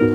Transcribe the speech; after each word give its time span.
Welcome 0.00 0.14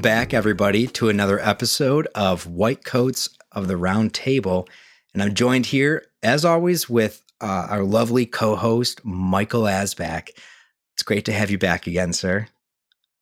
back, 0.00 0.34
everybody, 0.34 0.86
to 0.88 1.08
another 1.08 1.40
episode 1.40 2.08
of 2.14 2.46
White 2.46 2.84
Coats 2.84 3.30
of 3.52 3.68
the 3.68 3.78
Round 3.78 4.12
Table. 4.12 4.68
And 5.14 5.22
I'm 5.22 5.32
joined 5.32 5.64
here, 5.64 6.04
as 6.22 6.44
always, 6.44 6.90
with 6.90 7.22
uh, 7.40 7.68
our 7.70 7.84
lovely 7.84 8.26
co 8.26 8.54
host, 8.54 9.02
Michael 9.02 9.62
Asback. 9.62 10.32
It's 11.00 11.04
great 11.06 11.24
to 11.24 11.32
have 11.32 11.50
you 11.50 11.56
back 11.56 11.86
again, 11.86 12.12
sir. 12.12 12.46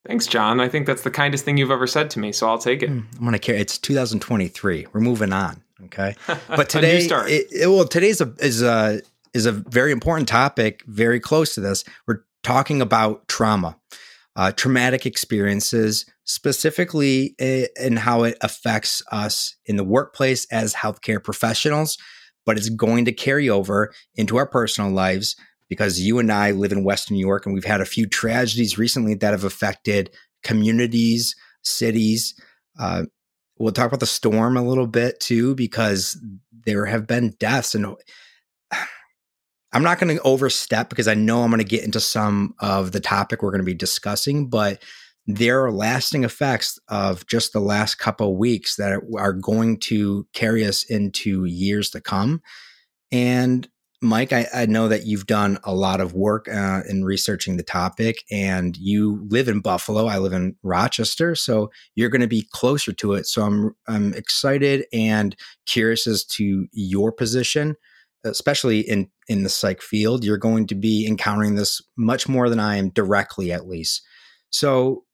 Thanks, 0.05 0.27
John. 0.27 0.59
I 0.59 0.69
think 0.69 0.85
that's 0.85 1.03
the 1.03 1.13
kindest 1.13 1.45
thing 1.45 1.57
you've 1.59 1.71
ever 1.71 1.87
said 1.87 2.11
to 2.11 2.19
me, 2.19 2.33
so 2.33 2.49
I'll 2.49 2.59
take 2.59 2.83
it. 2.83 2.91
I'm 2.91 3.07
going 3.21 3.35
to 3.35 3.39
carry 3.39 3.61
It's 3.61 3.79
2023. 3.79 4.89
We're 4.93 5.01
moving 5.01 5.33
on. 5.33 5.63
Okay. 5.85 6.17
But 6.49 6.69
today, 6.69 7.07
it- 7.07 7.47
it- 7.53 7.69
well, 7.69 7.85
today's 7.87 8.21
a, 8.21 8.35
is 8.41 8.63
a, 8.63 9.01
is 9.33 9.47
a 9.47 9.53
very 9.53 9.93
important 9.93 10.27
topic, 10.27 10.83
very 10.89 11.21
close 11.21 11.55
to 11.55 11.61
this. 11.61 11.85
We're 12.09 12.25
talking 12.43 12.83
about 12.83 13.29
trauma, 13.29 13.77
uh, 14.35 14.51
traumatic 14.51 15.07
experiences, 15.07 16.05
specifically 16.25 17.37
in 17.39 17.97
how 17.97 18.25
it 18.25 18.37
affects 18.41 19.05
us 19.13 19.55
in 19.67 19.77
the 19.77 19.85
workplace 19.85 20.47
as 20.51 20.75
healthcare 20.75 21.23
professionals, 21.23 21.97
but 22.45 22.57
it's 22.57 22.71
going 22.71 23.05
to 23.05 23.13
carry 23.13 23.49
over 23.49 23.93
into 24.17 24.37
our 24.37 24.47
personal 24.47 24.91
lives 24.91 25.37
because 25.69 26.01
you 26.01 26.19
and 26.19 26.33
I 26.33 26.51
live 26.53 26.73
in 26.73 26.85
Western 26.85 27.17
New 27.17 27.27
York 27.27 27.45
and 27.45 27.55
we've 27.55 27.65
had 27.65 27.81
a 27.81 27.87
few 27.87 28.07
tragedies 28.07 28.79
recently 28.79 29.15
that 29.15 29.33
have 29.33 29.45
affected 29.45 30.11
communities, 30.43 31.35
cities. 31.63 32.35
Uh, 32.79 33.05
we'll 33.59 33.73
talk 33.73 33.89
about 33.89 34.01
the 34.01 34.07
storm 34.07 34.57
a 34.57 34.63
little 34.63 34.87
bit 34.87 35.21
too, 35.21 35.55
because 35.55 36.21
there 36.65 36.87
have 36.87 37.07
been 37.07 37.35
deaths 37.39 37.75
and 37.75 37.87
I'm 39.73 39.83
not 39.83 39.99
going 39.99 40.17
to 40.17 40.23
overstep 40.23 40.89
because 40.89 41.09
I 41.09 41.15
know 41.15 41.43
I'm 41.43 41.51
going 41.51 41.59
to 41.59 41.65
get 41.65 41.85
into 41.85 42.01
some 42.01 42.55
of 42.59 42.93
the 42.93 43.01
topic 43.01 43.43
we're 43.43 43.51
going 43.51 43.61
to 43.61 43.67
be 43.67 43.75
discussing, 43.75 44.49
but 44.49 44.83
there 45.27 45.63
are 45.63 45.71
lasting 45.71 46.25
effects 46.25 46.79
of 46.89 47.27
just 47.27 47.53
the 47.53 47.61
last 47.61 47.97
couple 47.97 48.31
of 48.31 48.39
weeks 48.39 48.77
that 48.77 48.99
are 49.19 49.35
going 49.35 49.79
to 49.81 50.27
carry 50.33 50.65
us 50.65 50.85
into 50.85 51.45
years 51.45 51.91
to 51.91 52.01
come. 52.01 52.41
And 53.13 53.69
Mike, 54.01 54.33
I, 54.33 54.47
I 54.55 54.67
know 54.67 54.87
that 54.89 55.07
you've 55.07 55.27
done 55.27 55.59
a 55.65 55.75
lot 55.75 56.01
of 56.01 56.15
work 56.15 56.47
uh, 56.49 56.83
in 56.89 57.05
researching 57.05 57.57
the 57.57 57.65
topic, 57.65 58.23
and 58.31 58.77
you 58.77 59.27
live 59.29 59.49
in 59.49 59.61
Buffalo. 59.61 60.07
I 60.07 60.19
live 60.19 60.33
in 60.33 60.55
Rochester, 60.63 61.35
so 61.35 61.71
you're 61.97 62.09
going 62.09 62.21
to 62.21 62.29
be 62.29 62.47
closer 62.53 62.93
to 62.93 63.15
it. 63.15 63.27
So 63.27 63.43
I'm 63.43 63.75
I'm 63.89 64.15
excited 64.15 64.87
and 64.93 65.35
curious 65.67 66.07
as 66.07 66.25
to 66.27 66.69
your 66.71 67.11
position, 67.11 67.75
especially 68.25 68.81
in 68.81 69.11
in 69.27 69.43
the 69.43 69.49
psych 69.49 69.83
field. 69.83 70.25
You're 70.25 70.39
going 70.39 70.69
to 70.69 70.77
be 70.77 71.05
encountering 71.05 71.57
this 71.57 71.83
much 71.97 72.29
more 72.29 72.49
than 72.49 72.61
I 72.61 72.77
am 72.77 72.91
directly, 72.91 73.51
at 73.51 73.67
least. 73.67 74.03
So 74.51 75.05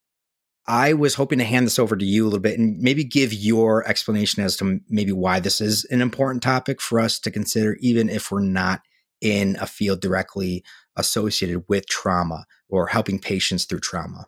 I 0.67 0.95
was 0.95 1.15
hoping 1.15 1.39
to 1.39 1.45
hand 1.45 1.67
this 1.67 1.79
over 1.79 1.97
to 1.97 2.05
you 2.05 2.25
a 2.25 2.27
little 2.27 2.41
bit 2.41 2.59
and 2.59 2.79
maybe 2.79 3.05
give 3.05 3.33
your 3.33 3.87
explanation 3.87 4.43
as 4.43 4.57
to 4.57 4.81
maybe 4.89 5.13
why 5.13 5.41
this 5.41 5.61
is 5.61 5.85
an 5.87 6.01
important 6.01 6.43
topic 6.43 6.81
for 6.81 7.01
us 7.01 7.19
to 7.21 7.31
consider, 7.31 7.77
even 7.81 8.09
if 8.09 8.31
we're 8.31 8.41
not 8.41 8.81
in 9.21 9.57
a 9.61 9.67
field 9.67 10.01
directly 10.01 10.65
associated 10.97 11.65
with 11.69 11.87
trauma 11.87 12.47
or 12.69 12.87
helping 12.87 13.19
patients 13.19 13.65
through 13.65 13.81
trauma. 13.81 14.27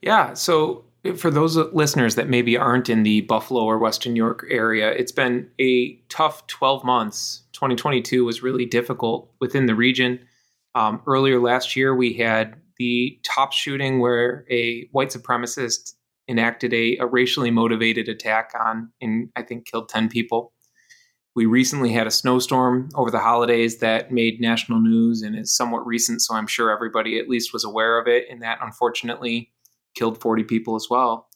Yeah. 0.00 0.34
So, 0.34 0.84
for 1.16 1.32
those 1.32 1.56
listeners 1.56 2.14
that 2.14 2.28
maybe 2.28 2.56
aren't 2.56 2.88
in 2.88 3.02
the 3.02 3.22
Buffalo 3.22 3.64
or 3.64 3.76
Western 3.78 4.12
New 4.12 4.22
York 4.22 4.46
area, 4.48 4.90
it's 4.92 5.10
been 5.10 5.48
a 5.60 5.96
tough 6.08 6.46
12 6.46 6.84
months. 6.84 7.42
2022 7.54 8.24
was 8.24 8.40
really 8.40 8.66
difficult 8.66 9.28
within 9.40 9.66
the 9.66 9.74
region. 9.74 10.20
Um, 10.76 11.02
earlier 11.06 11.40
last 11.40 11.74
year, 11.74 11.94
we 11.94 12.12
had 12.12 12.54
the 12.82 13.16
Tops 13.22 13.56
shooting 13.56 14.00
where 14.00 14.44
a 14.50 14.88
white 14.90 15.10
supremacist 15.10 15.92
enacted 16.28 16.74
a, 16.74 16.96
a 16.96 17.06
racially 17.06 17.52
motivated 17.52 18.08
attack 18.08 18.50
on 18.58 18.90
and 19.00 19.28
I 19.36 19.42
think 19.42 19.66
killed 19.66 19.88
10 19.88 20.08
people. 20.08 20.52
We 21.36 21.46
recently 21.46 21.92
had 21.92 22.08
a 22.08 22.10
snowstorm 22.10 22.88
over 22.96 23.08
the 23.08 23.20
holidays 23.20 23.78
that 23.78 24.10
made 24.10 24.40
national 24.40 24.80
news 24.80 25.22
and 25.22 25.38
is 25.38 25.56
somewhat 25.56 25.86
recent, 25.86 26.22
so 26.22 26.34
I'm 26.34 26.48
sure 26.48 26.72
everybody 26.72 27.20
at 27.20 27.28
least 27.28 27.52
was 27.52 27.64
aware 27.64 28.00
of 28.00 28.08
it. 28.08 28.26
And 28.28 28.42
that 28.42 28.58
unfortunately 28.60 29.52
killed 29.94 30.20
40 30.20 30.42
people 30.42 30.74
as 30.74 30.88
well. 30.90 31.28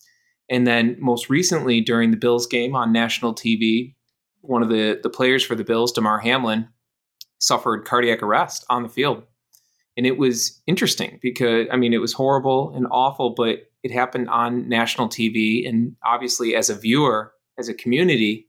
And 0.50 0.66
then 0.66 0.96
most 0.98 1.30
recently 1.30 1.80
during 1.80 2.10
the 2.10 2.16
Bills 2.16 2.48
game 2.48 2.74
on 2.74 2.92
national 2.92 3.34
TV, 3.36 3.94
one 4.40 4.64
of 4.64 4.68
the, 4.68 4.98
the 5.00 5.10
players 5.10 5.44
for 5.44 5.54
the 5.54 5.64
Bills, 5.64 5.92
Damar 5.92 6.18
Hamlin, 6.18 6.68
suffered 7.38 7.84
cardiac 7.84 8.22
arrest 8.22 8.66
on 8.68 8.82
the 8.82 8.88
field. 8.88 9.22
And 9.96 10.06
it 10.06 10.18
was 10.18 10.60
interesting 10.66 11.18
because, 11.22 11.66
I 11.72 11.76
mean, 11.76 11.94
it 11.94 12.00
was 12.00 12.12
horrible 12.12 12.72
and 12.74 12.86
awful, 12.90 13.30
but 13.34 13.70
it 13.82 13.90
happened 13.90 14.28
on 14.28 14.68
national 14.68 15.08
TV. 15.08 15.66
And 15.66 15.96
obviously, 16.04 16.54
as 16.54 16.68
a 16.68 16.74
viewer, 16.74 17.32
as 17.58 17.68
a 17.68 17.74
community, 17.74 18.48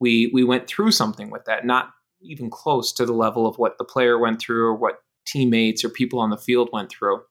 we, 0.00 0.30
we 0.34 0.44
went 0.44 0.66
through 0.66 0.90
something 0.90 1.30
with 1.30 1.44
that, 1.46 1.64
not 1.64 1.90
even 2.20 2.50
close 2.50 2.92
to 2.92 3.06
the 3.06 3.12
level 3.12 3.46
of 3.46 3.56
what 3.56 3.78
the 3.78 3.84
player 3.84 4.18
went 4.18 4.40
through 4.40 4.64
or 4.66 4.74
what 4.74 4.98
teammates 5.26 5.84
or 5.84 5.88
people 5.88 6.18
on 6.20 6.30
the 6.30 6.36
field 6.36 6.68
went 6.72 6.90
through. 6.90 7.22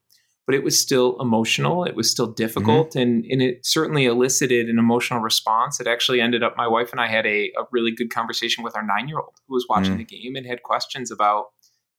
But 0.48 0.56
it 0.56 0.64
was 0.64 0.80
still 0.80 1.22
emotional. 1.22 1.84
It 1.84 1.96
was 1.96 2.10
still 2.10 2.28
difficult. 2.28 2.96
And, 2.96 3.24
and 3.26 3.42
it 3.44 3.66
certainly 3.66 4.06
elicited 4.06 4.70
an 4.70 4.80
emotional 4.80 5.20
response. 5.20 5.80
It 5.80 5.86
actually 5.88 6.20
ended 6.20 6.42
up, 6.42 6.58
my 6.58 6.68
wife 6.68 6.92
and 6.92 7.00
I 7.00 7.08
had 7.08 7.26
a, 7.28 7.52
a 7.58 7.66
really 7.72 7.92
good 7.92 8.10
conversation 8.10 8.64
with 8.64 8.76
our 8.76 8.84
nine 8.86 9.08
year 9.08 9.20
old 9.20 9.36
who 9.48 9.54
was 9.54 9.68
watching 9.70 9.94
Mm. 9.94 9.98
the 10.00 10.04
game 10.04 10.36
and 10.36 10.48
had 10.48 10.64
questions 10.64 11.12
about 11.12 11.52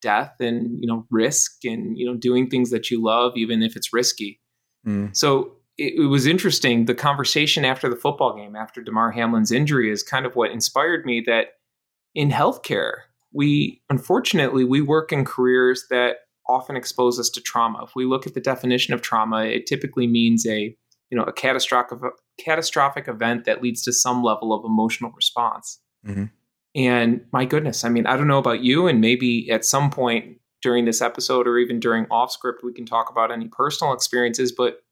death 0.03 0.35
and 0.41 0.79
you 0.81 0.87
know 0.87 1.07
risk 1.11 1.65
and 1.65 1.97
you 1.97 2.05
know 2.05 2.15
doing 2.15 2.49
things 2.51 2.71
that 2.71 2.91
you 2.91 3.03
love 3.03 3.33
even 3.37 3.63
if 3.63 3.77
it's 3.77 3.93
risky 3.93 4.39
Mm. 4.87 5.17
so 5.17 5.53
it, 5.79 5.95
it 6.03 6.07
was 6.09 6.27
interesting 6.27 6.87
the 6.87 6.95
conversation 6.95 7.65
after 7.65 7.89
the 7.89 7.95
football 7.97 8.37
game 8.37 8.57
after 8.57 8.83
damar 8.83 9.13
hamlin's 9.13 9.53
injury 9.53 9.91
is 9.93 10.03
kind 10.03 10.27
of 10.27 10.35
what 10.35 10.51
inspired 10.51 11.07
me 11.07 11.23
that 11.25 11.47
in 12.17 12.31
healthcare 12.31 12.93
we 13.33 13.81
unfortunately 13.89 14.65
we 14.65 14.81
work 14.81 15.13
in 15.13 15.25
careers 15.25 15.85
that 15.89 16.17
often 16.49 16.75
expose 16.77 17.21
us 17.21 17.31
to 17.31 17.41
trauma 17.41 17.85
if 17.85 17.95
we 17.95 18.05
look 18.05 18.27
at 18.27 18.35
the 18.35 18.41
definition 18.41 18.93
of 18.93 19.03
trauma 19.03 19.45
it 19.45 19.65
typically 19.67 20.09
means 20.09 20.45
a 20.47 20.77
you 21.11 21.17
know 21.17 21.23
a 21.25 21.33
catastrophic 21.33 21.99
catastrophic 22.41 23.07
event 23.07 23.45
that 23.45 23.63
leads 23.63 23.83
to 23.85 23.93
some 23.93 24.23
level 24.25 24.53
of 24.53 24.65
emotional 24.65 25.13
response 25.13 25.79
Mhm. 26.05 26.31
And 26.75 27.25
my 27.33 27.45
goodness, 27.45 27.85
I 27.85 27.89
mean, 27.89 28.07
I 28.07 28.17
don't 28.17 28.29
know 28.29 28.39
about 28.39 28.61
you, 28.63 28.87
and 28.87 29.01
maybe 29.01 29.51
at 29.51 29.65
some 29.65 29.91
point 29.91 30.39
during 30.63 30.85
this 30.85 31.03
episode 31.03 31.47
or 31.47 31.59
even 31.59 31.81
during 31.81 32.07
off 32.11 32.31
script, 32.33 32.63
we 32.63 32.73
can 32.73 32.87
talk 32.87 33.11
about 33.11 33.33
any 33.33 33.49
personal 33.49 33.93
experiences. 33.93 34.53
But 34.53 34.83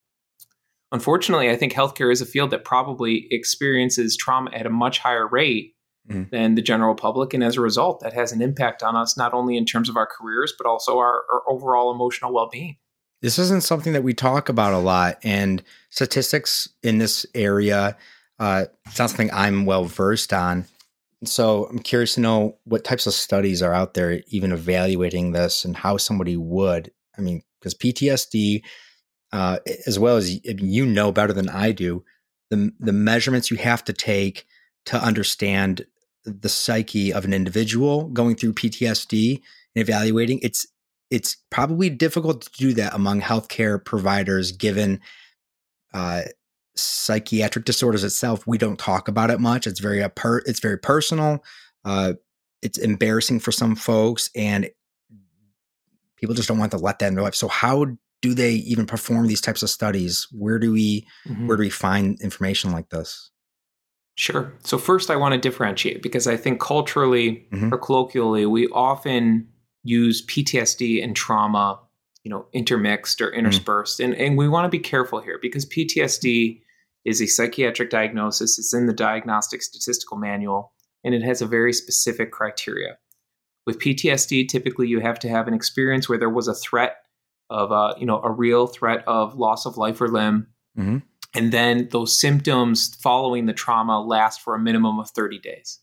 unfortunately, 0.92 1.50
I 1.50 1.56
think 1.56 1.72
healthcare 1.72 2.12
is 2.12 2.20
a 2.20 2.26
field 2.26 2.50
that 2.50 2.64
probably 2.64 3.28
experiences 3.30 4.16
trauma 4.16 4.50
at 4.52 4.66
a 4.66 4.70
much 4.70 4.98
higher 4.98 5.26
rate 5.28 5.74
Mhm. 6.08 6.30
than 6.30 6.54
the 6.56 6.62
general 6.62 6.94
public. 6.94 7.32
And 7.34 7.44
as 7.44 7.56
a 7.56 7.60
result, 7.60 8.00
that 8.00 8.12
has 8.14 8.32
an 8.32 8.42
impact 8.42 8.82
on 8.82 8.96
us, 8.96 9.16
not 9.16 9.32
only 9.32 9.56
in 9.56 9.64
terms 9.64 9.88
of 9.88 9.96
our 9.96 10.06
careers, 10.06 10.52
but 10.58 10.66
also 10.66 10.98
our, 10.98 11.22
our 11.32 11.42
overall 11.48 11.92
emotional 11.94 12.32
well 12.32 12.48
being. 12.50 12.76
This 13.22 13.38
isn't 13.38 13.62
something 13.62 13.92
that 13.92 14.02
we 14.02 14.14
talk 14.14 14.48
about 14.48 14.72
a 14.72 14.78
lot, 14.78 15.18
and 15.22 15.62
statistics 15.90 16.68
in 16.82 16.98
this 16.98 17.26
area, 17.34 17.96
uh, 18.38 18.64
it's 18.86 18.98
not 18.98 19.10
something 19.10 19.30
I'm 19.32 19.66
well 19.66 19.84
versed 19.84 20.32
on. 20.32 20.64
So 21.24 21.66
I'm 21.66 21.80
curious 21.80 22.14
to 22.14 22.20
know 22.20 22.58
what 22.64 22.84
types 22.84 23.06
of 23.06 23.12
studies 23.12 23.62
are 23.62 23.74
out 23.74 23.94
there, 23.94 24.22
even 24.28 24.52
evaluating 24.52 25.32
this, 25.32 25.64
and 25.64 25.76
how 25.76 25.98
somebody 25.98 26.36
would. 26.36 26.90
I 27.18 27.20
mean, 27.20 27.42
because 27.60 27.74
PTSD, 27.74 28.62
uh, 29.32 29.58
as 29.86 29.98
well 29.98 30.16
as 30.16 30.44
you 30.44 30.86
know 30.86 31.12
better 31.12 31.34
than 31.34 31.48
I 31.48 31.72
do, 31.72 32.04
the 32.48 32.72
the 32.80 32.92
measurements 32.92 33.50
you 33.50 33.58
have 33.58 33.84
to 33.84 33.92
take 33.92 34.46
to 34.86 35.02
understand 35.02 35.86
the 36.24 36.48
psyche 36.48 37.12
of 37.12 37.24
an 37.24 37.32
individual 37.32 38.08
going 38.08 38.34
through 38.34 38.54
PTSD 38.54 39.40
and 39.74 39.82
evaluating 39.82 40.40
it's 40.42 40.66
it's 41.10 41.36
probably 41.50 41.90
difficult 41.90 42.42
to 42.42 42.50
do 42.52 42.72
that 42.74 42.94
among 42.94 43.20
healthcare 43.20 43.82
providers 43.84 44.52
given 44.52 45.00
uh, 45.92 46.22
psychiatric 46.76 47.64
disorders 47.64 48.04
itself 48.04 48.46
we 48.46 48.56
don't 48.58 48.78
talk 48.78 49.08
about 49.08 49.30
it 49.30 49.40
much. 49.40 49.66
It's 49.66 49.80
very 49.80 50.06
per, 50.14 50.38
it's 50.46 50.60
very 50.60 50.78
personal 50.78 51.44
uh, 51.84 52.14
it's 52.62 52.78
embarrassing 52.78 53.40
for 53.40 53.52
some 53.52 53.74
folks 53.74 54.30
and 54.36 54.68
people 56.16 56.34
just 56.34 56.48
don't 56.48 56.58
want 56.58 56.70
to 56.72 56.78
let 56.78 56.98
that 56.98 57.08
in 57.08 57.14
their 57.14 57.24
life. 57.24 57.34
So 57.34 57.48
how 57.48 57.86
do 58.22 58.34
they 58.34 58.52
even 58.52 58.84
perform 58.86 59.26
these 59.26 59.40
types 59.40 59.62
of 59.62 59.70
studies? 59.70 60.28
Where 60.30 60.58
do 60.58 60.72
we 60.72 61.06
where 61.46 61.56
do 61.56 61.62
we 61.62 61.70
find 61.70 62.20
information 62.20 62.70
like 62.72 62.90
this? 62.90 63.30
Sure. 64.16 64.52
So 64.62 64.76
first, 64.76 65.10
I 65.10 65.16
want 65.16 65.32
to 65.32 65.40
differentiate 65.40 66.02
because 66.02 66.26
I 66.26 66.36
think 66.36 66.60
culturally 66.60 67.46
Mhm. 67.52 67.72
or 67.72 67.78
colloquially, 67.78 68.44
we 68.44 68.68
often 68.68 69.48
use 69.82 70.20
PTSD 70.26 71.02
and 71.02 71.16
trauma 71.16 71.80
you 72.24 72.30
know, 72.30 72.46
intermixed 72.52 73.20
or 73.20 73.32
interspersed. 73.32 73.98
Mm. 73.98 74.04
And, 74.04 74.14
and 74.14 74.38
we 74.38 74.48
want 74.48 74.64
to 74.64 74.68
be 74.68 74.82
careful 74.82 75.20
here 75.20 75.38
because 75.40 75.66
PTSD 75.66 76.60
is 77.04 77.22
a 77.22 77.26
psychiatric 77.26 77.90
diagnosis. 77.90 78.58
It's 78.58 78.74
in 78.74 78.86
the 78.86 78.92
Diagnostic 78.92 79.62
Statistical 79.62 80.18
Manual, 80.18 80.72
and 81.02 81.14
it 81.14 81.22
has 81.22 81.40
a 81.40 81.46
very 81.46 81.72
specific 81.72 82.30
criteria. 82.30 82.98
With 83.66 83.78
PTSD, 83.78 84.48
typically 84.48 84.88
you 84.88 85.00
have 85.00 85.18
to 85.20 85.28
have 85.28 85.48
an 85.48 85.54
experience 85.54 86.08
where 86.08 86.18
there 86.18 86.30
was 86.30 86.48
a 86.48 86.54
threat 86.54 86.96
of, 87.48 87.70
a, 87.70 87.74
uh, 87.74 87.94
you 87.98 88.06
know, 88.06 88.20
a 88.22 88.30
real 88.30 88.66
threat 88.66 89.02
of 89.06 89.34
loss 89.34 89.66
of 89.66 89.76
life 89.76 90.00
or 90.00 90.08
limb, 90.08 90.46
mm-hmm. 90.78 90.98
and 91.34 91.52
then 91.52 91.88
those 91.90 92.18
symptoms 92.18 92.94
following 93.02 93.46
the 93.46 93.52
trauma 93.52 94.00
last 94.00 94.40
for 94.40 94.54
a 94.54 94.58
minimum 94.58 94.98
of 94.98 95.10
30 95.10 95.38
days. 95.38 95.80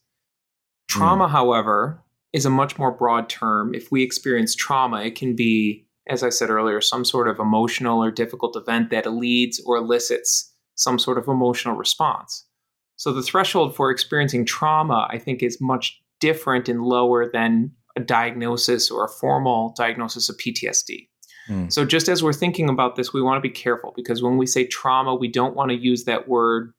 Trauma, 0.87 1.27
mm. 1.27 1.31
however, 1.31 2.01
is 2.33 2.45
a 2.45 2.49
much 2.49 2.77
more 2.77 2.91
broad 2.91 3.29
term. 3.29 3.73
If 3.73 3.91
we 3.91 4.03
experience 4.03 4.55
trauma, 4.55 5.01
it 5.01 5.15
can 5.15 5.35
be, 5.35 5.86
as 6.07 6.23
I 6.23 6.29
said 6.29 6.49
earlier, 6.49 6.81
some 6.81 7.05
sort 7.05 7.27
of 7.27 7.39
emotional 7.39 8.03
or 8.03 8.11
difficult 8.11 8.55
event 8.55 8.89
that 8.91 9.11
leads 9.11 9.61
or 9.65 9.77
elicits 9.77 10.53
some 10.75 10.99
sort 10.99 11.17
of 11.17 11.27
emotional 11.27 11.75
response. 11.75 12.45
So 12.95 13.11
the 13.11 13.21
threshold 13.21 13.75
for 13.75 13.91
experiencing 13.91 14.45
trauma, 14.45 15.07
I 15.09 15.17
think, 15.17 15.43
is 15.43 15.61
much 15.61 15.99
different 16.19 16.67
and 16.67 16.81
lower 16.81 17.29
than 17.29 17.71
a 17.95 17.99
diagnosis 17.99 18.89
or 18.89 19.05
a 19.05 19.09
formal 19.09 19.73
diagnosis 19.77 20.29
of 20.29 20.37
PTSD. 20.37 21.07
Mm. 21.49 21.71
So 21.71 21.85
just 21.85 22.09
as 22.09 22.23
we're 22.23 22.33
thinking 22.33 22.69
about 22.69 22.95
this, 22.95 23.13
we 23.13 23.21
want 23.21 23.37
to 23.37 23.47
be 23.47 23.53
careful 23.53 23.93
because 23.95 24.21
when 24.21 24.37
we 24.37 24.45
say 24.45 24.65
trauma, 24.65 25.15
we 25.15 25.27
don't 25.27 25.55
want 25.55 25.69
to 25.71 25.77
use 25.77 26.03
that 26.05 26.27
word 26.27 26.73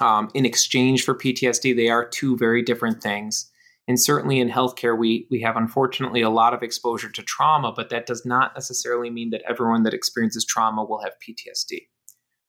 um, 0.00 0.30
in 0.34 0.46
exchange 0.46 1.04
for 1.04 1.14
PTSD. 1.14 1.76
They 1.76 1.88
are 1.88 2.08
two 2.08 2.36
very 2.36 2.62
different 2.62 3.02
things. 3.02 3.49
And 3.90 4.00
certainly 4.00 4.38
in 4.38 4.48
healthcare, 4.48 4.96
we 4.96 5.26
we 5.32 5.40
have 5.40 5.56
unfortunately 5.56 6.22
a 6.22 6.30
lot 6.30 6.54
of 6.54 6.62
exposure 6.62 7.10
to 7.10 7.22
trauma, 7.24 7.72
but 7.74 7.90
that 7.90 8.06
does 8.06 8.24
not 8.24 8.52
necessarily 8.54 9.10
mean 9.10 9.30
that 9.30 9.42
everyone 9.48 9.82
that 9.82 9.92
experiences 9.92 10.44
trauma 10.44 10.84
will 10.84 11.02
have 11.02 11.14
PTSD. 11.14 11.88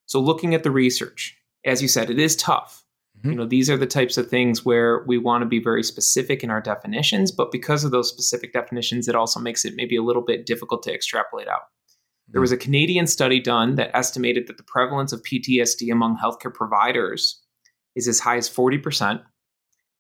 So 0.06 0.20
looking 0.20 0.54
at 0.54 0.62
the 0.62 0.70
research, 0.70 1.36
as 1.66 1.82
you 1.82 1.88
said, 1.88 2.12
it 2.12 2.20
is 2.20 2.36
tough. 2.36 2.86
Mm-hmm. 3.18 3.30
You 3.32 3.36
know, 3.38 3.48
these 3.48 3.72
are 3.72 3.78
the 3.78 3.88
types 3.88 4.20
of 4.20 4.30
things 4.30 4.64
where 4.64 5.04
we 5.08 5.18
want 5.18 5.42
to 5.42 5.48
be 5.48 5.60
very 5.60 5.82
specific 5.82 6.44
in 6.44 6.52
our 6.52 6.62
definitions, 6.62 7.32
but 7.32 7.52
because 7.52 7.84
of 7.84 7.90
those 7.90 8.08
specific 8.08 8.54
definitions, 8.54 9.08
it 9.08 9.16
also 9.16 9.40
makes 9.40 9.66
it 9.66 9.74
maybe 9.76 9.96
a 9.96 10.04
little 10.04 10.22
bit 10.22 10.46
difficult 10.46 10.84
to 10.84 10.94
extrapolate 10.94 11.48
out. 11.48 11.62
Mm-hmm. 11.62 12.34
There 12.34 12.42
was 12.42 12.52
a 12.52 12.58
Canadian 12.58 13.08
study 13.08 13.40
done 13.40 13.78
that 13.78 13.98
estimated 13.98 14.46
that 14.46 14.58
the 14.58 14.64
prevalence 14.68 15.12
of 15.12 15.24
PTSD 15.24 15.92
among 15.92 16.20
healthcare 16.20 16.54
providers 16.54 17.42
is 17.96 18.08
as 18.08 18.20
high 18.20 18.38
as 18.38 18.48
40%. 18.48 19.24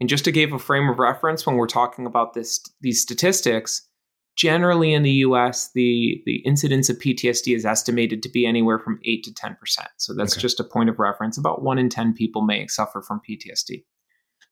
And 0.01 0.09
just 0.09 0.25
to 0.25 0.31
give 0.31 0.51
a 0.51 0.57
frame 0.57 0.89
of 0.89 0.97
reference 0.97 1.45
when 1.45 1.55
we're 1.55 1.67
talking 1.67 2.07
about 2.07 2.33
this 2.33 2.59
these 2.81 2.99
statistics, 2.99 3.87
generally 4.35 4.95
in 4.95 5.03
the 5.03 5.11
US, 5.27 5.69
the, 5.75 6.23
the 6.25 6.37
incidence 6.37 6.89
of 6.89 6.97
PTSD 6.97 7.55
is 7.55 7.67
estimated 7.67 8.23
to 8.23 8.29
be 8.29 8.47
anywhere 8.47 8.79
from 8.79 8.99
8 9.05 9.23
to 9.25 9.31
10%. 9.31 9.55
So 9.97 10.15
that's 10.15 10.33
okay. 10.33 10.41
just 10.41 10.59
a 10.59 10.63
point 10.63 10.89
of 10.89 10.97
reference. 10.97 11.37
About 11.37 11.61
1 11.61 11.77
in 11.77 11.87
10 11.87 12.15
people 12.15 12.41
may 12.41 12.65
suffer 12.65 13.03
from 13.03 13.21
PTSD. 13.29 13.83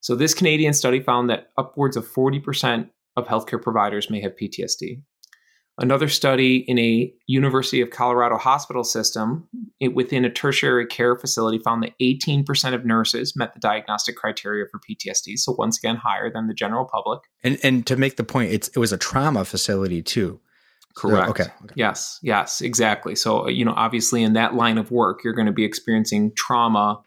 So 0.01 0.15
this 0.15 0.35
Canadian 0.35 0.73
study 0.73 0.99
found 0.99 1.31
that 1.31 1.49
upwards 1.57 1.97
of 1.97 2.07
40% 2.07 2.87
of 3.17 3.27
healthcare 3.27 3.61
providers 3.61 4.11
may 4.11 4.21
have 4.21 4.35
PTSD. 4.39 5.01
Another 5.79 6.09
study 6.09 6.57
in 6.67 6.77
a 6.77 7.11
University 7.27 7.79
of 7.79 7.89
Colorado 7.89 8.37
hospital 8.37 8.83
system 8.83 9.47
it, 9.79 9.95
within 9.95 10.25
a 10.25 10.29
tertiary 10.29 10.85
care 10.85 11.15
facility 11.15 11.57
found 11.57 11.81
that 11.83 11.93
18% 12.01 12.73
of 12.73 12.85
nurses 12.85 13.33
met 13.35 13.53
the 13.53 13.61
diagnostic 13.61 14.17
criteria 14.17 14.65
for 14.69 14.79
PTSD. 14.79 15.37
So 15.37 15.55
once 15.57 15.77
again, 15.77 15.95
higher 15.95 16.29
than 16.31 16.47
the 16.47 16.53
general 16.53 16.85
public. 16.85 17.21
And 17.43 17.57
and 17.63 17.87
to 17.87 17.95
make 17.95 18.17
the 18.17 18.23
point, 18.25 18.51
it's 18.51 18.67
it 18.69 18.77
was 18.77 18.91
a 18.91 18.97
trauma 18.97 19.45
facility 19.45 20.01
too. 20.01 20.41
Correct. 20.95 21.27
So, 21.27 21.31
okay. 21.31 21.43
okay. 21.63 21.73
Yes. 21.75 22.19
Yes. 22.21 22.59
Exactly. 22.59 23.15
So 23.15 23.45
uh, 23.45 23.47
you 23.47 23.63
know, 23.63 23.73
obviously, 23.75 24.21
in 24.21 24.33
that 24.33 24.55
line 24.55 24.77
of 24.77 24.91
work, 24.91 25.23
you're 25.23 25.33
going 25.33 25.47
to 25.47 25.53
be 25.53 25.63
experiencing 25.63 26.33
trauma 26.35 27.01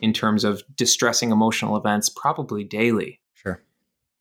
in 0.00 0.12
terms 0.12 0.44
of 0.44 0.62
distressing 0.76 1.30
emotional 1.30 1.76
events 1.76 2.08
probably 2.08 2.64
daily. 2.64 3.20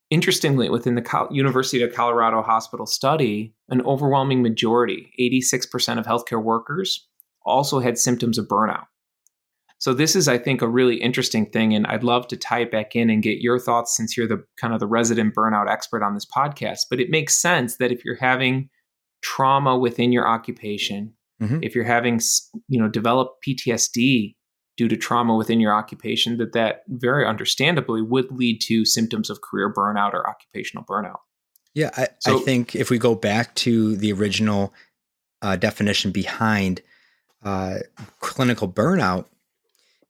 Interestingly, 0.09 0.69
within 0.69 0.95
the 0.95 1.27
University 1.31 1.81
of 1.81 1.93
Colorado 1.93 2.41
Hospital 2.41 2.85
study, 2.85 3.53
an 3.69 3.81
overwhelming 3.81 4.41
majority, 4.41 5.11
86% 5.19 5.99
of 5.99 6.05
healthcare 6.05 6.41
workers, 6.41 7.07
also 7.45 7.79
had 7.79 7.97
symptoms 7.97 8.37
of 8.37 8.47
burnout. 8.47 8.85
So 9.79 9.93
this 9.93 10.15
is, 10.15 10.27
I 10.27 10.37
think, 10.37 10.61
a 10.61 10.67
really 10.67 10.95
interesting 10.95 11.45
thing, 11.45 11.73
and 11.73 11.85
I'd 11.87 12.03
love 12.03 12.27
to 12.29 12.37
tie 12.37 12.61
it 12.61 12.71
back 12.71 12.95
in 12.95 13.09
and 13.09 13.21
get 13.21 13.41
your 13.41 13.59
thoughts 13.59 13.95
since 13.95 14.17
you're 14.17 14.27
the 14.27 14.43
kind 14.59 14.73
of 14.73 14.79
the 14.79 14.87
resident 14.87 15.35
burnout 15.35 15.69
expert 15.69 16.03
on 16.03 16.13
this 16.13 16.25
podcast. 16.25 16.79
But 16.89 16.99
it 16.99 17.09
makes 17.09 17.35
sense 17.35 17.77
that 17.77 17.91
if 17.91 18.03
you're 18.03 18.15
having 18.15 18.69
trauma 19.21 19.77
within 19.77 20.11
your 20.11 20.27
occupation, 20.27 21.13
mm-hmm. 21.41 21.59
if 21.61 21.75
you're 21.75 21.83
having, 21.83 22.19
you 22.67 22.79
know, 22.79 22.87
developed 22.87 23.45
PTSD 23.47 24.35
due 24.77 24.87
to 24.87 24.95
trauma 24.95 25.35
within 25.35 25.59
your 25.59 25.73
occupation 25.73 26.37
that 26.37 26.53
that 26.53 26.83
very 26.87 27.25
understandably 27.25 28.01
would 28.01 28.31
lead 28.31 28.61
to 28.61 28.85
symptoms 28.85 29.29
of 29.29 29.41
career 29.41 29.73
burnout 29.73 30.13
or 30.13 30.27
occupational 30.29 30.85
burnout. 30.85 31.19
Yeah 31.73 31.89
i, 31.97 32.07
so, 32.19 32.39
I 32.39 32.43
think 32.43 32.75
if 32.75 32.89
we 32.89 32.97
go 32.97 33.15
back 33.15 33.53
to 33.55 33.95
the 33.97 34.11
original 34.13 34.73
uh, 35.41 35.55
definition 35.55 36.11
behind 36.11 36.81
uh, 37.43 37.79
clinical 38.19 38.67
burnout 38.67 39.25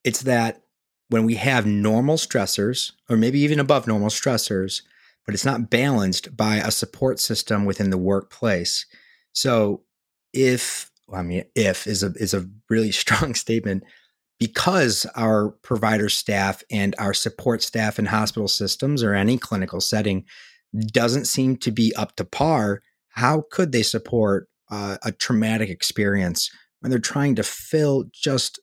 it's 0.04 0.22
that 0.22 0.62
when 1.10 1.26
we 1.26 1.36
have 1.36 1.66
normal 1.66 2.16
stressors 2.16 2.92
or 3.10 3.18
maybe 3.18 3.40
even 3.40 3.60
above 3.60 3.88
normal 3.88 4.10
stressors 4.10 4.82
but 5.28 5.34
it's 5.34 5.46
not 5.46 5.70
balanced 5.70 6.36
by 6.36 6.56
a 6.56 6.72
support 6.72 7.20
system 7.20 7.66
within 7.66 7.90
the 7.92 7.98
workplace. 7.98 8.86
So 9.34 9.84
if 10.34 10.90
I 11.14 11.22
mean, 11.22 11.44
if 11.54 11.86
is 11.86 12.02
a 12.02 12.14
is 12.16 12.34
a 12.34 12.50
really 12.70 12.92
strong 13.04 13.36
statement 13.36 13.84
because 14.40 15.06
our 15.16 15.50
provider 15.64 16.10
staff 16.10 16.64
and 16.70 16.94
our 17.00 17.14
support 17.14 17.64
staff 17.64 17.98
in 17.98 18.06
hospital 18.06 18.48
systems 18.48 19.02
or 19.02 19.14
any 19.14 19.38
clinical 19.38 19.82
setting 19.82 20.26
doesn't 20.92 21.26
seem 21.26 21.58
to 21.58 21.72
be 21.72 21.94
up 21.96 22.16
to 22.16 22.26
par, 22.26 22.82
how 23.10 23.44
could 23.52 23.72
they 23.72 23.84
support 23.84 24.48
uh, 24.70 24.98
a 25.04 25.12
traumatic 25.12 25.70
experience 25.70 26.52
when 26.80 26.90
they're 26.90 27.00
trying 27.00 27.36
to 27.36 27.44
fill 27.44 28.06
just 28.14 28.60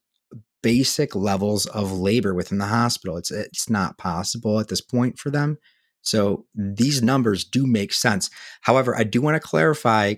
basic 0.63 1.15
levels 1.15 1.67
of 1.67 1.93
labor 1.93 2.35
within 2.35 2.59
the 2.59 2.67
hospital? 2.67 3.17
It's 3.17 3.33
it's 3.33 3.69
not 3.69 3.99
possible 3.99 4.61
at 4.61 4.69
this 4.69 4.81
point 4.81 5.19
for 5.19 5.31
them. 5.31 5.59
So 6.03 6.47
these 6.55 7.03
numbers 7.03 7.45
do 7.45 7.67
make 7.67 7.93
sense. 7.93 8.31
However, 8.61 8.97
I 8.97 9.05
do 9.05 9.21
want 9.23 9.37
to 9.37 9.41
clarify 9.41 10.15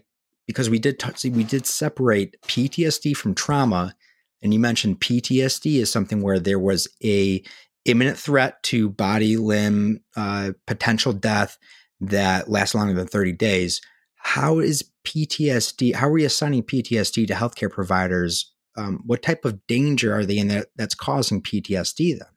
because 0.47 0.69
we 0.69 0.79
did 0.79 0.99
t- 0.99 1.31
we 1.31 1.45
did 1.45 1.67
separate 1.67 2.37
PTSD 2.43 3.17
from 3.17 3.35
trauma 3.35 3.95
and 4.43 4.53
you 4.53 4.61
mentioned 4.61 5.01
PTSD 5.01 5.81
is 5.81 5.91
something 5.91 6.23
where 6.23 6.39
there 6.39 6.59
was 6.59 6.89
a 7.03 7.43
imminent 7.85 8.19
threat 8.19 8.63
to 8.65 8.89
body 8.89 9.37
limb 9.37 10.01
uh, 10.17 10.53
potential 10.67 11.13
death 11.13 11.57
that 12.01 12.51
lasts 12.51 12.75
longer 12.75 12.95
than 12.95 13.07
30 13.07 13.33
days. 13.33 13.81
How 14.17 14.59
is 14.59 14.91
PTSD? 15.07 15.95
How 15.95 16.09
are 16.09 16.13
we 16.13 16.25
assigning 16.25 16.65
PTSD 16.65 17.27
to 17.29 17.35
healthcare 17.35 17.71
providers? 17.71 18.53
Um, 18.77 19.03
what 19.07 19.23
type 19.23 19.45
of 19.45 19.67
danger 19.67 20.15
are 20.15 20.27
they 20.27 20.39
in 20.39 20.49
that 20.49 20.69
that's 20.77 20.95
causing 20.95 21.43
PTSD 21.43 22.19
then? 22.19 22.29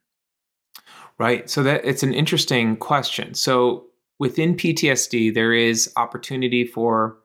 Right. 1.18 1.50
So 1.50 1.62
that 1.64 1.84
it's 1.84 2.02
an 2.02 2.14
interesting 2.14 2.76
question. 2.76 3.34
So 3.34 3.86
within 4.18 4.54
PTSD, 4.54 5.34
there 5.34 5.52
is 5.52 5.92
opportunity 5.96 6.64
for 6.64 7.18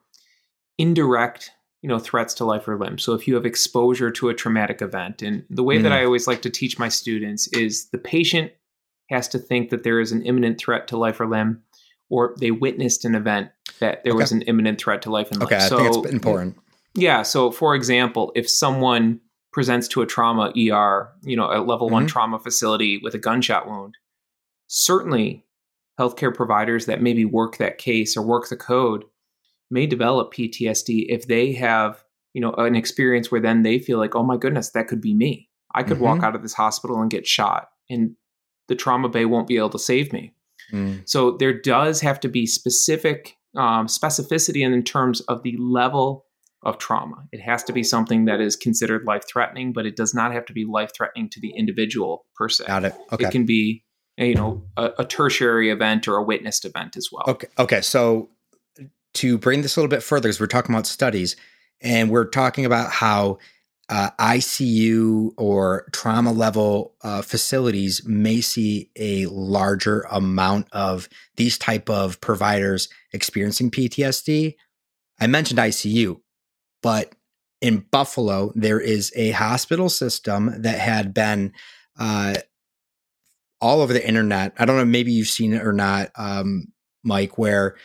indirect 0.76 1.52
you 1.82 1.88
know 1.88 1.98
threats 1.98 2.34
to 2.34 2.44
life 2.44 2.66
or 2.66 2.78
limb 2.78 2.98
so 2.98 3.12
if 3.12 3.28
you 3.28 3.34
have 3.34 3.46
exposure 3.46 4.10
to 4.10 4.28
a 4.28 4.34
traumatic 4.34 4.82
event 4.82 5.22
and 5.22 5.44
the 5.50 5.62
way 5.62 5.78
mm. 5.78 5.82
that 5.82 5.92
i 5.92 6.04
always 6.04 6.26
like 6.26 6.42
to 6.42 6.50
teach 6.50 6.78
my 6.78 6.88
students 6.88 7.48
is 7.48 7.88
the 7.90 7.98
patient 7.98 8.52
has 9.10 9.28
to 9.28 9.38
think 9.38 9.70
that 9.70 9.84
there 9.84 10.00
is 10.00 10.12
an 10.12 10.22
imminent 10.22 10.58
threat 10.58 10.88
to 10.88 10.96
life 10.96 11.20
or 11.20 11.26
limb 11.26 11.62
or 12.08 12.34
they 12.40 12.50
witnessed 12.50 13.04
an 13.04 13.14
event 13.14 13.50
that 13.80 14.02
there 14.04 14.12
okay. 14.12 14.18
was 14.18 14.32
an 14.32 14.42
imminent 14.42 14.80
threat 14.80 15.02
to 15.02 15.10
life 15.10 15.30
and 15.30 15.40
limb 15.40 15.46
okay 15.46 15.60
so, 15.60 15.78
i 15.78 15.82
think 15.82 16.04
it's 16.04 16.12
important 16.12 16.56
yeah 16.94 17.22
so 17.22 17.50
for 17.50 17.74
example 17.74 18.32
if 18.34 18.48
someone 18.48 19.20
presents 19.52 19.88
to 19.88 20.02
a 20.02 20.06
trauma 20.06 20.52
er 20.70 21.08
you 21.22 21.36
know 21.36 21.50
a 21.50 21.60
level 21.62 21.86
mm-hmm. 21.86 21.94
one 21.94 22.06
trauma 22.06 22.38
facility 22.38 22.98
with 23.02 23.14
a 23.14 23.18
gunshot 23.18 23.66
wound 23.68 23.96
certainly 24.66 25.44
healthcare 25.98 26.34
providers 26.34 26.86
that 26.86 27.00
maybe 27.00 27.24
work 27.24 27.56
that 27.58 27.78
case 27.78 28.16
or 28.16 28.22
work 28.22 28.48
the 28.48 28.56
code 28.56 29.04
may 29.70 29.86
develop 29.86 30.32
PTSD 30.32 31.06
if 31.08 31.26
they 31.26 31.52
have, 31.52 32.02
you 32.34 32.40
know, 32.40 32.52
an 32.52 32.74
experience 32.74 33.30
where 33.30 33.40
then 33.40 33.62
they 33.62 33.78
feel 33.78 33.98
like, 33.98 34.14
oh 34.14 34.22
my 34.22 34.36
goodness, 34.36 34.70
that 34.70 34.88
could 34.88 35.00
be 35.00 35.14
me. 35.14 35.48
I 35.74 35.82
could 35.82 35.96
mm-hmm. 35.96 36.04
walk 36.04 36.22
out 36.22 36.34
of 36.34 36.42
this 36.42 36.54
hospital 36.54 37.00
and 37.00 37.10
get 37.10 37.26
shot, 37.26 37.68
and 37.90 38.16
the 38.68 38.74
trauma 38.74 39.08
bay 39.08 39.26
won't 39.26 39.46
be 39.46 39.58
able 39.58 39.70
to 39.70 39.78
save 39.78 40.12
me. 40.12 40.32
Mm. 40.72 41.08
So 41.08 41.32
there 41.32 41.52
does 41.52 42.00
have 42.00 42.18
to 42.20 42.28
be 42.28 42.46
specific 42.46 43.36
um, 43.56 43.86
specificity 43.86 44.62
in, 44.62 44.82
terms 44.82 45.20
of 45.22 45.42
the 45.42 45.56
level 45.58 46.26
of 46.62 46.78
trauma. 46.78 47.26
It 47.32 47.40
has 47.40 47.62
to 47.64 47.72
be 47.72 47.82
something 47.82 48.26
that 48.26 48.40
is 48.40 48.54
considered 48.56 49.04
life 49.06 49.24
threatening, 49.26 49.72
but 49.72 49.86
it 49.86 49.96
does 49.96 50.14
not 50.14 50.32
have 50.32 50.44
to 50.46 50.52
be 50.52 50.64
life 50.64 50.90
threatening 50.94 51.30
to 51.30 51.40
the 51.40 51.50
individual 51.56 52.26
per 52.34 52.48
se. 52.48 52.66
Got 52.66 52.84
it. 52.84 52.94
Okay. 53.12 53.26
It 53.26 53.30
can 53.30 53.46
be, 53.46 53.82
you 54.18 54.34
know, 54.34 54.64
a, 54.76 54.92
a 54.98 55.04
tertiary 55.04 55.70
event 55.70 56.06
or 56.06 56.16
a 56.16 56.22
witnessed 56.22 56.64
event 56.64 56.96
as 56.96 57.08
well. 57.10 57.24
Okay. 57.28 57.48
Okay. 57.58 57.80
So 57.80 58.28
to 59.16 59.38
bring 59.38 59.62
this 59.62 59.76
a 59.76 59.80
little 59.80 59.90
bit 59.90 60.02
further, 60.02 60.28
because 60.28 60.40
we're 60.40 60.46
talking 60.46 60.74
about 60.74 60.86
studies 60.86 61.36
and 61.80 62.10
we're 62.10 62.24
talking 62.28 62.64
about 62.64 62.90
how 62.90 63.38
uh, 63.88 64.10
ICU 64.18 65.32
or 65.36 65.86
trauma 65.92 66.32
level 66.32 66.94
uh, 67.02 67.22
facilities 67.22 68.04
may 68.04 68.40
see 68.40 68.90
a 68.96 69.26
larger 69.26 70.00
amount 70.10 70.66
of 70.72 71.08
these 71.36 71.56
type 71.56 71.88
of 71.88 72.20
providers 72.20 72.88
experiencing 73.12 73.70
PTSD. 73.70 74.56
I 75.20 75.26
mentioned 75.28 75.60
ICU, 75.60 76.20
but 76.82 77.14
in 77.60 77.86
Buffalo, 77.90 78.52
there 78.54 78.80
is 78.80 79.12
a 79.14 79.30
hospital 79.30 79.88
system 79.88 80.62
that 80.62 80.78
had 80.78 81.14
been 81.14 81.52
uh, 81.98 82.34
all 83.60 83.80
over 83.80 83.92
the 83.92 84.06
internet. 84.06 84.52
I 84.58 84.64
don't 84.64 84.76
know, 84.76 84.84
maybe 84.84 85.12
you've 85.12 85.28
seen 85.28 85.52
it 85.52 85.64
or 85.64 85.72
not, 85.72 86.10
um, 86.16 86.72
Mike, 87.04 87.38
where 87.38 87.76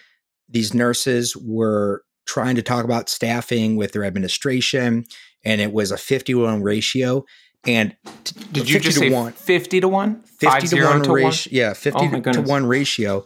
these 0.52 0.74
nurses 0.74 1.36
were 1.36 2.04
trying 2.26 2.56
to 2.56 2.62
talk 2.62 2.86
about 2.86 3.10
staffing 3.10 3.76
with 3.76 3.92
their 3.94 4.04
administration, 4.04 5.06
and 5.44 5.62
it 5.62 5.74
was 5.74 5.92
a 5.92 5.98
50 5.98 6.34
to 6.34 6.44
1 6.44 6.62
ratio. 6.62 7.26
And 7.66 7.96
t- 8.24 8.40
did 8.52 8.70
you 8.70 8.80
just 8.80 8.98
say 8.98 9.12
one, 9.12 9.34
50 9.34 9.82
to 9.82 9.88
1? 9.88 10.24
50 10.24 10.68
to 10.68 10.84
1 10.84 11.02
ratio. 11.04 11.52
Yeah, 11.54 11.74
50 11.74 12.00
oh 12.00 12.22
to 12.34 12.42
1 12.42 12.66
ratio. 12.66 13.26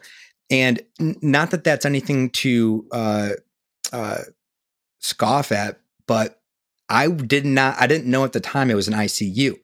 And 0.49 0.81
n- 0.99 1.15
not 1.21 1.51
that 1.51 1.63
that's 1.63 1.85
anything 1.85 2.29
to 2.31 2.85
uh, 2.91 3.29
uh, 3.93 4.19
scoff 4.99 5.51
at, 5.51 5.79
but 6.07 6.41
I 6.89 7.07
did 7.07 7.45
not, 7.45 7.79
I 7.79 7.87
didn't 7.87 8.09
know 8.09 8.23
at 8.23 8.33
the 8.33 8.39
time 8.39 8.69
it 8.69 8.75
was 8.75 8.87
an 8.87 8.93
ICU. 8.93 9.55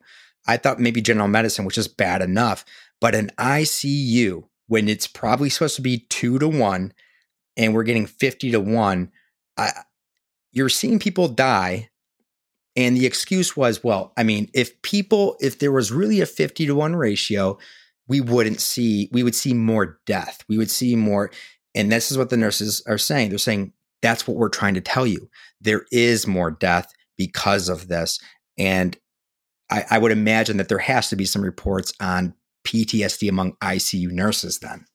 I 0.48 0.58
thought 0.58 0.80
maybe 0.80 1.02
general 1.02 1.28
medicine, 1.28 1.66
which 1.66 1.78
is 1.78 1.88
bad 1.88 2.22
enough, 2.22 2.66
but 3.00 3.14
an 3.14 3.32
ICU, 3.38 4.44
when 4.68 4.88
it's 4.88 5.08
probably 5.08 5.50
supposed 5.50 5.76
to 5.76 5.82
be 5.82 6.06
two 6.10 6.40
to 6.40 6.48
one 6.48 6.94
and 7.62 7.76
we're 7.76 7.84
getting 7.84 8.08
50 8.08 8.52
to 8.52 8.60
one, 8.60 9.12
I, 9.56 9.70
you're 10.52 10.68
seeing 10.68 10.98
people 10.98 11.28
die. 11.28 11.90
And 12.76 12.98
the 12.98 13.06
excuse 13.06 13.56
was, 13.56 13.84
well, 13.84 14.14
I 14.18 14.24
mean, 14.24 14.50
if 14.54 14.82
people, 14.82 15.38
if 15.40 15.60
there 15.60 15.72
was 15.72 15.92
really 15.92 16.22
a 16.22 16.26
50 16.26 16.66
to 16.66 16.74
one 16.74 16.96
ratio, 16.96 17.60
we 18.08 18.20
wouldn't 18.20 18.60
see, 18.60 19.10
we 19.12 19.22
would 19.22 19.36
see 19.36 19.54
more 19.54 20.00
death. 20.08 20.44
We 20.50 20.58
would 20.58 20.72
see 20.72 20.96
more. 20.96 21.32
And 21.76 21.92
this 21.92 22.12
is 22.12 22.18
what 22.18 22.32
the 22.32 22.38
nurses 22.38 22.82
are 22.88 22.98
saying. 22.98 23.30
They're 23.30 23.38
saying, 23.38 23.74
that's 24.02 24.28
what 24.28 24.38
we're 24.38 24.50
trying 24.50 24.74
to 24.74 24.82
tell 24.82 25.06
you. 25.06 25.30
There 25.60 25.86
is 25.92 26.26
more 26.26 26.50
death 26.50 26.92
because 27.16 27.70
of 27.70 27.90
this. 27.90 28.20
And 28.58 28.98
I, 29.70 29.86
I 29.92 29.98
would 30.00 30.12
imagine 30.12 30.58
that 30.58 30.68
there 30.68 30.80
has 30.80 31.10
to 31.10 31.16
be 31.16 31.26
some 31.26 31.44
reports 31.44 31.94
on 32.02 32.34
PTSD 32.66 33.30
among 33.30 33.54
ICU 33.58 34.10
nurses 34.12 34.60
then. 34.60 34.86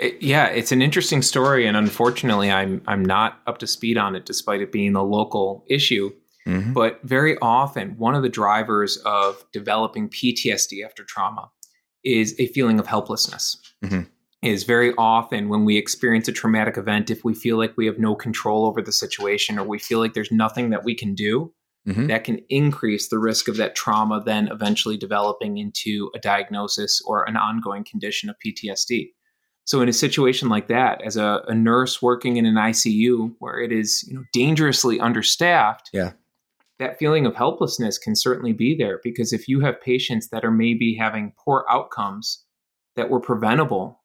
It, 0.00 0.22
yeah, 0.22 0.46
it's 0.46 0.72
an 0.72 0.80
interesting 0.80 1.20
story, 1.20 1.66
and 1.66 1.76
unfortunately, 1.76 2.50
I'm 2.50 2.80
I'm 2.86 3.04
not 3.04 3.40
up 3.46 3.58
to 3.58 3.66
speed 3.66 3.98
on 3.98 4.16
it, 4.16 4.24
despite 4.24 4.62
it 4.62 4.72
being 4.72 4.96
a 4.96 5.02
local 5.02 5.62
issue. 5.68 6.10
Mm-hmm. 6.48 6.72
But 6.72 7.00
very 7.04 7.36
often, 7.42 7.98
one 7.98 8.14
of 8.14 8.22
the 8.22 8.30
drivers 8.30 8.96
of 9.04 9.44
developing 9.52 10.08
PTSD 10.08 10.82
after 10.82 11.04
trauma 11.04 11.50
is 12.02 12.34
a 12.38 12.46
feeling 12.46 12.80
of 12.80 12.86
helplessness. 12.86 13.58
Mm-hmm. 13.84 14.02
Is 14.42 14.64
very 14.64 14.94
often 14.96 15.50
when 15.50 15.66
we 15.66 15.76
experience 15.76 16.26
a 16.28 16.32
traumatic 16.32 16.78
event, 16.78 17.10
if 17.10 17.22
we 17.22 17.34
feel 17.34 17.58
like 17.58 17.76
we 17.76 17.84
have 17.84 17.98
no 17.98 18.14
control 18.14 18.64
over 18.64 18.80
the 18.80 18.92
situation, 18.92 19.58
or 19.58 19.64
we 19.64 19.78
feel 19.78 19.98
like 19.98 20.14
there's 20.14 20.32
nothing 20.32 20.70
that 20.70 20.82
we 20.82 20.94
can 20.94 21.14
do, 21.14 21.52
mm-hmm. 21.86 22.06
that 22.06 22.24
can 22.24 22.40
increase 22.48 23.08
the 23.08 23.18
risk 23.18 23.48
of 23.48 23.58
that 23.58 23.74
trauma 23.74 24.22
then 24.24 24.48
eventually 24.48 24.96
developing 24.96 25.58
into 25.58 26.10
a 26.14 26.18
diagnosis 26.18 27.02
or 27.04 27.28
an 27.28 27.36
ongoing 27.36 27.84
condition 27.84 28.30
of 28.30 28.36
PTSD. 28.42 29.10
So 29.70 29.80
in 29.82 29.88
a 29.88 29.92
situation 29.92 30.48
like 30.48 30.66
that, 30.66 31.00
as 31.02 31.16
a, 31.16 31.44
a 31.46 31.54
nurse 31.54 32.02
working 32.02 32.38
in 32.38 32.44
an 32.44 32.56
ICU 32.56 33.36
where 33.38 33.60
it 33.60 33.70
is 33.70 34.04
you 34.08 34.14
know 34.14 34.24
dangerously 34.32 34.98
understaffed, 34.98 35.90
yeah. 35.92 36.10
that 36.80 36.98
feeling 36.98 37.24
of 37.24 37.36
helplessness 37.36 37.96
can 37.96 38.16
certainly 38.16 38.52
be 38.52 38.76
there 38.76 38.98
because 39.04 39.32
if 39.32 39.46
you 39.46 39.60
have 39.60 39.80
patients 39.80 40.30
that 40.30 40.44
are 40.44 40.50
maybe 40.50 40.96
having 40.96 41.32
poor 41.38 41.64
outcomes 41.70 42.44
that 42.96 43.10
were 43.10 43.20
preventable 43.20 44.00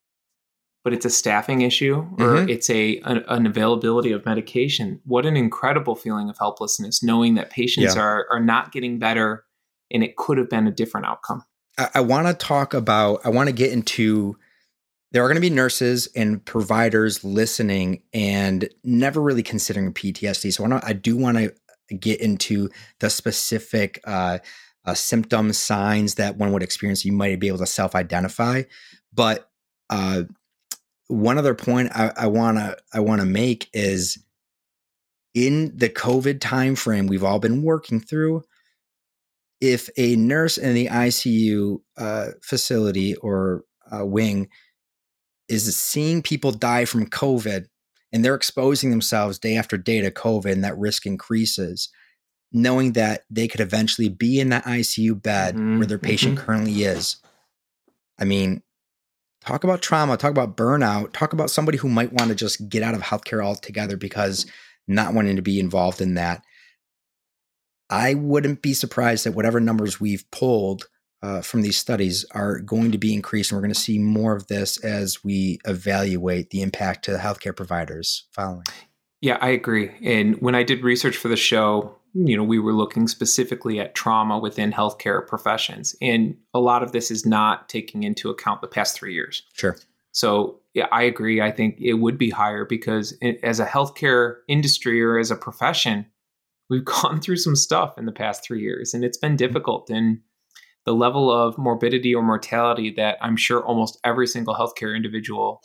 but 0.84 0.94
it's 0.94 1.04
a 1.04 1.10
staffing 1.10 1.62
issue 1.62 1.96
or 2.20 2.36
mm-hmm. 2.36 2.48
it's 2.48 2.70
a 2.70 3.00
an, 3.00 3.26
an, 3.28 3.48
availability 3.48 4.12
of 4.12 4.24
medication. 4.24 5.02
What 5.04 5.26
an 5.26 5.36
incredible 5.36 5.96
feeling 5.96 6.30
of 6.30 6.38
helplessness, 6.38 7.02
knowing 7.02 7.34
that 7.34 7.50
patients 7.50 7.96
yeah. 7.96 8.04
are 8.04 8.28
are 8.30 8.40
not 8.40 8.72
getting 8.72 9.00
better, 9.00 9.46
and 9.90 10.04
it 10.04 10.16
could 10.16 10.38
have 10.38 10.48
been 10.48 10.68
a 10.68 10.72
different 10.72 11.08
outcome. 11.08 11.44
I, 11.80 11.90
I 11.96 12.02
want 12.02 12.28
to 12.28 12.36
talk 12.36 12.76
about. 12.76 13.22
I 13.26 13.30
want 13.30 13.50
to 13.50 13.52
get 13.52 13.72
into. 13.72 14.38
There 15.16 15.24
are 15.24 15.30
going 15.30 15.36
to 15.36 15.40
be 15.42 15.50
nurses 15.50 16.10
and 16.14 16.44
providers 16.44 17.24
listening 17.24 18.02
and 18.14 18.68
never 18.84 19.22
really 19.22 19.44
considering 19.44 19.94
PTSD. 19.94 20.52
So 20.52 20.66
I, 20.66 20.90
I 20.90 20.92
do 20.92 21.16
want 21.16 21.38
to 21.38 21.54
get 21.96 22.20
into 22.20 22.70
the 23.00 23.10
specific 23.10 24.02
uh, 24.04 24.40
uh, 24.84 24.94
symptoms, 24.94 25.58
signs 25.58 26.16
that 26.16 26.36
one 26.36 26.52
would 26.52 26.64
experience. 26.64 27.06
You 27.06 27.14
might 27.14 27.40
be 27.40 27.48
able 27.48 27.60
to 27.60 27.66
self-identify, 27.66 28.64
but 29.14 29.50
uh, 29.90 30.24
one 31.08 31.38
other 31.38 31.56
point 31.56 31.92
I 31.96 32.28
want 32.28 32.58
to 32.58 32.76
I 32.94 33.00
want 33.00 33.22
to 33.22 33.26
make 33.26 33.70
is 33.72 34.22
in 35.34 35.72
the 35.78 35.88
COVID 35.88 36.40
timeframe 36.40 37.08
we've 37.08 37.24
all 37.24 37.40
been 37.40 37.64
working 37.64 38.02
through. 38.02 38.44
If 39.62 39.90
a 39.96 40.18
nurse 40.18 40.58
in 40.58 40.74
the 40.74 40.88
ICU 40.88 41.78
uh, 41.98 42.32
facility 42.42 43.16
or 43.16 43.64
uh, 43.90 44.06
wing 44.06 44.50
is 45.48 45.76
seeing 45.76 46.22
people 46.22 46.52
die 46.52 46.86
from 46.86 47.10
COVID 47.10 47.68
and 48.12 48.24
they're 48.24 48.36
exposing 48.36 48.90
themselves 48.90 49.40
day 49.40 49.58
after 49.58 49.78
day 49.78 50.02
to 50.02 50.12
COVID 50.12 50.52
and 50.52 50.64
that 50.64 50.78
risk 50.78 51.06
increases, 51.06 51.90
knowing 52.52 52.94
that 52.94 53.24
they 53.30 53.48
could 53.48 53.60
eventually 53.60 54.10
be 54.10 54.40
in 54.40 54.50
that 54.50 54.66
ICU 54.66 55.22
bed 55.22 55.56
mm-hmm. 55.56 55.78
where 55.78 55.88
their 55.88 55.98
patient 56.00 56.36
mm-hmm. 56.36 56.46
currently 56.46 56.84
is. 56.84 57.18
I 58.18 58.24
mean, 58.24 58.64
talk 59.42 59.64
about 59.64 59.82
trauma, 59.82 60.18
talk 60.18 60.32
about 60.32 60.56
burnout, 60.56 61.14
talk 61.14 61.34
about 61.34 61.50
somebody 61.50 61.78
who 61.78 61.90
might 61.90 62.14
want 62.14 62.30
to 62.30 62.36
just 62.36 62.70
get 62.70 62.84
out 62.84 62.96
of 62.96 63.02
healthcare 63.02 63.44
altogether 63.44 63.98
because 63.98 64.46
not 64.88 65.14
wanting 65.14 65.36
to 65.36 65.42
be 65.42 65.60
involved 65.60 66.02
in 66.02 66.14
that. 66.16 66.44
I 67.90 68.14
wouldn't 68.14 68.62
be 68.62 68.74
surprised 68.74 69.26
that 69.26 69.34
whatever 69.34 69.60
numbers 69.60 70.00
we've 70.00 70.30
pulled 70.32 70.88
uh, 71.26 71.42
from 71.42 71.64
these 71.64 71.76
studies 71.76 72.24
are 72.32 72.60
going 72.60 72.92
to 72.92 73.00
be 73.00 73.12
increased, 73.12 73.52
and 73.52 73.58
we're 73.58 73.64
going 73.64 73.74
to 73.74 73.80
see 73.80 73.98
more 73.98 74.36
of 74.36 74.46
this 74.46 74.78
as 74.84 75.24
we 75.24 75.60
evaluate 75.66 76.52
the 76.52 76.62
impact 76.62 77.04
to 77.06 77.12
the 77.12 77.18
healthcare 77.18 77.56
providers 77.56 78.26
following. 78.32 78.66
Yeah, 79.22 79.40
I 79.42 79.50
agree. 79.50 79.90
And 80.04 80.40
when 80.40 80.54
I 80.54 80.62
did 80.62 80.84
research 80.84 81.18
for 81.18 81.28
the 81.28 81.36
show, 81.36 81.96
you 82.14 82.38
know, 82.38 82.44
we 82.44 82.60
were 82.60 82.74
looking 82.74 83.08
specifically 83.08 83.80
at 83.80 83.96
trauma 83.96 84.38
within 84.38 84.72
healthcare 84.72 85.26
professions. 85.26 85.96
And 86.00 86.38
a 86.54 86.60
lot 86.60 86.84
of 86.84 86.92
this 86.92 87.10
is 87.10 87.26
not 87.26 87.70
taking 87.70 88.04
into 88.04 88.30
account 88.30 88.62
the 88.62 88.68
past 88.68 88.96
three 88.96 89.16
years. 89.16 89.42
Sure. 89.54 89.78
So, 90.12 90.60
yeah, 90.76 90.88
I 90.92 91.04
agree. 91.04 91.42
I 91.42 91.50
think 91.50 91.78
it 91.82 91.96
would 91.96 92.20
be 92.20 92.30
higher 92.30 92.66
because 92.66 93.18
as 93.42 93.60
a 93.60 93.66
healthcare 93.66 94.36
industry 94.48 95.02
or 95.02 95.18
as 95.18 95.32
a 95.32 95.36
profession, 95.36 96.06
we've 96.70 96.86
gone 97.02 97.20
through 97.20 97.38
some 97.38 97.56
stuff 97.56 97.98
in 97.98 98.06
the 98.06 98.12
past 98.12 98.44
three 98.44 98.62
years 98.62 98.94
and 98.94 99.04
it's 99.04 99.18
been 99.18 99.32
mm-hmm. 99.32 99.38
difficult. 99.38 99.90
And 99.90 100.20
the 100.86 100.94
level 100.94 101.32
of 101.32 101.58
morbidity 101.58 102.14
or 102.14 102.24
mortality 102.24 102.92
that 102.96 103.18
I'm 103.22 103.36
sure 103.36 103.66
almost 103.66 104.00
every 104.04 104.28
single 104.28 104.56
healthcare 104.56 104.96
individual 104.96 105.62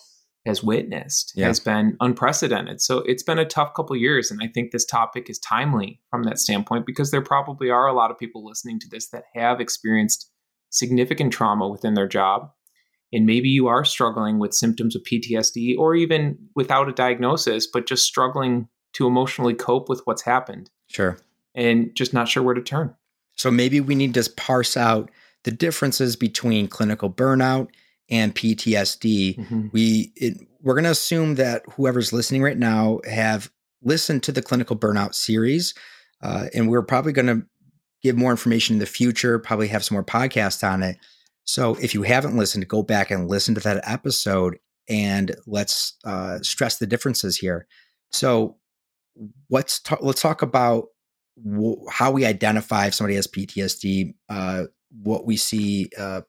has 0.46 0.62
witnessed 0.62 1.32
yeah. 1.36 1.46
has 1.46 1.60
been 1.60 1.96
unprecedented. 2.00 2.80
So 2.80 2.98
it's 3.00 3.22
been 3.22 3.38
a 3.38 3.44
tough 3.44 3.74
couple 3.74 3.94
years, 3.96 4.30
and 4.30 4.40
I 4.42 4.48
think 4.48 4.70
this 4.70 4.86
topic 4.86 5.28
is 5.28 5.38
timely 5.38 6.00
from 6.10 6.22
that 6.24 6.38
standpoint 6.38 6.86
because 6.86 7.10
there 7.10 7.22
probably 7.22 7.68
are 7.68 7.86
a 7.86 7.92
lot 7.92 8.10
of 8.10 8.18
people 8.18 8.44
listening 8.44 8.80
to 8.80 8.88
this 8.90 9.10
that 9.10 9.24
have 9.34 9.60
experienced 9.60 10.30
significant 10.70 11.32
trauma 11.32 11.68
within 11.68 11.94
their 11.94 12.08
job. 12.08 12.50
And 13.12 13.26
maybe 13.26 13.48
you 13.48 13.66
are 13.66 13.84
struggling 13.84 14.38
with 14.38 14.54
symptoms 14.54 14.94
of 14.94 15.02
PTSD 15.02 15.76
or 15.76 15.94
even 15.94 16.38
without 16.54 16.88
a 16.88 16.92
diagnosis, 16.92 17.66
but 17.66 17.86
just 17.86 18.06
struggling 18.06 18.68
to 18.94 19.06
emotionally 19.06 19.54
cope 19.54 19.88
with 19.88 20.00
what's 20.04 20.22
happened. 20.22 20.70
Sure. 20.86 21.18
And 21.54 21.94
just 21.96 22.14
not 22.14 22.28
sure 22.28 22.42
where 22.42 22.54
to 22.54 22.62
turn. 22.62 22.94
So 23.40 23.50
maybe 23.50 23.80
we 23.80 23.94
need 23.94 24.12
to 24.14 24.30
parse 24.36 24.76
out 24.76 25.10
the 25.44 25.50
differences 25.50 26.14
between 26.14 26.68
clinical 26.68 27.10
burnout 27.10 27.68
and 28.10 28.34
PTSD. 28.34 29.38
Mm-hmm. 29.38 29.68
We 29.72 30.12
it, 30.14 30.36
we're 30.60 30.74
going 30.74 30.84
to 30.84 30.90
assume 30.90 31.36
that 31.36 31.62
whoever's 31.72 32.12
listening 32.12 32.42
right 32.42 32.58
now 32.58 33.00
have 33.10 33.50
listened 33.82 34.22
to 34.24 34.32
the 34.32 34.42
clinical 34.42 34.76
burnout 34.76 35.14
series, 35.14 35.72
uh, 36.22 36.48
and 36.54 36.68
we're 36.68 36.82
probably 36.82 37.12
going 37.12 37.28
to 37.28 37.46
give 38.02 38.14
more 38.14 38.30
information 38.30 38.74
in 38.74 38.80
the 38.80 38.84
future. 38.84 39.38
Probably 39.38 39.68
have 39.68 39.84
some 39.84 39.94
more 39.94 40.04
podcasts 40.04 40.62
on 40.62 40.82
it. 40.82 40.98
So 41.44 41.76
if 41.76 41.94
you 41.94 42.02
haven't 42.02 42.36
listened, 42.36 42.68
go 42.68 42.82
back 42.82 43.10
and 43.10 43.26
listen 43.26 43.54
to 43.54 43.60
that 43.62 43.80
episode, 43.88 44.58
and 44.86 45.34
let's 45.46 45.96
uh, 46.04 46.40
stress 46.42 46.76
the 46.76 46.86
differences 46.86 47.38
here. 47.38 47.66
So 48.12 48.58
let's 49.48 49.80
talk. 49.80 50.00
Let's 50.02 50.20
talk 50.20 50.42
about 50.42 50.88
how 51.90 52.10
we 52.10 52.24
identify 52.24 52.86
if 52.86 52.94
somebody 52.94 53.16
has 53.16 53.26
PTSD. 53.26 54.14
Uh, 54.28 54.64
what 55.02 55.26
we 55.26 55.36
see 55.36 55.88
uh, 55.98 56.22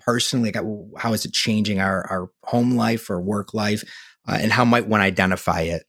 personally? 0.00 0.52
Like, 0.52 0.64
how 0.98 1.12
is 1.12 1.24
it 1.24 1.32
changing 1.32 1.80
our, 1.80 2.06
our 2.10 2.30
home 2.44 2.76
life 2.76 3.10
or 3.10 3.20
work 3.20 3.54
life? 3.54 3.82
Uh, 4.26 4.38
and 4.40 4.52
how 4.52 4.64
might 4.64 4.86
one 4.86 5.00
identify 5.00 5.62
it? 5.62 5.84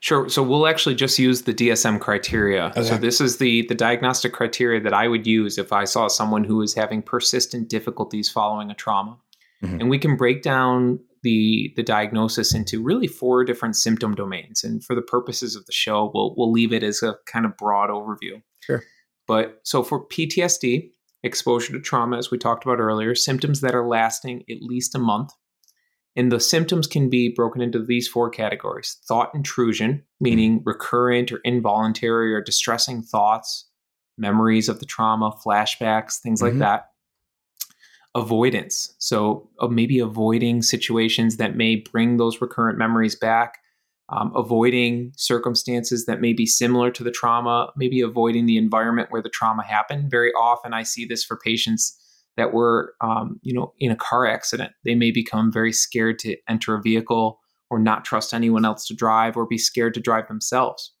Sure. 0.00 0.28
So 0.28 0.42
we'll 0.42 0.66
actually 0.66 0.94
just 0.94 1.18
use 1.18 1.42
the 1.42 1.52
DSM 1.52 2.00
criteria. 2.00 2.66
Okay. 2.66 2.82
So 2.82 2.96
this 2.96 3.20
is 3.20 3.36
the 3.36 3.66
the 3.66 3.74
diagnostic 3.74 4.32
criteria 4.32 4.80
that 4.80 4.94
I 4.94 5.08
would 5.08 5.26
use 5.26 5.58
if 5.58 5.72
I 5.72 5.84
saw 5.84 6.08
someone 6.08 6.44
who 6.44 6.62
is 6.62 6.74
having 6.74 7.02
persistent 7.02 7.68
difficulties 7.68 8.30
following 8.30 8.70
a 8.70 8.74
trauma. 8.74 9.18
Mhm. 9.62 9.80
And 9.80 9.90
we 9.90 9.98
can 9.98 10.16
break 10.16 10.42
down 10.42 11.00
the 11.22 11.72
the 11.76 11.82
diagnosis 11.82 12.54
into 12.54 12.82
really 12.82 13.06
four 13.06 13.44
different 13.44 13.76
symptom 13.76 14.14
domains. 14.14 14.64
And 14.64 14.84
for 14.84 14.94
the 14.94 15.02
purposes 15.02 15.54
of 15.56 15.66
the 15.66 15.72
show, 15.72 16.10
we'll 16.14 16.34
we'll 16.36 16.52
leave 16.52 16.72
it 16.72 16.82
as 16.82 17.02
a 17.02 17.16
kind 17.26 17.44
of 17.44 17.56
broad 17.56 17.90
overview. 17.90 18.42
Sure. 18.60 18.82
But 19.26 19.60
so 19.64 19.82
for 19.82 20.06
PTSD, 20.06 20.90
exposure 21.22 21.72
to 21.72 21.80
trauma, 21.80 22.16
as 22.18 22.30
we 22.30 22.38
talked 22.38 22.64
about 22.64 22.80
earlier, 22.80 23.14
symptoms 23.14 23.60
that 23.60 23.74
are 23.74 23.86
lasting 23.86 24.44
at 24.50 24.62
least 24.62 24.94
a 24.94 24.98
month. 24.98 25.30
And 26.16 26.32
the 26.32 26.40
symptoms 26.40 26.88
can 26.88 27.08
be 27.08 27.28
broken 27.28 27.62
into 27.62 27.78
these 27.84 28.08
four 28.08 28.30
categories 28.30 28.98
thought 29.06 29.32
intrusion, 29.34 30.02
meaning 30.20 30.60
recurrent 30.64 31.30
or 31.30 31.38
involuntary 31.44 32.34
or 32.34 32.40
distressing 32.40 33.02
thoughts, 33.02 33.68
memories 34.18 34.68
of 34.68 34.80
the 34.80 34.86
trauma, 34.86 35.32
flashbacks, 35.46 36.18
things 36.20 36.42
like 36.42 36.54
Mhm. 36.54 36.58
that. 36.58 36.89
Avoidance. 38.14 38.94
So, 38.98 39.48
uh, 39.60 39.68
maybe 39.68 40.00
avoiding 40.00 40.62
situations 40.62 41.36
that 41.36 41.56
may 41.56 41.76
bring 41.76 42.16
those 42.16 42.40
recurrent 42.40 42.76
memories 42.76 43.14
back, 43.14 43.58
um, 44.08 44.32
avoiding 44.34 45.12
circumstances 45.16 46.06
that 46.06 46.20
may 46.20 46.32
be 46.32 46.44
similar 46.44 46.90
to 46.90 47.04
the 47.04 47.12
trauma, 47.12 47.70
maybe 47.76 48.00
avoiding 48.00 48.46
the 48.46 48.56
environment 48.56 49.12
where 49.12 49.22
the 49.22 49.28
trauma 49.28 49.64
happened. 49.64 50.10
Very 50.10 50.32
often, 50.32 50.74
I 50.74 50.82
see 50.82 51.04
this 51.04 51.24
for 51.24 51.36
patients 51.36 51.96
that 52.36 52.52
were, 52.52 52.94
um, 53.00 53.38
you 53.42 53.54
know, 53.54 53.72
in 53.78 53.92
a 53.92 53.96
car 53.96 54.26
accident. 54.26 54.72
They 54.84 54.96
may 54.96 55.12
become 55.12 55.52
very 55.52 55.72
scared 55.72 56.18
to 56.20 56.36
enter 56.48 56.74
a 56.74 56.82
vehicle 56.82 57.38
or 57.70 57.78
not 57.78 58.04
trust 58.04 58.34
anyone 58.34 58.64
else 58.64 58.86
to 58.86 58.94
drive 58.94 59.36
or 59.36 59.46
be 59.46 59.58
scared 59.58 59.94
to 59.94 60.00
drive 60.00 60.26
themselves. 60.26 60.92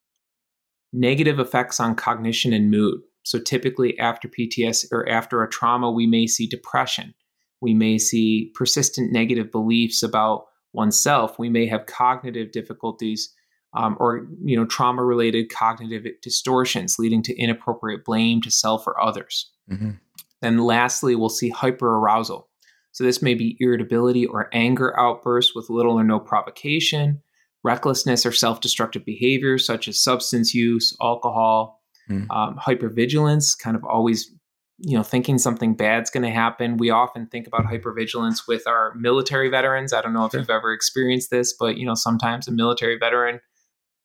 Negative 0.92 1.40
effects 1.40 1.80
on 1.80 1.96
cognition 1.96 2.52
and 2.52 2.70
mood. 2.70 3.00
So 3.22 3.38
typically 3.38 3.98
after 3.98 4.28
PTS 4.28 4.86
or 4.92 5.08
after 5.08 5.42
a 5.42 5.48
trauma, 5.48 5.90
we 5.90 6.06
may 6.06 6.26
see 6.26 6.46
depression. 6.46 7.14
We 7.60 7.74
may 7.74 7.98
see 7.98 8.52
persistent 8.54 9.12
negative 9.12 9.50
beliefs 9.50 10.02
about 10.02 10.46
oneself. 10.72 11.38
We 11.38 11.50
may 11.50 11.66
have 11.66 11.86
cognitive 11.86 12.52
difficulties 12.52 13.34
um, 13.76 13.96
or 14.00 14.26
you 14.42 14.56
know 14.56 14.64
trauma-related 14.64 15.48
cognitive 15.50 16.04
distortions 16.22 16.98
leading 16.98 17.22
to 17.22 17.36
inappropriate 17.36 18.04
blame 18.04 18.40
to 18.42 18.50
self 18.50 18.86
or 18.86 19.00
others. 19.00 19.50
Mhm. 19.70 20.00
Then 20.42 20.58
lastly, 20.58 21.14
we'll 21.14 21.28
see 21.28 21.52
hyperarousal. 21.52 22.44
So 22.92 23.04
this 23.04 23.22
may 23.22 23.34
be 23.34 23.56
irritability 23.60 24.26
or 24.26 24.48
anger 24.52 24.98
outbursts 24.98 25.54
with 25.54 25.70
little 25.70 25.98
or 25.98 26.04
no 26.04 26.18
provocation, 26.18 27.22
recklessness 27.62 28.26
or 28.26 28.32
self-destructive 28.32 29.04
behaviors 29.04 29.64
such 29.64 29.86
as 29.86 30.02
substance 30.02 30.54
use, 30.54 30.96
alcohol, 31.00 31.79
Mm. 32.10 32.26
um, 32.30 32.56
hypervigilance, 32.58 33.56
kind 33.58 33.76
of 33.76 33.84
always 33.84 34.30
you 34.78 34.96
know 34.96 35.02
thinking 35.02 35.38
something 35.38 35.74
bad's 35.74 36.10
going 36.10 36.22
to 36.22 36.30
happen. 36.30 36.76
We 36.76 36.90
often 36.90 37.26
think 37.26 37.46
about 37.46 37.66
hypervigilance 37.66 38.48
with 38.48 38.66
our 38.66 38.94
military 38.94 39.48
veterans. 39.48 39.92
I 39.92 40.00
don't 40.02 40.12
know 40.12 40.24
if 40.24 40.32
Sure. 40.32 40.40
you've 40.40 40.50
ever 40.50 40.72
experienced 40.72 41.30
this, 41.30 41.52
but 41.52 41.76
you 41.76 41.86
know 41.86 41.94
sometimes 41.94 42.48
a 42.48 42.52
military 42.52 42.98
veteran 42.98 43.40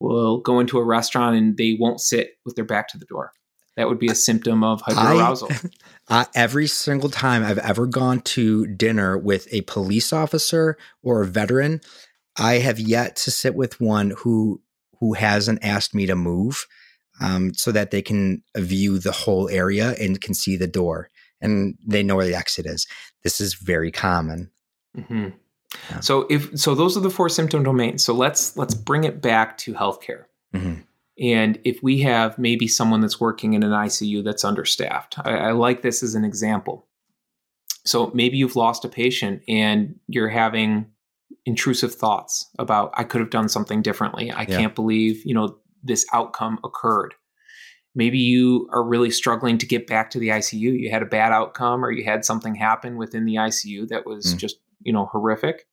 will 0.00 0.38
go 0.40 0.60
into 0.60 0.78
a 0.78 0.84
restaurant 0.84 1.36
and 1.36 1.56
they 1.56 1.76
won't 1.80 2.00
sit 2.00 2.32
with 2.44 2.54
their 2.54 2.64
back 2.66 2.88
to 2.88 2.98
the 2.98 3.06
door. 3.06 3.32
That 3.76 3.88
would 3.88 3.98
be 3.98 4.08
a 4.08 4.14
symptom 4.14 4.62
of 4.64 4.82
hyperarousal. 4.82 5.70
I, 6.08 6.26
every 6.34 6.66
single 6.66 7.10
time 7.10 7.42
I've 7.44 7.58
ever 7.58 7.86
gone 7.86 8.20
to 8.20 8.66
dinner 8.66 9.18
with 9.18 9.48
a 9.52 9.62
police 9.62 10.12
officer 10.14 10.78
or 11.02 11.22
a 11.22 11.26
veteran, 11.26 11.80
I 12.38 12.54
have 12.54 12.78
yet 12.78 13.16
to 13.16 13.30
sit 13.30 13.54
with 13.54 13.80
one 13.80 14.12
who 14.18 14.60
who 15.00 15.12
hasn't 15.12 15.62
asked 15.62 15.94
me 15.94 16.06
to 16.06 16.16
move, 16.16 16.66
um, 17.20 17.54
so 17.54 17.72
that 17.72 17.90
they 17.90 18.02
can 18.02 18.42
view 18.56 18.98
the 18.98 19.12
whole 19.12 19.48
area 19.48 19.94
and 20.00 20.20
can 20.20 20.34
see 20.34 20.56
the 20.56 20.66
door 20.66 21.08
and 21.40 21.76
they 21.86 22.02
know 22.02 22.16
where 22.16 22.26
the 22.26 22.34
exit 22.34 22.66
is. 22.66 22.86
This 23.22 23.40
is 23.40 23.54
very 23.54 23.90
common. 23.92 24.50
hmm 24.94 25.28
Yeah. 25.90 26.00
So 26.00 26.26
if 26.30 26.58
so, 26.58 26.74
those 26.74 26.96
are 26.96 27.00
the 27.00 27.10
four 27.10 27.28
symptom 27.28 27.62
domains. 27.62 28.02
So 28.04 28.14
let's 28.14 28.56
let's 28.56 28.74
bring 28.74 29.04
it 29.04 29.20
back 29.20 29.58
to 29.58 29.74
healthcare. 29.74 30.24
Mhm. 30.54 30.84
And 31.18 31.58
if 31.64 31.82
we 31.82 32.00
have 32.02 32.38
maybe 32.38 32.68
someone 32.68 33.00
that's 33.00 33.20
working 33.20 33.54
in 33.54 33.62
an 33.62 33.72
ICU 33.72 34.22
that's 34.22 34.44
understaffed, 34.44 35.18
I, 35.18 35.48
I 35.48 35.52
like 35.52 35.82
this 35.82 36.02
as 36.02 36.14
an 36.14 36.24
example. 36.24 36.86
So 37.84 38.10
maybe 38.14 38.36
you've 38.36 38.56
lost 38.56 38.84
a 38.84 38.88
patient 38.88 39.42
and 39.48 39.98
you're 40.08 40.28
having 40.28 40.86
intrusive 41.44 41.94
thoughts 41.94 42.50
about 42.58 42.90
I 42.94 43.04
could 43.04 43.20
have 43.20 43.30
done 43.30 43.48
something 43.48 43.82
differently. 43.82 44.30
I 44.30 44.42
Yeah. 44.42 44.56
can't 44.58 44.74
believe 44.74 45.24
you 45.24 45.34
know 45.34 45.58
this 45.86 46.04
outcome 46.12 46.58
occurred. 46.64 47.14
Maybe 47.94 48.18
you 48.18 48.68
are 48.72 48.84
really 48.84 49.10
struggling 49.10 49.56
to 49.58 49.66
get 49.66 49.86
back 49.86 50.10
to 50.10 50.18
the 50.18 50.28
ICU. 50.28 50.78
You 50.78 50.90
had 50.90 51.02
a 51.02 51.06
bad 51.06 51.32
outcome 51.32 51.84
or 51.84 51.90
you 51.90 52.04
had 52.04 52.24
something 52.24 52.54
happen 52.54 52.96
within 52.96 53.24
the 53.24 53.36
ICU 53.36 53.88
that 53.88 54.04
was 54.04 54.34
Mm. 54.34 54.38
just, 54.38 54.56
you 54.82 54.92
know, 54.92 55.06
horrific. 55.06 55.66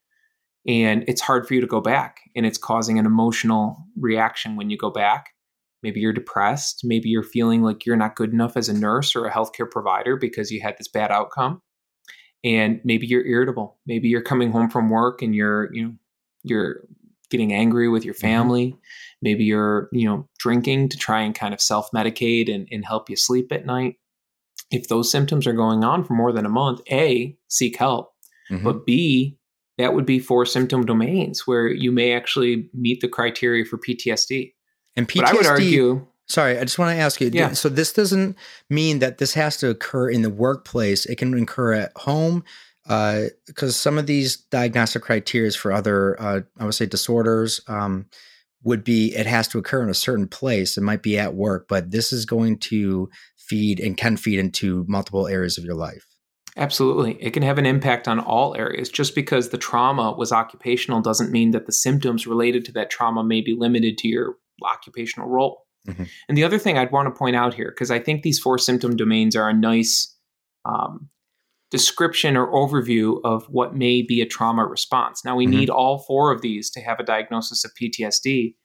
And 0.65 1.04
it's 1.08 1.19
hard 1.21 1.45
for 1.45 1.54
you 1.54 1.62
to 1.62 1.67
go 1.67 1.82
back 1.82 2.21
and 2.36 2.45
it's 2.45 2.58
causing 2.58 2.97
an 2.97 3.06
emotional 3.06 3.86
reaction 3.97 4.56
when 4.56 4.69
you 4.69 4.78
go 4.78 4.89
back. 4.89 5.32
Maybe 5.82 5.99
you're 5.99 6.13
depressed. 6.13 6.82
Maybe 6.86 7.10
you're 7.10 7.23
feeling 7.23 7.62
like 7.62 7.86
you're 7.86 7.97
not 7.97 8.15
good 8.15 8.32
enough 8.32 8.56
as 8.56 8.69
a 8.69 8.73
nurse 8.73 9.17
or 9.17 9.26
a 9.26 9.32
healthcare 9.32 9.69
provider 9.69 10.15
because 10.15 10.49
you 10.49 10.62
had 10.62 10.78
this 10.78 10.88
bad 10.88 11.12
outcome. 11.12 11.62
And 12.45 12.80
maybe 12.86 13.06
you're 13.06 13.26
irritable. 13.26 13.78
Maybe 13.86 14.08
you're 14.08 14.21
coming 14.21 14.52
home 14.52 14.69
from 14.69 14.89
work 14.89 15.21
and 15.21 15.36
you're, 15.36 15.73
you 15.73 15.84
know, 15.84 15.93
you're 16.43 16.86
getting 17.34 17.52
angry 17.52 17.89
with 17.89 18.06
your 18.06 18.13
family. 18.13 18.78
Maybe 19.22 19.43
you're, 19.43 19.89
you 19.91 20.08
know, 20.08 20.30
drinking 20.38 20.89
to 20.89 20.98
try 20.98 21.22
and 21.22 21.34
kind 21.34 21.54
of 21.54 21.60
self 21.60 21.89
medicate 21.93 22.54
and, 22.54 22.67
and 22.72 22.86
help 22.86 23.10
you 23.10 23.15
sleep 23.17 23.52
at 23.52 23.65
night. 23.65 23.96
If 24.72 24.88
those 24.88 25.12
symptoms 25.12 25.48
are 25.48 25.54
going 25.54 25.84
on 25.84 26.04
for 26.04 26.13
more 26.13 26.32
than 26.32 26.46
a 26.46 26.50
month, 26.50 26.82
A, 26.91 27.36
seek 27.48 27.78
help. 27.78 28.13
Mhm. 28.52 28.63
But 28.63 28.86
B, 28.86 29.38
that 29.78 29.93
would 29.96 30.06
be 30.06 30.19
four 30.19 30.46
symptom 30.46 30.86
domains 30.86 31.48
where 31.48 31.67
you 31.67 31.91
may 31.91 32.13
actually 32.13 32.69
meet 32.74 33.02
the 33.02 33.08
criteria 33.08 33.65
for 33.65 33.78
PTSD. 33.78 34.54
and 34.96 35.08
But 35.08 35.26
I 35.26 35.34
would 35.34 35.48
argue, 35.48 36.06
Sorry, 36.28 36.58
I 36.58 36.62
just 36.63 36.80
want 36.80 36.96
to 36.96 37.02
ask 37.02 37.19
you. 37.19 37.30
Yeah. 37.34 37.52
So 37.54 37.67
this 37.67 37.91
doesn't 37.91 38.38
mean 38.69 39.00
that 39.00 39.17
this 39.17 39.34
has 39.34 39.58
to 39.58 39.69
occur 39.69 40.10
in 40.10 40.22
the 40.22 40.30
workplace. 40.30 41.06
It 41.06 41.17
can 41.17 41.34
occur 41.34 41.74
at 41.74 41.91
home, 41.98 42.43
because 42.86 43.76
some 43.76 43.98
of 43.98 44.08
these 44.08 44.38
diagnostic 44.38 45.02
criteria 45.02 45.52
for 45.52 45.72
other, 45.72 46.22
uh, 46.22 46.41
I 46.60 46.65
would 46.65 46.74
say, 46.74 46.86
disorders 46.86 47.62
um, 47.67 48.08
would 48.63 48.84
be 48.84 49.15
it 49.15 49.26
has 49.26 49.48
to 49.50 49.58
occur 49.58 49.84
in 49.84 49.89
a 49.89 49.93
certain 49.93 50.28
place. 50.28 50.78
It 50.78 50.82
might 50.82 51.02
be 51.04 51.17
at 51.17 51.36
work, 51.36 51.67
but 51.67 51.91
this 51.91 52.12
is 52.12 52.26
going 52.26 52.60
to 52.60 53.10
feed 53.38 53.80
and 53.80 53.98
can 53.98 54.17
feed 54.17 54.39
into 54.39 54.86
multiple 54.88 55.28
areas 55.28 55.58
of 55.58 55.65
your 55.65 55.76
life. 55.76 56.06
absolutely, 56.56 57.13
it 57.22 57.32
can 57.32 57.43
have 57.43 57.58
an 57.58 57.65
impact 57.65 58.08
on 58.08 58.19
all 58.19 58.56
areas. 58.56 58.89
Just 58.89 59.15
because 59.15 59.50
the 59.50 59.58
trauma 59.58 60.13
was 60.13 60.32
occupational 60.32 61.02
doesn't 61.02 61.32
mean 61.32 61.52
that 61.52 61.65
the 61.65 61.72
symptoms 61.72 62.28
related 62.28 62.63
to 62.65 62.72
that 62.74 62.89
trauma 62.89 63.24
may 63.24 63.41
be 63.41 63.56
limited 63.58 63.98
to 64.00 64.08
your 64.08 64.36
occupational 64.63 65.28
role. 65.30 65.65
Mhm. 65.88 66.08
And 66.30 66.38
the 66.38 66.43
other 66.43 66.60
thing 66.60 66.78
I'd 66.78 66.91
want 66.91 67.08
to 67.08 67.17
point 67.17 67.36
out 67.36 67.54
here, 67.54 67.72
because 67.72 67.91
I 67.91 68.00
think 68.00 68.22
these 68.22 68.39
four 68.39 68.58
symptom 68.58 68.96
domains 68.96 69.36
are 69.36 69.50
a 69.50 69.54
nice 69.54 70.15
um, 70.65 71.10
description 71.74 72.38
or 72.38 72.46
overview 72.54 73.20
of 73.24 73.46
what 73.50 73.76
may 73.76 74.04
be 74.04 74.22
a 74.22 74.28
trauma 74.28 74.64
response. 74.64 75.26
Now, 75.26 75.36
we 75.36 75.48
Mhm. 75.48 75.50
need 75.50 75.70
all 75.72 75.98
four 75.98 76.32
of 76.32 76.42
these 76.44 76.70
to 76.70 76.80
have 76.82 77.00
a 77.00 77.04
diagnosis 77.04 77.66
of 77.66 77.72
PTSD. 77.74 78.56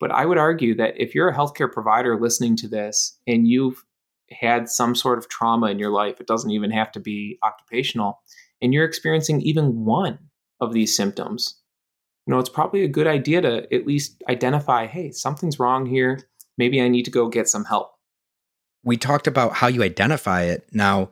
But 0.00 0.10
I 0.10 0.24
would 0.24 0.38
argue 0.38 0.74
that 0.76 0.94
if 0.96 1.14
you're 1.14 1.28
a 1.28 1.36
healthcare 1.36 1.70
provider 1.70 2.18
listening 2.18 2.56
to 2.56 2.68
this 2.68 3.18
and 3.26 3.46
you've 3.46 3.84
had 4.30 4.70
some 4.70 4.94
sort 4.94 5.18
of 5.18 5.28
trauma 5.28 5.66
in 5.66 5.78
your 5.78 5.90
life, 5.90 6.22
it 6.22 6.26
doesn't 6.26 6.50
even 6.52 6.70
have 6.70 6.90
to 6.92 7.00
be 7.00 7.38
occupational, 7.42 8.22
and 8.62 8.72
you're 8.72 8.86
experiencing 8.86 9.42
even 9.42 9.84
one 9.84 10.18
of 10.58 10.72
these 10.72 10.96
symptoms, 10.96 11.60
you 12.26 12.32
know, 12.32 12.40
it's 12.40 12.48
probably 12.48 12.82
a 12.82 12.88
good 12.88 13.06
idea 13.06 13.42
to 13.42 13.72
at 13.74 13.86
least 13.86 14.22
identify 14.30 14.86
hey, 14.86 15.10
something's 15.10 15.60
wrong 15.60 15.84
here. 15.84 16.18
Maybe 16.56 16.80
I 16.80 16.88
need 16.88 17.04
to 17.04 17.10
go 17.10 17.28
get 17.28 17.46
some 17.48 17.66
help. 17.66 17.90
we 18.86 18.96
talked 18.98 19.26
about 19.26 19.52
how 19.54 19.66
you 19.66 19.82
identify 19.82 20.42
it. 20.42 20.66
Now, 20.72 21.10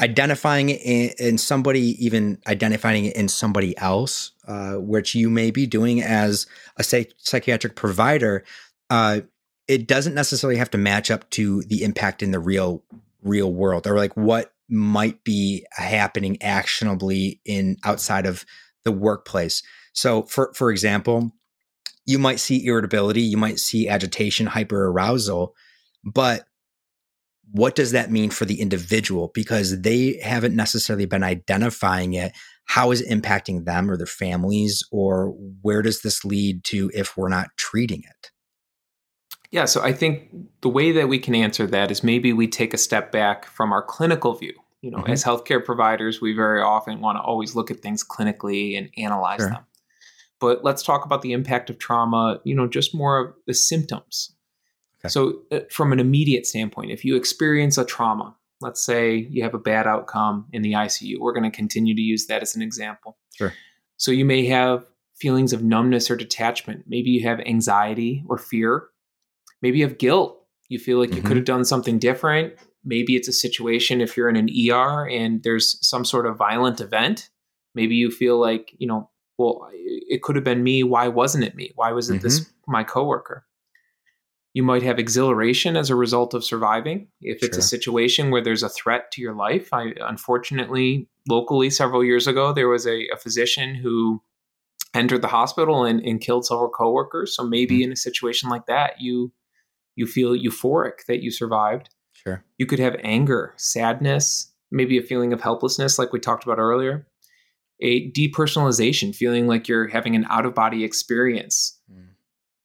identifying 0.00 0.68
it 0.68 0.80
in, 0.82 1.10
in 1.18 1.38
somebody, 1.38 1.96
even 2.04 2.38
identifying 2.46 3.06
it 3.06 3.16
in 3.16 3.28
somebody 3.28 3.76
else, 3.78 4.32
uh, 4.46 4.74
which 4.74 5.14
you 5.14 5.30
may 5.30 5.50
be 5.50 5.66
doing 5.66 6.02
as 6.02 6.46
a 6.76 6.84
psych- 6.84 7.14
psychiatric 7.18 7.76
provider, 7.76 8.44
uh, 8.90 9.20
it 9.68 9.86
doesn't 9.86 10.14
necessarily 10.14 10.58
have 10.58 10.70
to 10.70 10.78
match 10.78 11.10
up 11.10 11.28
to 11.30 11.62
the 11.62 11.82
impact 11.82 12.22
in 12.22 12.30
the 12.30 12.38
real 12.38 12.82
real 13.22 13.52
world 13.52 13.86
or 13.88 13.96
like 13.96 14.16
what 14.16 14.52
might 14.68 15.24
be 15.24 15.66
happening 15.72 16.40
actionably 16.40 17.40
in 17.44 17.76
outside 17.84 18.26
of 18.26 18.44
the 18.84 18.92
workplace. 18.92 19.62
So, 19.92 20.22
for 20.24 20.52
for 20.54 20.70
example, 20.70 21.32
you 22.04 22.18
might 22.18 22.38
see 22.38 22.64
irritability, 22.64 23.22
you 23.22 23.36
might 23.36 23.58
see 23.58 23.88
agitation, 23.88 24.46
hyperarousal, 24.46 25.52
but 26.04 26.46
what 27.52 27.74
does 27.74 27.92
that 27.92 28.10
mean 28.10 28.30
for 28.30 28.44
the 28.44 28.60
individual 28.60 29.30
because 29.34 29.80
they 29.82 30.18
haven't 30.22 30.56
necessarily 30.56 31.06
been 31.06 31.22
identifying 31.22 32.14
it 32.14 32.32
how 32.66 32.90
is 32.90 33.00
it 33.00 33.08
impacting 33.08 33.64
them 33.64 33.90
or 33.90 33.96
their 33.96 34.06
families, 34.06 34.82
or 34.90 35.28
where 35.62 35.82
does 35.82 36.02
this 36.02 36.24
lead 36.24 36.64
to 36.64 36.90
if 36.94 37.16
we're 37.16 37.28
not 37.28 37.48
treating 37.56 38.00
it? 38.00 38.30
Yeah, 39.52 39.64
so 39.64 39.82
I 39.82 39.92
think 39.92 40.28
the 40.60 40.68
way 40.68 40.90
that 40.92 41.08
we 41.08 41.18
can 41.18 41.34
answer 41.34 41.66
that 41.68 41.90
is 41.90 42.02
maybe 42.02 42.32
we 42.32 42.48
take 42.48 42.74
a 42.74 42.78
step 42.78 43.12
back 43.12 43.46
from 43.46 43.72
our 43.72 43.82
clinical 43.82 44.34
view. 44.34 44.54
You 44.82 44.90
know, 44.90 44.98
Mhm. 44.98 45.10
as 45.10 45.24
healthcare 45.24 45.64
providers, 45.64 46.20
we 46.20 46.32
very 46.34 46.60
often 46.60 47.00
want 47.00 47.16
to 47.16 47.22
always 47.22 47.54
look 47.54 47.70
at 47.70 47.80
things 47.80 48.04
clinically 48.04 48.76
and 48.76 48.90
analyze 48.96 49.40
Sure. 49.40 49.50
them. 49.50 49.64
But 50.40 50.64
let's 50.64 50.82
talk 50.82 51.06
about 51.06 51.22
the 51.22 51.32
impact 51.32 51.70
of 51.70 51.78
trauma, 51.78 52.40
you 52.44 52.54
know, 52.54 52.66
just 52.66 52.94
more 52.94 53.18
of 53.18 53.34
the 53.46 53.54
symptoms. 53.54 54.35
Okay. 55.04 55.10
So, 55.10 55.42
uh, 55.52 55.60
from 55.70 55.92
an 55.92 56.00
immediate 56.00 56.46
standpoint, 56.46 56.90
if 56.90 57.04
you 57.04 57.16
experience 57.16 57.76
a 57.78 57.84
trauma, 57.84 58.34
let's 58.60 58.84
say 58.84 59.14
you 59.30 59.42
have 59.42 59.54
a 59.54 59.58
bad 59.58 59.86
outcome 59.86 60.46
in 60.52 60.62
the 60.62 60.72
ICU, 60.72 61.18
we're 61.20 61.32
going 61.34 61.50
to 61.50 61.54
continue 61.54 61.94
to 61.94 62.00
use 62.00 62.26
that 62.26 62.42
as 62.42 62.56
an 62.56 62.62
example. 62.62 63.18
Sure. 63.36 63.52
So, 63.98 64.10
you 64.10 64.24
may 64.24 64.46
have 64.46 64.86
feelings 65.14 65.52
of 65.52 65.62
numbness 65.62 66.10
or 66.10 66.16
detachment. 66.16 66.84
Maybe 66.86 67.10
you 67.10 67.26
have 67.28 67.40
anxiety 67.40 68.24
or 68.28 68.36
fear. 68.38 68.88
Maybe 69.62 69.78
you 69.78 69.84
have 69.86 69.98
guilt. 69.98 70.42
You 70.68 70.78
feel 70.78 70.98
like 70.98 71.14
you 71.14 71.22
Mhm. 71.22 71.26
could 71.26 71.36
have 71.36 71.46
done 71.46 71.64
something 71.64 71.98
different. 71.98 72.54
Maybe 72.84 73.16
it's 73.16 73.28
a 73.28 73.32
situation 73.32 74.00
if 74.00 74.16
you're 74.16 74.28
in 74.28 74.36
an 74.36 74.48
ER 74.50 75.08
and 75.08 75.42
there's 75.42 75.78
some 75.86 76.04
sort 76.04 76.26
of 76.26 76.36
violent 76.36 76.80
event. 76.80 77.30
Maybe 77.74 77.94
you 77.96 78.10
feel 78.10 78.38
like, 78.38 78.74
you 78.78 78.86
know, 78.86 79.10
well, 79.38 79.68
it 79.72 80.22
could 80.22 80.36
have 80.36 80.44
been 80.44 80.62
me. 80.62 80.82
Why 80.82 81.08
wasn't 81.08 81.44
it 81.44 81.54
me? 81.54 81.72
Why 81.74 81.92
was 81.92 82.10
it 82.10 82.22
this 82.22 82.46
my 82.66 82.84
coworker? 82.84 83.46
You 84.56 84.62
might 84.62 84.82
have 84.84 84.98
exhilaration 84.98 85.76
as 85.76 85.90
a 85.90 85.94
result 85.94 86.32
of 86.32 86.42
surviving. 86.42 87.08
If 87.20 87.42
it's 87.42 87.58
a 87.58 87.62
situation 87.62 88.30
where 88.30 88.42
there's 88.42 88.62
a 88.62 88.70
threat 88.70 89.10
to 89.10 89.20
your 89.20 89.34
life, 89.34 89.68
I 89.70 89.92
unfortunately 90.00 91.10
locally 91.28 91.68
several 91.68 92.02
years 92.02 92.26
ago 92.26 92.54
there 92.54 92.66
was 92.66 92.86
a, 92.86 93.06
a 93.12 93.18
physician 93.18 93.74
who 93.74 94.22
entered 94.94 95.20
the 95.20 95.28
hospital 95.28 95.84
and, 95.84 96.00
and 96.00 96.22
killed 96.22 96.46
several 96.46 96.70
coworkers. 96.70 97.36
So 97.36 97.44
maybe 97.44 97.82
in 97.82 97.92
a 97.92 97.96
situation 97.96 98.48
like 98.48 98.64
that, 98.64 98.98
you 98.98 99.30
you 99.94 100.06
feel 100.06 100.34
euphoric 100.34 101.04
that 101.06 101.22
you 101.22 101.30
survived. 101.30 101.90
Sure. 102.14 102.42
You 102.56 102.64
could 102.64 102.78
have 102.78 102.96
anger, 103.04 103.52
sadness, 103.58 104.54
maybe 104.70 104.96
a 104.96 105.02
feeling 105.02 105.34
of 105.34 105.42
helplessness, 105.42 105.98
like 105.98 106.14
we 106.14 106.18
talked 106.18 106.44
about 106.44 106.58
earlier. 106.58 107.06
A 107.80 108.10
depersonalization, 108.12 109.14
feeling 109.14 109.46
like 109.46 109.68
you're 109.68 109.88
having 109.88 110.16
an 110.16 110.24
out 110.30 110.46
of 110.46 110.54
body 110.54 110.82
experience. 110.82 111.78
Mm. 111.92 112.05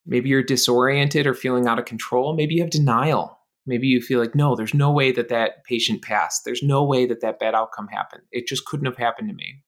Maybe 0.06 0.28
you're 0.28 0.42
disoriented 0.42 1.26
or 1.26 1.34
feeling 1.34 1.66
out 1.66 1.78
of 1.78 1.84
control. 1.84 2.34
Maybe 2.34 2.54
you 2.54 2.62
have 2.62 2.70
denial. 2.70 3.38
Maybe 3.66 3.86
you 3.86 4.00
feel 4.00 4.18
like, 4.18 4.34
no, 4.34 4.56
there's 4.56 4.74
no 4.74 4.90
way 4.90 5.12
that 5.12 5.28
that 5.28 5.64
patient 5.64 6.02
passed. 6.02 6.44
There's 6.44 6.62
no 6.62 6.82
way 6.84 7.06
that 7.06 7.20
that 7.20 7.38
bad 7.38 7.54
outcome 7.54 7.86
happened. 7.88 8.22
It 8.32 8.48
just 8.48 8.64
couldn't 8.64 8.86
have 8.86 8.96
happened 8.96 9.28
to 9.28 9.34
me. 9.34 9.62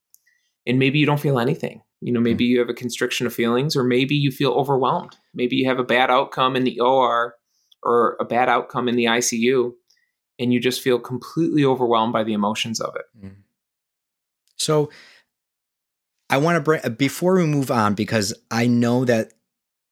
And 0.67 0.79
maybe 0.79 0.99
you 0.99 1.07
don't 1.07 1.21
feel 1.21 1.39
anything. 1.39 1.83
You 2.01 2.13
know, 2.13 2.21
maybe 2.21 2.45
you 2.45 2.59
have 2.59 2.69
a 2.69 2.75
constriction 2.75 3.27
of 3.27 3.33
feelings, 3.33 3.77
or 3.77 3.85
maybe 3.85 4.15
you 4.15 4.31
feel 4.31 4.53
overwhelmed. 4.53 5.17
Maybe 5.33 5.57
you 5.57 5.69
have 5.69 5.79
a 5.79 5.85
bad 5.85 6.11
outcome 6.11 6.57
in 6.57 6.65
the 6.65 6.81
OR 6.81 7.35
or 7.83 8.17
a 8.21 8.25
bad 8.25 8.49
outcome 8.49 8.89
in 8.89 8.97
the 8.97 9.05
ICU, 9.05 9.73
and 10.39 10.53
you 10.53 10.61
just 10.61 10.83
feel 10.83 10.99
completely 10.99 11.65
overwhelmed 11.65 12.13
by 12.13 12.25
the 12.25 12.33
emotions 12.33 12.81
of 12.81 12.95
it. 12.97 13.05
Mm. 13.25 13.37
So 14.57 14.91
I 16.29 16.39
want 16.39 16.57
to 16.57 16.61
bring 16.61 16.81
before 16.95 17.37
we 17.37 17.47
move 17.47 17.71
on 17.71 17.95
because 17.95 18.35
I 18.51 18.67
know 18.67 19.05
that 19.05 19.33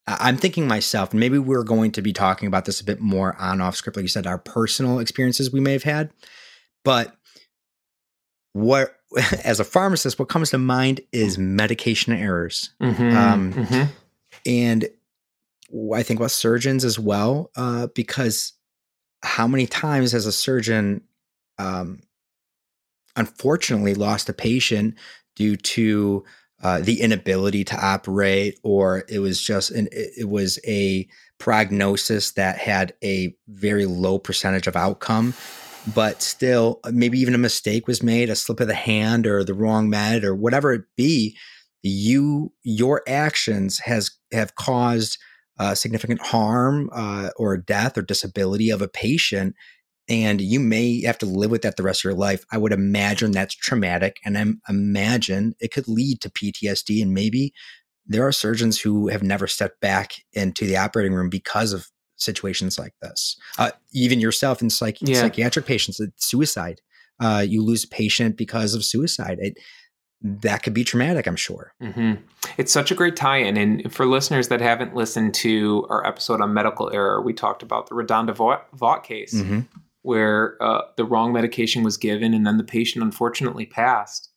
I'm 0.06 0.36
thinking 0.36 0.66
myself, 0.66 1.12
and 1.12 1.20
maybe 1.20 1.38
we're 1.38 1.62
going 1.62 1.92
to 1.92 2.02
be 2.02 2.12
talking 2.12 2.48
about 2.48 2.64
this 2.64 2.80
a 2.80 2.84
bit 2.84 3.00
more 3.00 3.36
on 3.38 3.60
off 3.60 3.76
script, 3.76 3.96
like 3.96 4.02
you 4.02 4.08
said, 4.08 4.26
our 4.26 4.38
personal 4.38 4.98
experiences 4.98 5.52
we 5.52 5.60
may 5.60 5.72
have 5.72 5.84
had. 5.84 6.10
But 6.84 7.16
what, 8.52 8.96
as 9.44 9.60
a 9.60 9.64
pharmacist, 9.64 10.18
what 10.18 10.28
comes 10.28 10.50
to 10.50 10.58
mind 10.58 11.02
is 11.12 11.38
medication 11.38 12.12
errors. 12.12 12.70
Mm-hmm. 12.82 13.16
Um, 13.16 13.52
mm-hmm. 13.52 13.92
and 14.44 14.88
I 15.94 16.02
think 16.02 16.18
about 16.18 16.32
surgeons 16.32 16.84
as 16.84 16.98
well, 16.98 17.50
uh, 17.56 17.86
because 17.94 18.54
how 19.22 19.46
many 19.46 19.66
times 19.66 20.12
has 20.12 20.26
a 20.26 20.32
surgeon, 20.32 21.02
um, 21.58 22.00
unfortunately, 23.14 23.94
lost 23.94 24.28
a 24.28 24.32
patient 24.32 24.96
due 25.36 25.56
to 25.56 26.24
uh, 26.62 26.80
the 26.80 27.00
inability 27.00 27.64
to 27.64 27.76
operate, 27.76 28.58
or 28.62 29.04
it 29.08 29.18
was 29.18 29.40
just 29.40 29.70
an, 29.70 29.88
it 29.90 30.28
was 30.28 30.58
a 30.66 31.08
prognosis 31.38 32.32
that 32.32 32.58
had 32.58 32.94
a 33.02 33.34
very 33.48 33.86
low 33.86 34.18
percentage 34.18 34.66
of 34.66 34.76
outcome. 34.76 35.34
But 35.94 36.22
still, 36.22 36.78
maybe 36.92 37.18
even 37.18 37.34
a 37.34 37.38
mistake 37.38 37.88
was 37.88 38.04
made, 38.04 38.30
a 38.30 38.36
slip 38.36 38.60
of 38.60 38.68
the 38.68 38.74
hand, 38.74 39.26
or 39.26 39.42
the 39.42 39.54
wrong 39.54 39.90
med, 39.90 40.22
or 40.22 40.34
whatever 40.34 40.72
it 40.72 40.82
be. 40.96 41.36
You, 41.82 42.52
your 42.62 43.02
actions 43.08 43.80
has 43.80 44.12
have 44.32 44.54
caused 44.54 45.18
uh, 45.58 45.74
significant 45.74 46.24
harm 46.24 46.88
uh, 46.92 47.30
or 47.36 47.56
death 47.56 47.98
or 47.98 48.02
disability 48.02 48.70
of 48.70 48.80
a 48.80 48.86
patient, 48.86 49.56
and 50.12 50.40
you 50.40 50.60
may 50.60 51.00
have 51.02 51.18
to 51.18 51.26
live 51.26 51.50
with 51.50 51.62
that 51.62 51.76
the 51.76 51.82
rest 51.82 52.00
of 52.00 52.04
your 52.04 52.14
life. 52.14 52.44
I 52.52 52.58
would 52.58 52.72
imagine 52.72 53.30
that's 53.32 53.54
traumatic, 53.54 54.18
and 54.24 54.36
I 54.38 54.44
imagine 54.68 55.54
it 55.60 55.72
could 55.72 55.88
lead 55.88 56.20
to 56.20 56.30
PTSD. 56.30 57.00
And 57.02 57.14
maybe 57.14 57.52
there 58.06 58.26
are 58.26 58.32
surgeons 58.32 58.80
who 58.80 59.08
have 59.08 59.22
never 59.22 59.46
stepped 59.46 59.80
back 59.80 60.12
into 60.32 60.66
the 60.66 60.76
operating 60.76 61.14
room 61.14 61.30
because 61.30 61.72
of 61.72 61.86
situations 62.16 62.78
like 62.78 62.94
this. 63.00 63.36
Uh, 63.58 63.70
even 63.92 64.20
yourself 64.20 64.60
in 64.62 64.70
psych- 64.70 64.98
Yeah. 65.00 65.20
psychiatric 65.20 65.66
patients, 65.66 66.00
suicide. 66.16 66.80
Uh, 67.20 67.44
you 67.48 67.62
lose 67.62 67.84
a 67.84 67.88
patient 67.88 68.36
because 68.36 68.74
of 68.74 68.84
suicide. 68.84 69.38
It, 69.40 69.56
that 70.24 70.62
could 70.62 70.74
be 70.74 70.84
traumatic, 70.84 71.26
I'm 71.26 71.36
sure. 71.36 71.74
hmm 71.80 72.14
It's 72.58 72.72
such 72.72 72.90
a 72.90 72.94
great 72.94 73.16
tie-in, 73.16 73.56
and 73.56 73.92
for 73.92 74.06
listeners 74.06 74.48
that 74.48 74.60
haven't 74.60 74.94
listened 74.94 75.34
to 75.34 75.86
our 75.90 76.06
episode 76.06 76.40
on 76.40 76.52
medical 76.54 76.92
error, 76.92 77.20
we 77.22 77.32
talked 77.32 77.62
about 77.62 77.88
the 77.88 77.94
RaDonda 77.96 78.34
Vaught, 78.34 78.62
Vaught 78.76 79.02
case, 79.04 79.34
Mhm. 79.34 79.66
Where 80.02 80.62
uh, 80.62 80.82
the 80.96 81.04
wrong 81.04 81.32
medication 81.32 81.82
was 81.82 81.96
given, 81.96 82.34
and 82.34 82.46
then 82.46 82.58
the 82.58 82.64
patient 82.64 83.04
unfortunately 83.04 83.66
passed. 83.66 84.30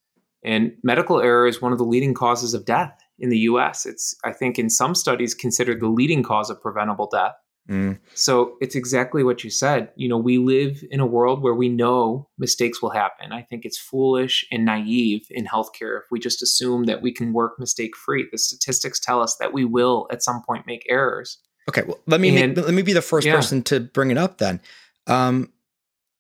And 0.44 0.74
medical 0.84 1.20
error 1.20 1.48
is 1.48 1.62
one 1.62 1.72
of 1.72 1.78
the 1.80 1.86
leading 1.86 2.14
causes 2.14 2.54
of 2.54 2.66
death 2.66 2.98
in 3.18 3.30
the 3.30 3.40
U.S. 3.40 3.86
It's, 3.86 4.16
I 4.24 4.32
think, 4.32 4.60
in 4.60 4.70
some 4.70 4.94
studies 4.94 5.34
considered 5.34 5.80
the 5.80 5.88
leading 5.88 6.22
cause 6.22 6.50
of 6.50 6.62
preventable 6.62 7.10
death. 7.12 7.34
Mm. 7.70 7.98
So 8.14 8.58
it's 8.62 8.76
exactly 8.76 9.24
what 9.24 9.44
you 9.44 9.50
said. 9.50 9.90
You 9.96 10.08
know, 10.08 10.18
we 10.18 10.38
live 10.38 10.84
in 10.92 11.00
a 11.00 11.06
world 11.06 11.42
where 11.42 11.56
we 11.56 11.68
know 11.68 12.30
mistakes 12.38 12.82
will 12.82 12.92
happen. 12.92 13.32
I 13.32 13.42
think 13.42 13.66
it's 13.66 13.78
foolish 13.78 14.46
and 14.52 14.66
naive 14.66 15.26
in 15.32 15.46
healthcare 15.46 15.98
if 15.98 16.04
we 16.12 16.20
just 16.20 16.44
assume 16.44 16.84
that 16.86 17.02
we 17.02 17.12
can 17.12 17.34
work 17.34 17.60
mistake 17.60 17.96
free. 17.96 18.28
The 18.32 18.38
statistics 18.38 19.00
tell 19.00 19.20
us 19.22 19.36
that 19.40 19.52
we 19.52 19.66
will 19.66 20.08
at 20.12 20.22
some 20.22 20.44
point 20.44 20.68
make 20.68 20.86
errors. 20.90 21.40
Okay, 21.68 21.82
well, 21.88 21.98
let 22.06 22.22
me 22.22 22.38
And- 22.38 22.56
make, 22.56 22.66
let 22.66 22.74
me 22.76 22.84
be 22.84 22.94
the 22.94 23.02
first 23.02 23.26
yeah. 23.26 23.36
person 23.36 23.64
to 23.64 23.80
bring 23.80 24.12
it 24.12 24.18
up. 24.18 24.38
Then, 24.38 24.62
um, 25.08 25.52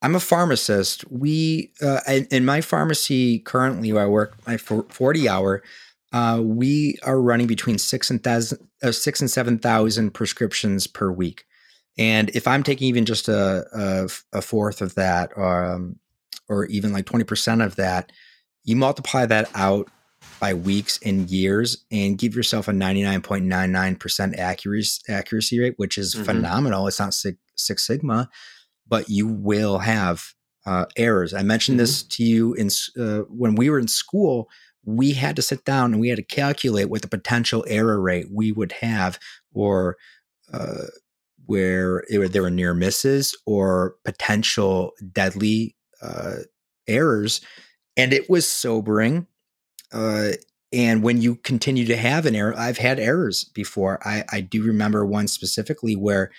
I'm 0.05 0.13
a 0.13 0.19
pharmacist. 0.19 1.03
We 1.09 1.71
uh, 1.81 2.01
in, 2.07 2.27
in 2.29 2.45
my 2.45 2.61
pharmacy 2.61 3.39
currently, 3.39 3.91
where 3.91 4.03
I 4.03 4.07
work 4.07 4.35
my 4.45 4.55
forty 4.57 5.27
hour, 5.27 5.63
uh, 6.13 6.41
we 6.43 6.99
are 7.01 7.19
running 7.19 7.47
between 7.47 7.79
six 7.79 8.11
and 8.11 8.23
thousand, 8.23 8.59
uh, 8.83 8.91
six 8.91 9.19
and 9.19 9.31
seven 9.31 9.57
thousand 9.57 10.11
prescriptions 10.11 10.85
per 10.85 11.11
week. 11.11 11.45
And 11.97 12.29
if 12.35 12.47
I'm 12.47 12.61
taking 12.61 12.87
even 12.87 13.05
just 13.05 13.27
a 13.27 13.65
a, 13.73 14.37
a 14.37 14.41
fourth 14.43 14.83
of 14.83 14.93
that, 14.93 15.31
or 15.35 15.65
um, 15.65 15.95
or 16.47 16.65
even 16.65 16.93
like 16.93 17.07
twenty 17.07 17.25
percent 17.25 17.63
of 17.63 17.75
that, 17.77 18.11
you 18.63 18.75
multiply 18.75 19.25
that 19.25 19.49
out 19.55 19.89
by 20.39 20.53
weeks 20.53 20.99
and 21.03 21.31
years 21.31 21.83
and 21.91 22.19
give 22.19 22.35
yourself 22.35 22.67
a 22.67 22.71
99.99% 22.71 24.37
accuracy 24.37 25.01
accuracy 25.07 25.59
rate 25.59 25.75
which 25.77 25.97
is 25.97 26.13
Mhm. 26.13 26.25
phenomenal 26.25 26.87
it's 26.87 26.99
not 26.99 27.13
six, 27.13 27.37
six 27.55 27.85
sigma 27.85 28.29
but 28.87 29.09
you 29.09 29.27
will 29.27 29.79
have 29.79 30.33
uh, 30.65 30.85
errors 30.97 31.33
i 31.33 31.43
mentioned 31.43 31.79
this 31.79 32.03
to 32.03 32.23
you 32.23 32.53
in 32.53 32.69
uh, 32.99 33.19
when 33.29 33.55
we 33.55 33.69
were 33.69 33.79
in 33.79 33.87
school 33.87 34.49
we 34.83 35.13
had 35.13 35.35
to 35.35 35.41
sit 35.41 35.65
down 35.65 35.93
and 35.93 35.99
we 35.99 36.09
had 36.09 36.17
to 36.17 36.23
calculate 36.23 36.89
what 36.89 37.01
the 37.01 37.07
potential 37.07 37.65
error 37.67 37.99
rate 37.99 38.27
we 38.31 38.51
would 38.51 38.71
have 38.71 39.19
or 39.53 39.97
uh, 40.53 40.85
where 41.47 42.03
it, 42.07 42.31
there 42.31 42.43
were 42.43 42.51
near 42.51 42.73
misses 42.73 43.35
or 43.45 43.95
potential 44.03 44.91
deadly 45.11 45.75
uh, 46.01 46.35
errors 46.87 47.41
and 47.97 48.13
it 48.13 48.29
was 48.29 48.47
sobering 48.47 49.27
uh, 49.91 50.31
and 50.75 51.03
when 51.03 51.21
you 51.21 51.35
continue 51.35 51.85
to 51.85 51.95
have 51.95 52.25
an 52.25 52.35
error, 52.35 52.53
I've 52.57 52.79
had 52.79 52.99
errors 52.99 53.45
before. 53.45 54.05
I, 54.05 54.25
I 54.29 54.41
do 54.41 54.61
remember 54.61 55.05
one 55.05 55.27
specifically 55.27 55.95
where 55.95 56.31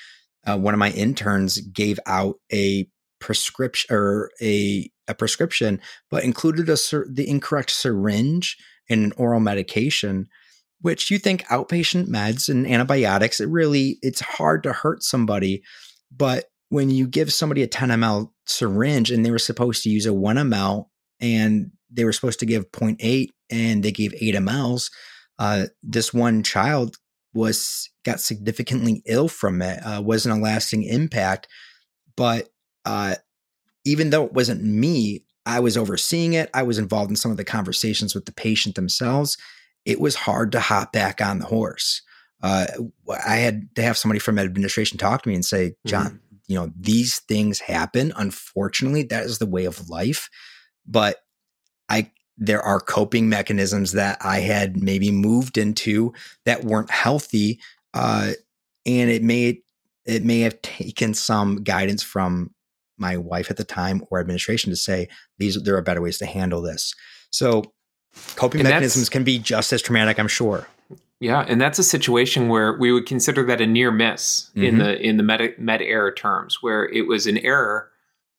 uh, 0.46 0.56
one 0.56 0.74
of 0.74 0.78
my 0.78 0.90
interns 0.90 1.58
gave 1.58 1.98
out 2.06 2.36
a 2.52 2.88
prescription 3.20 3.94
or 3.94 4.30
a 4.40 4.90
a 5.08 5.14
prescription, 5.14 5.80
but 6.10 6.24
included 6.24 6.68
a 6.68 6.76
the 7.08 7.26
incorrect 7.28 7.70
syringe 7.70 8.56
and 8.88 9.04
an 9.04 9.12
oral 9.16 9.40
medication. 9.40 10.26
Which 10.82 11.10
you 11.10 11.18
think 11.18 11.44
outpatient 11.46 12.08
meds 12.08 12.48
and 12.48 12.66
antibiotics, 12.66 13.40
it 13.40 13.48
really 13.48 13.98
it's 14.02 14.20
hard 14.20 14.62
to 14.64 14.72
hurt 14.72 15.02
somebody, 15.02 15.62
but 16.14 16.44
when 16.68 16.90
you 16.90 17.06
give 17.06 17.32
somebody 17.32 17.62
a 17.62 17.66
10 17.66 17.88
ml 17.90 18.30
syringe 18.46 19.10
and 19.10 19.24
they 19.24 19.30
were 19.30 19.38
supposed 19.38 19.82
to 19.84 19.90
use 19.90 20.06
a 20.06 20.12
1 20.12 20.36
ml 20.36 20.86
and 21.20 21.70
they 21.90 22.04
were 22.04 22.12
supposed 22.12 22.40
to 22.40 22.46
give 22.46 22.70
0.8 22.72 23.28
and 23.50 23.82
they 23.82 23.92
gave 23.92 24.12
8 24.20 24.34
mLs, 24.36 24.90
uh, 25.38 25.66
this 25.82 26.12
one 26.12 26.42
child 26.42 26.96
was 27.34 27.90
got 28.06 28.20
significantly 28.20 29.02
ill 29.04 29.28
from 29.28 29.60
it. 29.60 29.78
Uh, 29.80 30.00
wasn't 30.00 30.38
a 30.38 30.40
lasting 30.40 30.84
impact, 30.84 31.48
but 32.16 32.48
uh, 32.84 33.16
even 33.84 34.10
though 34.10 34.24
it 34.24 34.32
wasn't 34.32 34.64
me, 34.64 35.24
I 35.44 35.60
was 35.60 35.76
overseeing 35.76 36.32
it. 36.32 36.48
I 36.54 36.62
was 36.62 36.78
involved 36.78 37.10
in 37.10 37.16
some 37.16 37.30
of 37.30 37.36
the 37.36 37.44
conversations 37.44 38.14
with 38.14 38.24
the 38.24 38.32
patient 38.32 38.74
themselves. 38.74 39.36
It 39.84 40.00
was 40.00 40.14
hard 40.14 40.52
to 40.52 40.60
hop 40.60 40.92
back 40.92 41.20
on 41.20 41.38
the 41.38 41.46
horse. 41.46 42.02
Uh, 42.42 42.66
I 43.26 43.36
had 43.36 43.74
to 43.76 43.82
have 43.82 43.96
somebody 43.96 44.18
from 44.18 44.38
administration 44.38 44.98
talk 44.98 45.22
to 45.22 45.28
me 45.28 45.34
and 45.34 45.44
say, 45.44 45.74
John, 45.86 46.06
mm-hmm. 46.06 46.36
you 46.48 46.58
know, 46.58 46.72
these 46.78 47.20
things 47.20 47.60
happen. 47.60 48.12
Unfortunately, 48.16 49.04
that 49.04 49.24
is 49.24 49.38
the 49.38 49.46
way 49.46 49.64
of 49.64 49.88
life. 49.88 50.28
But 50.86 51.16
I 51.88 52.10
there 52.38 52.62
are 52.62 52.80
coping 52.80 53.28
mechanisms 53.28 53.92
that 53.92 54.18
I 54.20 54.40
had 54.40 54.82
maybe 54.82 55.10
moved 55.10 55.56
into 55.56 56.12
that 56.44 56.64
weren't 56.64 56.90
healthy. 56.90 57.60
Uh, 57.96 58.32
and 58.84 59.10
it 59.10 59.22
may 59.22 59.62
it 60.04 60.22
may 60.22 60.40
have 60.40 60.60
taken 60.60 61.14
some 61.14 61.64
guidance 61.64 62.02
from 62.02 62.50
my 62.98 63.16
wife 63.16 63.50
at 63.50 63.56
the 63.56 63.64
time 63.64 64.04
or 64.10 64.20
administration 64.20 64.70
to 64.70 64.76
say 64.76 65.08
these 65.38 65.60
there 65.62 65.76
are 65.76 65.82
better 65.82 66.02
ways 66.02 66.18
to 66.18 66.26
handle 66.26 66.60
this. 66.60 66.94
So 67.30 67.72
coping 68.36 68.60
and 68.60 68.68
mechanisms 68.68 69.08
can 69.08 69.24
be 69.24 69.38
just 69.38 69.72
as 69.72 69.80
traumatic, 69.80 70.18
I'm 70.18 70.28
sure. 70.28 70.68
Yeah, 71.20 71.46
and 71.48 71.58
that's 71.58 71.78
a 71.78 71.82
situation 71.82 72.48
where 72.48 72.78
we 72.78 72.92
would 72.92 73.06
consider 73.06 73.42
that 73.44 73.62
a 73.62 73.66
near 73.66 73.90
miss 73.90 74.50
mm-hmm. 74.50 74.64
in 74.64 74.78
the 74.78 75.00
in 75.00 75.16
the 75.16 75.22
med, 75.22 75.58
med 75.58 75.80
error 75.80 76.12
terms, 76.12 76.58
where 76.62 76.86
it 76.90 77.06
was 77.06 77.26
an 77.26 77.38
error, 77.38 77.90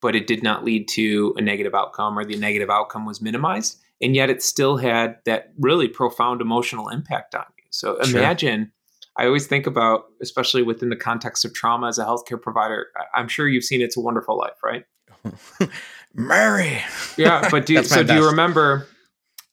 but 0.01 0.15
it 0.15 0.27
did 0.27 0.43
not 0.43 0.63
lead 0.63 0.87
to 0.89 1.33
a 1.37 1.41
negative 1.41 1.73
outcome, 1.73 2.17
or 2.17 2.23
the 2.23 2.37
negative 2.37 2.69
outcome 2.69 3.07
was 3.07 3.21
minimized, 3.21 3.79
and 3.99 4.15
yet 4.15 4.29
it 4.29 4.43
still 4.43 4.77
had 4.77 5.17
that 5.25 5.51
really 5.57 5.87
profound 5.87 6.41
emotional 6.41 6.89
impact 6.89 7.33
on 7.33 7.45
you. 7.57 7.63
So 7.71 7.97
imagine. 7.97 8.71
I 9.17 9.25
always 9.25 9.47
think 9.47 9.65
about, 9.67 10.05
especially 10.21 10.63
within 10.63 10.89
the 10.89 10.95
context 10.95 11.43
of 11.45 11.53
trauma 11.53 11.87
as 11.87 11.97
a 11.97 12.05
healthcare 12.05 12.41
provider. 12.41 12.87
I'm 13.15 13.27
sure 13.27 13.47
you've 13.47 13.63
seen 13.63 13.81
"It's 13.81 13.97
a 13.97 14.01
Wonderful 14.01 14.37
Life," 14.37 14.57
right? 14.63 14.85
Mary. 16.13 16.81
Yeah, 17.17 17.49
but 17.49 17.65
do 17.65 17.73
you, 17.75 17.83
so? 17.83 18.03
Do 18.03 18.15
you 18.15 18.25
remember 18.25 18.87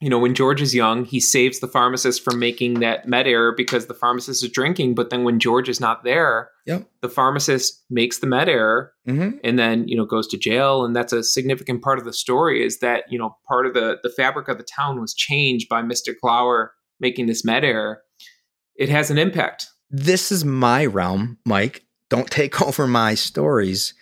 you 0.04 0.10
know, 0.10 0.18
when 0.18 0.34
George 0.34 0.60
is 0.60 0.74
young, 0.74 1.06
he 1.06 1.18
saves 1.18 1.60
the 1.60 1.66
pharmacist 1.66 2.22
from 2.22 2.38
making 2.38 2.80
that 2.80 3.08
med 3.08 3.26
error 3.26 3.54
because 3.56 3.86
the 3.86 3.94
pharmacist 3.94 4.44
is 4.44 4.50
drinking. 4.50 4.94
But 4.94 5.08
then 5.08 5.24
when 5.24 5.40
George 5.40 5.66
is 5.66 5.80
not 5.80 6.04
there, 6.04 6.50
yep. 6.66 6.86
the 7.00 7.08
pharmacist 7.08 7.82
makes 7.88 8.18
the 8.18 8.26
med 8.26 8.50
error 8.50 8.92
mm-hmm. 9.08 9.38
and 9.42 9.58
then, 9.58 9.88
you 9.88 9.96
know, 9.96 10.04
goes 10.04 10.26
to 10.28 10.36
jail. 10.36 10.84
And 10.84 10.94
that's 10.94 11.14
a 11.14 11.22
significant 11.22 11.80
part 11.80 11.98
of 11.98 12.04
the 12.04 12.12
story 12.12 12.62
is 12.62 12.80
that, 12.80 13.04
you 13.08 13.18
know, 13.18 13.34
part 13.48 13.66
of 13.66 13.72
the, 13.72 13.96
the 14.02 14.10
fabric 14.10 14.48
of 14.48 14.58
the 14.58 14.64
town 14.64 15.00
was 15.00 15.14
changed 15.14 15.70
by 15.70 15.80
Mr. 15.80 16.12
Gower 16.22 16.72
making 17.00 17.24
this 17.24 17.42
med 17.42 17.64
error. 17.64 18.02
It 18.76 18.88
has 18.88 19.10
an 19.10 19.18
impact. 19.18 19.68
This 19.90 20.32
is 20.32 20.44
my 20.44 20.86
realm, 20.86 21.38
Mike. 21.44 21.84
Don't 22.10 22.30
take 22.30 22.60
over 22.66 22.86
my 22.86 23.14
stories. 23.14 23.94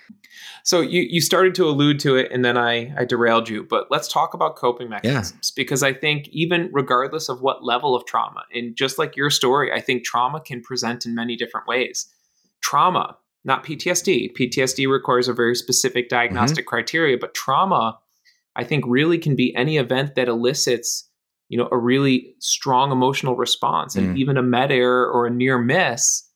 So 0.64 0.80
you 0.80 1.02
you 1.02 1.20
started 1.20 1.54
to 1.56 1.64
allude 1.64 1.98
to 2.00 2.16
it, 2.16 2.30
and 2.30 2.44
then 2.44 2.56
I 2.56 2.94
I 2.96 3.04
derailed 3.04 3.48
you. 3.48 3.64
But 3.64 3.88
let's 3.90 4.08
talk 4.08 4.32
about 4.34 4.56
coping 4.56 4.88
mechanisms 4.88 5.52
yeah. 5.52 5.60
because 5.60 5.82
I 5.82 5.92
think 5.92 6.28
even 6.28 6.70
regardless 6.72 7.28
of 7.28 7.42
what 7.42 7.64
level 7.64 7.96
of 7.96 8.06
trauma, 8.06 8.44
and 8.54 8.76
just 8.76 8.98
like 8.98 9.16
your 9.16 9.30
story, 9.30 9.72
I 9.72 9.80
think 9.80 10.04
trauma 10.04 10.40
can 10.40 10.62
present 10.62 11.04
in 11.04 11.14
many 11.14 11.36
different 11.36 11.66
ways. 11.66 12.06
Trauma, 12.62 13.16
not 13.44 13.64
PTSD. 13.64 14.36
PTSD 14.36 14.88
requires 14.88 15.26
a 15.26 15.32
very 15.32 15.56
specific 15.56 16.08
diagnostic 16.08 16.64
mm-hmm. 16.64 16.68
criteria, 16.68 17.18
but 17.18 17.34
trauma, 17.34 17.98
I 18.54 18.62
think, 18.62 18.84
really 18.86 19.18
can 19.18 19.34
be 19.34 19.54
any 19.56 19.78
event 19.78 20.14
that 20.14 20.28
elicits 20.28 21.08
you 21.52 21.58
know 21.58 21.68
a 21.70 21.76
really 21.76 22.34
strong 22.38 22.90
emotional 22.90 23.36
response, 23.36 23.94
and 23.94 24.16
mm. 24.16 24.18
even 24.18 24.38
a 24.38 24.42
med 24.42 24.72
error 24.72 25.06
or 25.12 25.26
a 25.26 25.30
near 25.30 25.58
miss 25.58 26.26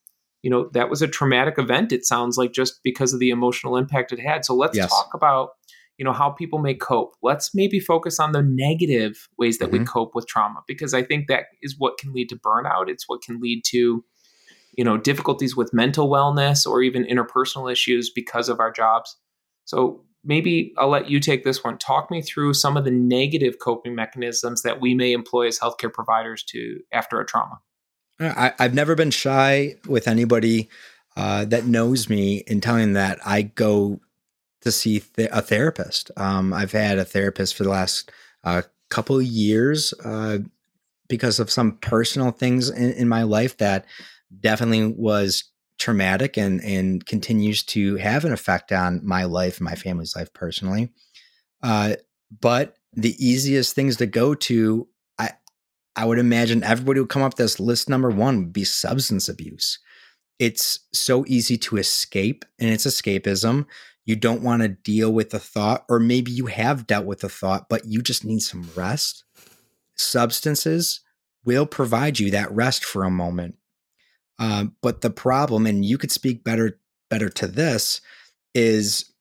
you 0.42 0.50
know 0.50 0.68
that 0.74 0.88
was 0.88 1.02
a 1.02 1.08
traumatic 1.08 1.58
event 1.58 1.90
it 1.90 2.04
sounds 2.04 2.36
like 2.36 2.52
just 2.52 2.80
because 2.84 3.12
of 3.12 3.18
the 3.18 3.30
emotional 3.30 3.76
impact 3.76 4.12
it 4.12 4.20
had 4.20 4.44
so 4.44 4.54
let's 4.54 4.76
yes. 4.76 4.88
talk 4.88 5.08
about 5.12 5.48
you 5.98 6.04
know 6.04 6.12
how 6.12 6.30
people 6.30 6.60
may 6.60 6.72
cope 6.72 7.14
let's 7.20 7.52
maybe 7.52 7.80
focus 7.80 8.20
on 8.20 8.30
the 8.30 8.42
negative 8.42 9.26
ways 9.38 9.58
that 9.58 9.70
mm-hmm. 9.70 9.78
we 9.78 9.84
cope 9.84 10.14
with 10.14 10.26
trauma 10.28 10.60
because 10.68 10.94
i 10.94 11.02
think 11.02 11.26
that 11.26 11.46
is 11.62 11.74
what 11.78 11.98
can 11.98 12.12
lead 12.12 12.28
to 12.28 12.36
burnout 12.36 12.88
it's 12.88 13.08
what 13.08 13.22
can 13.22 13.40
lead 13.40 13.62
to 13.64 14.04
you 14.78 14.84
know 14.84 14.96
difficulties 14.96 15.56
with 15.56 15.74
mental 15.74 16.08
wellness 16.08 16.64
or 16.64 16.80
even 16.80 17.04
interpersonal 17.04 17.72
issues 17.72 18.08
because 18.08 18.48
of 18.48 18.60
our 18.60 18.70
jobs 18.70 19.16
so 19.64 20.04
maybe 20.26 20.74
i'll 20.76 20.88
let 20.88 21.08
you 21.08 21.20
take 21.20 21.44
this 21.44 21.64
one 21.64 21.78
talk 21.78 22.10
me 22.10 22.20
through 22.20 22.52
some 22.52 22.76
of 22.76 22.84
the 22.84 22.90
negative 22.90 23.58
coping 23.60 23.94
mechanisms 23.94 24.62
that 24.62 24.80
we 24.80 24.94
may 24.94 25.12
employ 25.12 25.46
as 25.46 25.58
healthcare 25.58 25.92
providers 25.92 26.42
to 26.42 26.80
after 26.92 27.20
a 27.20 27.26
trauma 27.26 27.58
I, 28.18 28.54
have 28.58 28.72
never 28.72 28.94
been 28.94 29.10
shy 29.10 29.74
with 29.86 30.08
anybody 30.08 30.70
uh, 31.16 31.44
that 31.46 31.66
knows 31.66 32.08
me 32.08 32.38
in 32.46 32.60
telling 32.60 32.94
that 32.94 33.18
I 33.24 33.42
go 33.42 34.00
to 34.62 34.72
see 34.72 35.00
th- 35.00 35.30
a 35.32 35.42
therapist. 35.42 36.10
Um, 36.16 36.52
I've 36.52 36.72
had 36.72 36.98
a 36.98 37.04
therapist 37.04 37.54
for 37.54 37.64
the 37.64 37.70
last 37.70 38.10
uh, 38.44 38.62
couple 38.90 39.20
years 39.20 39.92
uh, 40.04 40.38
because 41.08 41.38
of 41.38 41.50
some 41.50 41.78
personal 41.78 42.30
things 42.30 42.70
in, 42.70 42.92
in, 42.92 43.08
my 43.08 43.22
life 43.22 43.56
that 43.58 43.86
definitely 44.40 44.86
was 44.86 45.44
traumatic 45.78 46.36
and 46.36 46.62
and 46.62 47.04
continues 47.06 47.62
to 47.62 47.96
have 47.96 48.24
an 48.24 48.32
effect 48.32 48.72
on 48.72 49.00
my 49.04 49.24
life 49.24 49.60
my 49.60 49.74
family's 49.74 50.16
life 50.16 50.32
personally. 50.32 50.90
Uh, 51.62 51.94
but 52.40 52.76
the 52.92 53.14
easiest 53.24 53.74
things 53.74 53.96
to 53.96 54.06
go 54.06 54.34
to 54.34 54.88
I 55.18 55.32
I 55.94 56.04
would 56.04 56.18
imagine 56.18 56.62
everybody 56.62 57.00
would 57.00 57.08
come 57.08 57.22
up 57.22 57.34
this 57.34 57.60
list 57.60 57.88
number 57.88 58.10
one 58.10 58.38
would 58.38 58.52
be 58.52 58.64
substance 58.64 59.28
abuse. 59.28 59.78
It's 60.38 60.80
so 60.92 61.24
easy 61.26 61.56
to 61.58 61.78
escape, 61.78 62.44
and 62.58 62.68
it's 62.68 62.86
escapism. 62.86 63.66
You 64.04 64.16
don't 64.16 64.42
want 64.42 64.62
to 64.62 64.68
deal 64.68 65.12
with 65.12 65.30
the 65.30 65.38
thought, 65.38 65.84
or 65.88 65.98
maybe 65.98 66.30
you 66.30 66.46
have 66.46 66.86
dealt 66.86 67.06
with 67.06 67.20
the 67.20 67.28
thought, 67.28 67.68
but 67.68 67.86
you 67.86 68.02
just 68.02 68.24
need 68.24 68.40
some 68.40 68.68
rest. 68.76 69.24
Substances 69.96 71.00
will 71.44 71.64
provide 71.64 72.18
you 72.18 72.30
that 72.30 72.52
rest 72.52 72.84
for 72.84 73.04
a 73.04 73.10
moment. 73.10 73.56
Uh, 74.38 74.66
but 74.82 75.00
the 75.00 75.10
problem, 75.10 75.66
and 75.66 75.84
you 75.84 75.98
could 75.98 76.12
speak 76.12 76.44
better 76.44 76.78
better 77.08 77.28
to 77.28 77.46
this, 77.46 78.00
is 78.54 79.12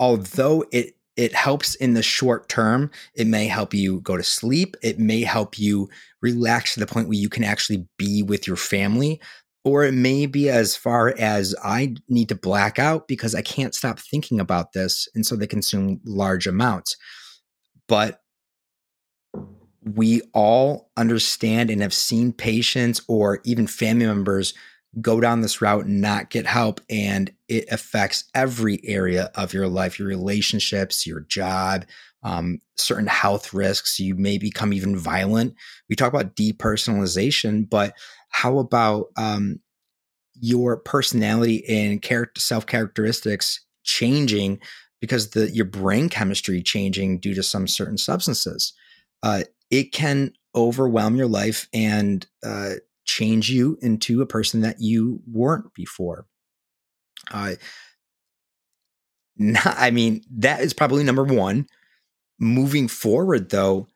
although 0.00 0.64
it 0.72 0.96
it 1.16 1.34
helps 1.34 1.74
in 1.76 1.94
the 1.94 2.02
short 2.02 2.48
term. 2.48 2.90
It 3.14 3.26
may 3.26 3.46
help 3.46 3.72
you 3.72 4.00
go 4.00 4.16
to 4.16 4.22
sleep. 4.22 4.76
It 4.82 4.98
may 4.98 5.22
help 5.22 5.58
you 5.58 5.88
relax 6.20 6.74
to 6.74 6.80
the 6.80 6.86
point 6.86 7.08
where 7.08 7.16
you 7.18 7.30
can 7.30 7.42
actually 7.42 7.86
be 7.96 8.22
with 8.22 8.46
your 8.46 8.56
family. 8.56 9.20
Or 9.64 9.82
it 9.82 9.94
may 9.94 10.26
be 10.26 10.48
as 10.48 10.76
far 10.76 11.14
as 11.18 11.54
I 11.64 11.96
need 12.08 12.28
to 12.28 12.36
black 12.36 12.78
out 12.78 13.08
because 13.08 13.34
I 13.34 13.42
can't 13.42 13.74
stop 13.74 13.98
thinking 13.98 14.38
about 14.38 14.74
this. 14.74 15.08
And 15.14 15.26
so 15.26 15.34
they 15.34 15.46
consume 15.46 16.00
large 16.04 16.46
amounts. 16.46 16.96
But 17.88 18.20
we 19.94 20.20
all 20.34 20.90
understand 20.96 21.70
and 21.70 21.80
have 21.80 21.94
seen 21.94 22.32
patients 22.32 23.00
or 23.08 23.40
even 23.44 23.66
family 23.66 24.06
members 24.06 24.52
go 25.00 25.20
down 25.20 25.42
this 25.42 25.60
route 25.60 25.84
and 25.84 26.00
not 26.00 26.30
get 26.30 26.46
help 26.46 26.80
and 26.88 27.32
it 27.48 27.66
affects 27.70 28.24
every 28.34 28.80
area 28.84 29.30
of 29.34 29.52
your 29.52 29.68
life 29.68 29.98
your 29.98 30.08
relationships 30.08 31.06
your 31.06 31.20
job 31.20 31.84
um, 32.26 32.58
certain 32.76 33.06
health 33.06 33.54
risks. 33.54 34.00
You 34.00 34.16
may 34.16 34.36
become 34.36 34.72
even 34.72 34.96
violent. 34.96 35.54
We 35.88 35.94
talk 35.94 36.12
about 36.12 36.34
depersonalization 36.34 37.70
but 37.70 37.94
how 38.30 38.58
about 38.58 39.06
um, 39.16 39.60
your 40.34 40.76
personality 40.76 41.64
and 41.68 42.02
character 42.02 42.40
self 42.40 42.66
characteristics 42.66 43.64
changing 43.84 44.58
because 45.00 45.30
the 45.30 45.50
your 45.50 45.66
brain 45.66 46.08
chemistry 46.08 46.62
changing 46.62 47.20
due 47.20 47.34
to 47.34 47.44
some 47.44 47.68
certain 47.68 47.96
substances? 47.96 48.72
Uh, 49.22 49.42
it 49.70 49.92
can 49.92 50.32
overwhelm 50.54 51.16
your 51.16 51.26
life 51.26 51.68
and 51.72 52.26
uh, 52.44 52.74
change 53.04 53.50
you 53.50 53.78
into 53.82 54.22
a 54.22 54.26
person 54.26 54.62
that 54.62 54.80
you 54.80 55.20
weren't 55.30 55.72
before. 55.74 56.26
Uh, 57.30 57.54
not, 59.36 59.74
I 59.76 59.90
mean, 59.90 60.22
that 60.38 60.60
is 60.60 60.72
probably 60.72 61.04
number 61.04 61.24
one. 61.24 61.66
Moving 62.38 62.88
forward, 62.88 63.50
though, 63.50 63.86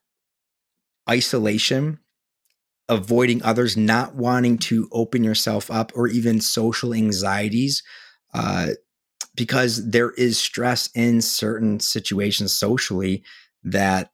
isolation, 1.09 1.98
avoiding 2.88 3.42
others, 3.42 3.76
not 3.76 4.14
wanting 4.14 4.56
to 4.59 4.88
open 4.92 5.22
yourself 5.24 5.70
up, 5.70 5.92
or 5.94 6.09
even 6.09 6.40
social 6.40 6.94
anxieties, 6.94 7.83
uh, 8.33 8.68
because 9.35 9.90
there 9.90 10.11
is 10.12 10.38
stress 10.38 10.88
in 10.94 11.20
certain 11.20 11.80
situations 11.80 12.52
socially 12.52 13.22
that 13.62 14.11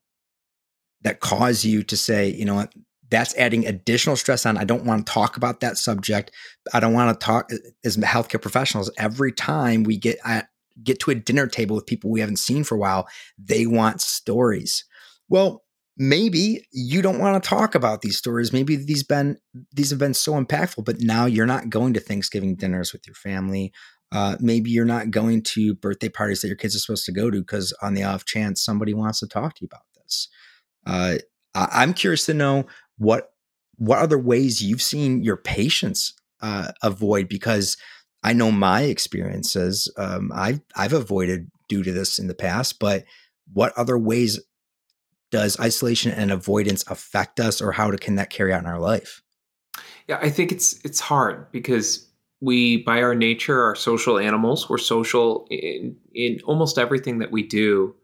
that 1.03 1.21
cause 1.21 1.65
you 1.65 1.83
to 1.85 1.97
say, 1.97 2.29
you 2.29 2.45
know 2.45 2.55
what, 2.55 2.73
that's 3.11 3.37
adding 3.37 3.67
additional 3.67 4.17
stress 4.17 4.47
on. 4.47 4.57
I 4.57 4.65
don't 4.65 4.85
want 4.85 5.07
to 5.07 5.13
talk 5.13 5.37
about 5.37 5.61
that 5.61 5.79
subject. 5.79 6.33
I 6.73 6.81
don't 6.81 6.95
want 6.95 7.19
to 7.19 7.25
talk 7.25 7.51
as 7.85 7.97
healthcare 7.99 8.43
professionals. 8.43 8.91
Every 8.99 9.33
time 9.33 9.85
we 9.85 9.97
get 9.97 10.19
at, 10.25 10.49
get 10.83 11.01
to 11.01 11.11
a 11.11 11.15
dinner 11.15 11.47
table 11.47 11.77
with 11.77 11.87
people 11.87 12.11
we 12.11 12.21
haven't 12.21 12.39
seen 12.39 12.65
for 12.65 12.75
a 12.75 12.79
while, 12.79 13.09
they 13.39 13.67
want 13.67 14.01
stories. 14.01 14.85
Well, 15.29 15.63
maybe 15.97 16.67
you 16.73 17.01
don't 17.01 17.19
want 17.19 17.43
to 17.43 17.49
talk 17.49 17.75
about 17.75 18.03
these 18.03 18.19
stories. 18.19 18.53
Maybe 18.53 18.77
these 18.77 19.03
been 19.03 19.39
these 19.73 19.91
have 19.91 19.99
been 19.99 20.15
so 20.15 20.33
impactful, 20.33 20.85
but 20.85 21.01
now 21.01 21.27
you're 21.27 21.47
not 21.47 21.71
going 21.71 21.95
to 21.95 22.01
Thanksgiving 22.01 22.57
dinners 22.57 22.93
with 22.93 23.07
your 23.07 23.15
family. 23.15 23.73
Uh, 24.13 24.37
maybe 24.41 24.71
you're 24.71 24.85
not 24.85 25.11
going 25.11 25.43
to 25.43 25.75
birthday 25.75 26.09
parties 26.09 26.41
that 26.41 26.49
your 26.49 26.57
kids 26.57 26.77
are 26.77 26.79
supposed 26.79 27.05
to 27.05 27.13
go 27.13 27.31
to 27.31 27.41
because 27.41 27.73
on 27.83 27.95
the 27.95 28.05
off 28.05 28.25
chance 28.25 28.65
somebody 28.65 28.95
wants 28.95 29.21
to 29.21 29.27
talk 29.27 29.55
to 29.55 29.63
you 29.63 29.69
about 29.71 29.83
this. 29.97 30.29
Uh, 30.87 31.17
I'm 31.55 31.95
curious 31.95 32.27
to 32.27 32.35
know 32.35 32.67
what 32.99 33.31
what 33.79 33.99
other 33.99 34.19
ways 34.19 34.63
you've 34.63 34.83
seen 34.83 35.23
your 35.23 35.37
patients 35.37 36.15
uh, 36.41 36.73
avoid 36.83 37.29
because 37.29 37.77
I 38.23 38.33
know 38.33 38.51
my 38.51 38.83
experiences. 38.83 39.93
Um, 39.97 40.33
I've 40.35 40.61
I've 40.75 40.93
avoided 40.93 41.51
due 41.69 41.83
to 41.83 41.93
this 41.93 42.19
in 42.19 42.27
the 42.27 42.35
past, 42.35 42.79
but 42.79 43.05
what 43.53 43.73
other 43.77 43.99
ways 43.99 44.41
does 45.31 45.59
isolation 45.59 46.13
and 46.13 46.31
avoidance 46.31 46.85
affect 46.89 47.41
us, 47.41 47.61
or 47.61 47.73
how 47.73 47.91
to 47.91 47.99
can 47.99 48.17
that 48.17 48.31
carry 48.31 48.53
out 48.53 48.63
in 48.63 48.67
our 48.67 48.81
life? 48.81 49.23
Yeah, 50.09 50.19
I 50.21 50.31
think 50.31 50.53
it's 50.53 50.81
it's 50.85 51.01
hard 51.01 51.51
because 51.53 52.09
we, 52.41 52.79
by 52.79 53.03
our 53.03 53.15
nature, 53.15 53.63
are 53.63 53.75
social 53.75 54.19
animals. 54.19 54.69
We're 54.69 54.79
social 54.79 55.47
in 55.51 55.97
in 56.15 56.41
almost 56.45 56.79
everything 56.79 57.19
that 57.19 57.33
we 57.33 57.43
do, 57.43 57.95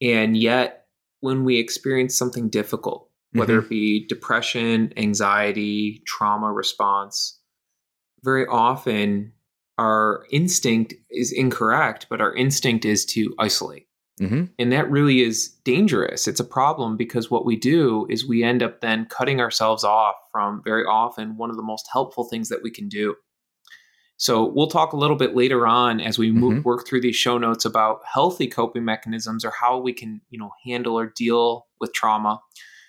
and 0.00 0.36
yet 0.36 0.79
when 1.20 1.44
we 1.44 1.58
experience 1.58 2.16
something 2.16 2.48
difficult, 2.48 3.08
whether 3.32 3.56
Mm-hmm. 3.58 3.66
it 3.66 3.70
be 3.70 4.06
depression, 4.06 4.92
anxiety, 4.96 6.02
trauma 6.06 6.52
response, 6.52 7.38
very 8.22 8.46
often 8.46 9.32
our 9.78 10.26
instinct 10.30 10.94
is 11.10 11.32
incorrect, 11.32 12.06
but 12.10 12.20
our 12.20 12.34
instinct 12.34 12.84
is 12.84 13.04
to 13.06 13.34
isolate. 13.38 13.86
hmm 14.18 14.44
And 14.58 14.72
that 14.72 14.90
really 14.90 15.22
is 15.22 15.48
dangerous. 15.64 16.28
It's 16.28 16.40
a 16.40 16.44
problem 16.44 16.96
because 16.98 17.30
what 17.30 17.46
we 17.46 17.56
do 17.56 18.06
is 18.10 18.26
we 18.28 18.42
end 18.44 18.62
up 18.62 18.80
then 18.82 19.06
cutting 19.06 19.40
ourselves 19.40 19.84
off 19.84 20.16
from 20.30 20.60
very 20.64 20.84
often 20.84 21.38
one 21.38 21.48
of 21.50 21.56
the 21.56 21.62
most 21.62 21.88
helpful 21.90 22.24
things 22.24 22.50
that 22.50 22.62
we 22.62 22.70
can 22.70 22.88
do. 22.88 23.14
So 24.20 24.44
we'll 24.54 24.66
talk 24.66 24.92
a 24.92 24.98
little 24.98 25.16
bit 25.16 25.34
later 25.34 25.66
on 25.66 25.98
as 25.98 26.18
we 26.18 26.30
move, 26.30 26.58
Mhm. 26.58 26.64
work 26.64 26.86
through 26.86 27.00
these 27.00 27.16
show 27.16 27.38
notes 27.38 27.64
about 27.64 28.02
healthy 28.04 28.46
coping 28.46 28.84
mechanisms 28.84 29.46
or 29.46 29.50
how 29.58 29.78
we 29.78 29.94
can, 29.94 30.20
you 30.28 30.38
know, 30.38 30.50
handle 30.62 30.98
or 30.98 31.06
deal 31.16 31.66
with 31.80 31.94
trauma. 31.94 32.38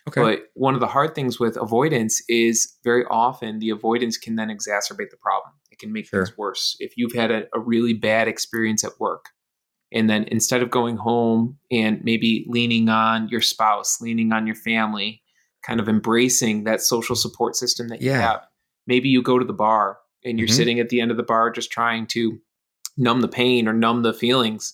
Okay. 0.10 0.22
But 0.22 0.52
one 0.56 0.74
of 0.74 0.82
the 0.82 0.88
hard 0.88 1.16
things 1.16 1.40
with 1.40 1.56
avoidance 1.56 2.22
is 2.28 2.78
very 2.84 3.06
often 3.10 3.60
the 3.60 3.70
avoidance 3.70 4.18
can 4.18 4.36
then 4.36 4.50
exacerbate 4.50 5.10
the 5.10 5.18
problem. 5.22 5.54
It 5.72 5.80
can 5.80 5.94
make 5.94 6.08
Sure. 6.08 6.26
things 6.26 6.38
worse. 6.38 6.76
If 6.82 6.98
you've 6.98 7.14
had 7.14 7.32
a, 7.32 7.48
a 7.56 7.60
really 7.62 7.94
bad 7.94 8.28
experience 8.28 8.84
at 8.84 9.00
work, 9.00 9.30
and 9.94 10.10
then 10.10 10.26
instead 10.26 10.62
of 10.62 10.70
going 10.70 10.98
home 10.98 11.58
and 11.72 12.04
maybe 12.04 12.46
leaning 12.50 12.90
on 12.90 13.30
your 13.30 13.42
spouse, 13.42 14.02
leaning 14.02 14.34
on 14.34 14.46
your 14.48 14.56
family, 14.56 15.22
kind 15.64 15.80
of 15.80 15.88
embracing 15.88 16.66
that 16.66 16.82
social 16.82 17.16
support 17.16 17.56
system 17.56 17.88
that 17.88 18.02
you 18.02 18.10
Yeah. 18.12 18.20
have, 18.20 18.42
maybe 18.86 19.08
you 19.08 19.22
go 19.22 19.40
to 19.40 19.46
the 19.46 19.54
bar 19.54 19.98
and 20.24 20.40
you're 20.40 20.48
Mhm. 20.48 20.54
sitting 20.54 20.80
at 20.80 20.90
the 20.90 21.02
end 21.02 21.12
of 21.12 21.18
the 21.18 21.24
bar 21.24 21.50
just 21.50 21.72
trying 21.72 22.08
to 22.08 22.40
numb 22.98 23.22
the 23.22 23.28
pain 23.28 23.68
or 23.68 23.74
numb 23.74 24.04
the 24.04 24.14
feelings 24.14 24.74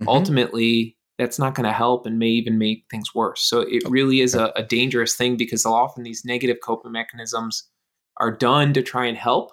Mhm. 0.00 0.08
ultimately 0.08 0.96
that's 1.18 1.38
not 1.38 1.54
going 1.54 1.64
to 1.66 1.72
help 1.72 2.06
and 2.06 2.18
may 2.18 2.28
even 2.28 2.58
make 2.58 2.84
things 2.90 3.14
worse. 3.14 3.42
So 3.42 3.60
it 3.60 3.82
really 3.88 4.20
is 4.20 4.34
a, 4.34 4.50
a 4.56 4.62
dangerous 4.62 5.14
thing 5.14 5.36
because 5.36 5.66
often 5.66 6.02
these 6.02 6.24
negative 6.24 6.56
coping 6.64 6.90
mechanisms 6.92 7.64
are 8.16 8.30
done 8.34 8.72
to 8.72 8.82
try 8.82 9.06
and 9.06 9.16
help. 9.16 9.52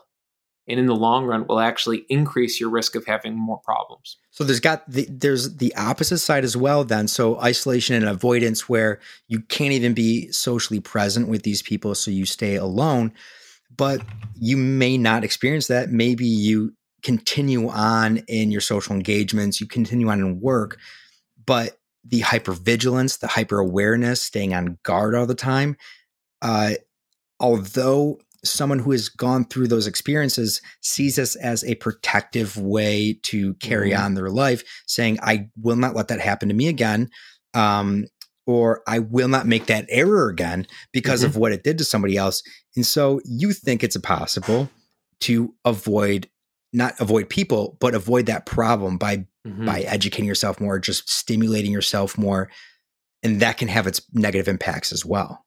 And 0.67 0.79
in 0.79 0.85
the 0.85 0.95
long 0.95 1.25
run, 1.25 1.47
will 1.47 1.59
actually 1.59 2.05
increase 2.09 2.59
your 2.59 2.69
risk 2.69 2.95
of 2.95 3.05
having 3.05 3.35
more 3.35 3.57
problems. 3.57 4.17
So 4.29 4.43
there's 4.43 4.59
got 4.59 4.89
the 4.89 5.05
there's 5.09 5.57
the 5.57 5.73
opposite 5.75 6.19
side 6.19 6.43
as 6.43 6.55
well 6.55 6.83
then. 6.83 7.07
So 7.07 7.39
isolation 7.39 7.95
and 7.95 8.05
avoidance 8.05 8.69
where 8.69 8.99
you 9.27 9.41
can't 9.41 9.73
even 9.73 9.93
be 9.93 10.31
socially 10.31 10.79
present 10.79 11.27
with 11.27 11.41
these 11.41 11.61
people 11.63 11.95
so 11.95 12.11
you 12.11 12.25
stay 12.25 12.55
alone. 12.55 13.11
But 13.79 14.01
you 14.39 14.57
may 14.57 14.97
not 14.97 15.23
experience 15.23 15.67
that. 15.67 15.89
Maybe 15.89 16.25
you 16.25 16.73
continue 17.01 17.69
on 17.69 18.17
in 18.27 18.51
your 18.51 18.61
social 18.61 18.93
engagements, 18.93 19.61
you 19.61 19.67
continue 19.67 20.09
on 20.09 20.19
in 20.19 20.41
work, 20.41 20.77
but 21.45 21.77
the 22.03 22.19
hypervigilance, 22.19 23.19
the 23.19 23.27
hyper 23.27 23.57
awareness, 23.57 24.21
staying 24.21 24.53
on 24.53 24.77
guard 24.83 25.15
all 25.15 25.25
the 25.25 25.33
time, 25.33 25.77
uh, 26.41 26.73
although 27.39 28.19
someone 28.43 28.79
who 28.79 28.91
has 28.91 29.07
gone 29.07 29.45
through 29.45 29.67
those 29.67 29.87
experiences 29.87 30.61
sees 30.81 31.15
this 31.15 31.35
as 31.37 31.63
a 31.63 31.75
protective 31.75 32.57
way 32.57 33.17
to 33.23 33.53
carry 33.55 33.91
Mhm. 33.91 33.99
on 33.99 34.13
their 34.13 34.29
life, 34.29 34.63
saying, 34.87 35.19
I 35.21 35.47
will 35.61 35.75
not 35.77 35.95
let 35.95 36.09
that 36.09 36.19
happen 36.19 36.49
to 36.49 36.55
me 36.55 36.67
again. 36.67 37.09
Um, 37.53 38.07
or 38.49 38.81
I 38.87 38.97
will 38.97 39.27
not 39.27 39.45
make 39.45 39.67
that 39.67 39.85
error 39.89 40.27
again 40.27 40.65
because 40.91 41.21
of 41.21 41.37
what 41.37 41.51
it 41.51 41.63
did 41.63 41.77
to 41.77 41.83
somebody 41.83 42.17
else. 42.17 42.41
And 42.75 42.83
so 42.83 43.21
you 43.23 43.53
think 43.53 43.83
it's 43.83 43.95
possible 43.97 44.71
to 45.19 45.53
avoid, 45.65 46.27
not 46.73 46.99
avoid 46.99 47.29
people, 47.29 47.77
but 47.79 47.93
avoid 47.93 48.25
that 48.25 48.47
problem 48.47 48.97
by 48.97 49.27
Mhm. 49.45 49.67
by 49.67 49.81
educating 49.81 50.25
yourself 50.25 50.59
more, 50.59 50.79
just 50.79 51.07
stimulating 51.07 51.71
yourself 51.71 52.17
more. 52.17 52.49
And 53.21 53.39
that 53.39 53.57
can 53.57 53.67
have 53.67 53.85
its 53.85 54.01
negative 54.13 54.47
impacts 54.47 54.91
as 54.91 55.05
well. 55.05 55.45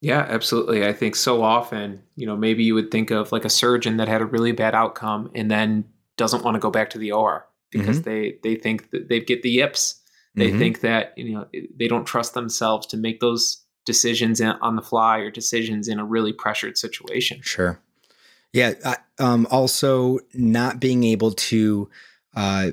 Yeah, 0.00 0.26
absolutely. 0.28 0.84
I 0.84 0.92
think 0.92 1.14
so 1.14 1.42
often, 1.44 2.02
you 2.16 2.26
know, 2.26 2.36
maybe 2.36 2.64
you 2.64 2.74
would 2.74 2.90
think 2.90 3.12
of 3.12 3.30
like 3.30 3.44
a 3.44 3.50
surgeon 3.50 3.98
that 3.98 4.08
had 4.08 4.20
a 4.20 4.26
really 4.26 4.50
bad 4.50 4.74
outcome 4.74 5.30
and 5.32 5.48
then 5.48 5.84
doesn't 6.16 6.42
want 6.42 6.56
to 6.56 6.58
go 6.60 6.70
back 6.72 6.90
to 6.90 6.98
the 6.98 7.12
OR 7.12 7.46
because 7.70 8.02
they 8.02 8.38
they 8.42 8.56
think 8.56 8.90
that 8.90 9.08
they 9.08 9.20
get 9.20 9.42
the 9.42 9.50
yips. 9.50 10.00
They 10.34 10.50
Mhm. 10.50 10.58
think 10.58 10.80
that 10.80 11.12
you 11.16 11.34
know 11.34 11.46
they 11.76 11.88
don't 11.88 12.06
trust 12.06 12.34
themselves 12.34 12.86
to 12.88 12.96
make 12.96 13.20
those 13.20 13.58
decisions 13.84 14.40
in- 14.40 14.48
on 14.62 14.76
the 14.76 14.82
fly 14.82 15.18
or 15.18 15.30
decisions 15.30 15.88
in 15.88 15.98
a 15.98 16.04
really 16.04 16.32
pressured 16.32 16.78
situation. 16.78 17.40
Sure. 17.42 17.80
Yeah. 18.52 18.74
I- 18.84 18.96
Um, 19.18 19.46
also, 19.50 20.18
not 20.34 20.80
being 20.80 21.04
able 21.04 21.32
to 21.32 21.88
uh, 22.34 22.70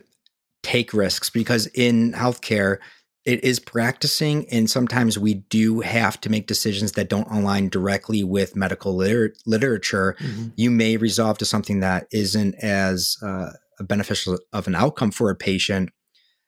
take 0.64 0.94
risks 0.94 1.30
because 1.30 1.68
in 1.68 2.14
healthcare, 2.14 2.78
it 3.26 3.44
is 3.44 3.60
practicing, 3.60 4.48
and 4.50 4.70
sometimes 4.70 5.20
we 5.20 5.34
do 5.34 5.82
have 5.82 6.20
to 6.22 6.30
make 6.30 6.48
decisions 6.48 6.94
that 6.94 7.10
don't 7.10 7.30
align 7.30 7.68
directly 7.70 8.24
with 8.24 8.56
medical 8.56 8.96
liter- 8.96 9.36
literature. 9.46 10.16
You 10.56 10.72
may 10.72 10.96
resolve 10.98 11.38
to 11.40 11.46
something 11.46 11.82
that 11.82 12.08
isn't 12.12 12.56
as 12.56 13.18
uh, 13.22 13.52
beneficial 13.82 14.40
of 14.54 14.66
an 14.68 14.76
outcome 14.76 15.12
for 15.12 15.30
a 15.30 15.36
patient. 15.36 15.90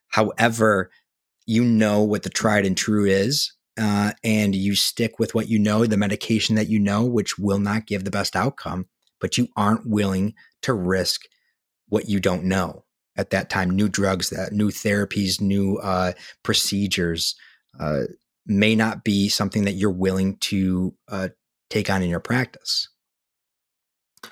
However, 0.08 0.90
you 1.46 1.64
know 1.64 2.02
what 2.02 2.22
the 2.22 2.30
tried 2.30 2.66
and 2.66 2.76
true 2.76 3.04
is, 3.04 3.52
uh, 3.80 4.12
and 4.22 4.54
you 4.54 4.74
stick 4.74 5.18
with 5.18 5.34
what 5.34 5.48
you 5.48 5.58
know, 5.58 5.86
the 5.86 5.96
medication 5.96 6.56
that 6.56 6.68
you 6.68 6.78
know, 6.78 7.04
which 7.04 7.38
will 7.38 7.58
not 7.58 7.86
give 7.86 8.04
the 8.04 8.10
best 8.10 8.36
outcome, 8.36 8.86
but 9.20 9.38
you 9.38 9.48
aren't 9.56 9.86
willing 9.86 10.34
to 10.62 10.72
risk 10.72 11.22
what 11.88 12.08
you 12.08 12.20
don't 12.20 12.44
know 12.44 12.84
at 13.16 13.30
that 13.30 13.50
time. 13.50 13.70
New 13.70 13.88
drugs, 13.88 14.30
that 14.30 14.52
new 14.52 14.70
therapies, 14.70 15.40
new 15.40 15.76
uh, 15.78 16.12
procedures 16.42 17.34
uh, 17.78 18.02
may 18.46 18.74
not 18.74 19.04
be 19.04 19.28
something 19.28 19.64
that 19.64 19.72
you're 19.72 19.90
willing 19.90 20.36
to 20.38 20.94
uh, 21.08 21.28
take 21.70 21.90
on 21.90 22.02
in 22.02 22.10
your 22.10 22.20
practice. 22.20 22.88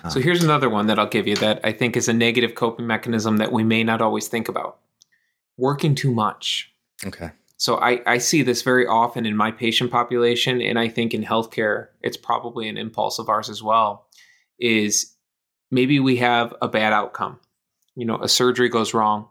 So 0.08 0.20
Uh, 0.20 0.22
here's 0.22 0.42
another 0.42 0.70
one 0.70 0.86
that 0.86 0.98
I'll 0.98 1.06
give 1.06 1.26
you 1.26 1.36
that 1.36 1.60
I 1.64 1.72
think 1.72 1.96
is 1.96 2.08
a 2.08 2.12
negative 2.12 2.54
coping 2.54 2.86
mechanism 2.86 3.38
that 3.38 3.52
we 3.52 3.64
may 3.64 3.82
not 3.82 4.00
always 4.00 4.28
think 4.28 4.48
about. 4.48 4.78
Working 5.56 5.94
too 5.94 6.12
much. 6.12 6.69
Okay. 7.06 7.30
So 7.56 7.76
I, 7.76 8.00
I 8.06 8.18
see 8.18 8.42
this 8.42 8.62
very 8.62 8.86
often 8.86 9.26
in 9.26 9.36
my 9.36 9.50
patient 9.50 9.90
population, 9.90 10.62
and 10.62 10.78
I 10.78 10.88
think 10.88 11.12
in 11.12 11.22
healthcare, 11.22 11.88
it's 12.00 12.16
probably 12.16 12.68
an 12.68 12.78
impulse 12.78 13.18
of 13.18 13.28
ours 13.28 13.50
as 13.50 13.62
well. 13.62 14.06
Is 14.58 15.14
maybe 15.70 16.00
we 16.00 16.16
have 16.16 16.54
a 16.62 16.68
bad 16.68 16.92
outcome, 16.92 17.38
you 17.94 18.06
know, 18.06 18.18
a 18.18 18.28
surgery 18.28 18.68
goes 18.68 18.94
wrong, 18.94 19.28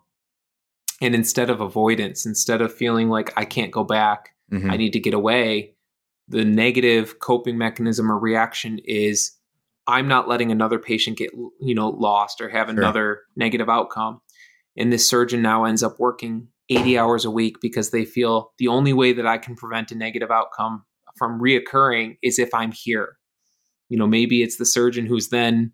and 1.02 1.16
instead 1.16 1.50
of 1.50 1.60
avoidance, 1.62 2.26
instead 2.26 2.62
of 2.62 2.74
feeling 2.74 3.10
like 3.10 3.34
I 3.36 3.46
can't 3.46 3.72
go 3.72 3.84
back, 3.84 4.30
Mhm. 4.52 4.72
I 4.72 4.78
need 4.78 4.94
to 4.94 5.00
get 5.00 5.14
away, 5.14 5.76
the 6.28 6.46
negative 6.46 7.20
coping 7.20 7.58
mechanism 7.58 8.12
or 8.12 8.18
reaction 8.20 8.80
is 8.86 9.32
I'm 9.88 10.08
not 10.08 10.28
letting 10.28 10.52
another 10.52 10.78
patient 10.78 11.18
get 11.18 11.32
you 11.60 11.74
know 11.74 11.90
lost 11.90 12.42
or 12.42 12.50
have 12.50 12.68
Sure. 12.68 12.78
another 12.78 13.22
negative 13.36 13.70
outcome. 13.70 14.22
And 14.78 14.94
this 14.94 15.10
surgeon 15.10 15.42
now 15.42 15.64
ends 15.66 15.82
up 15.82 16.00
working 16.00 16.50
80 16.70 16.98
hours 16.98 17.26
a 17.26 17.32
week 17.32 17.58
because 17.62 17.92
they 17.92 18.06
feel 18.06 18.52
the 18.60 18.68
only 18.68 18.94
way 18.94 19.14
that 19.14 19.26
I 19.26 19.38
can 19.38 19.56
prevent 19.56 19.92
a 19.92 19.96
negative 19.96 20.32
outcome 20.32 20.86
from 21.18 21.42
reoccurring 21.42 22.18
is 22.22 22.40
if 22.40 22.54
I'm 22.54 22.72
here. 22.72 23.18
You 23.90 23.98
know, 23.98 24.08
maybe 24.08 24.44
it's 24.44 24.58
the 24.58 24.66
surgeon 24.66 25.06
who's 25.06 25.30
then 25.30 25.72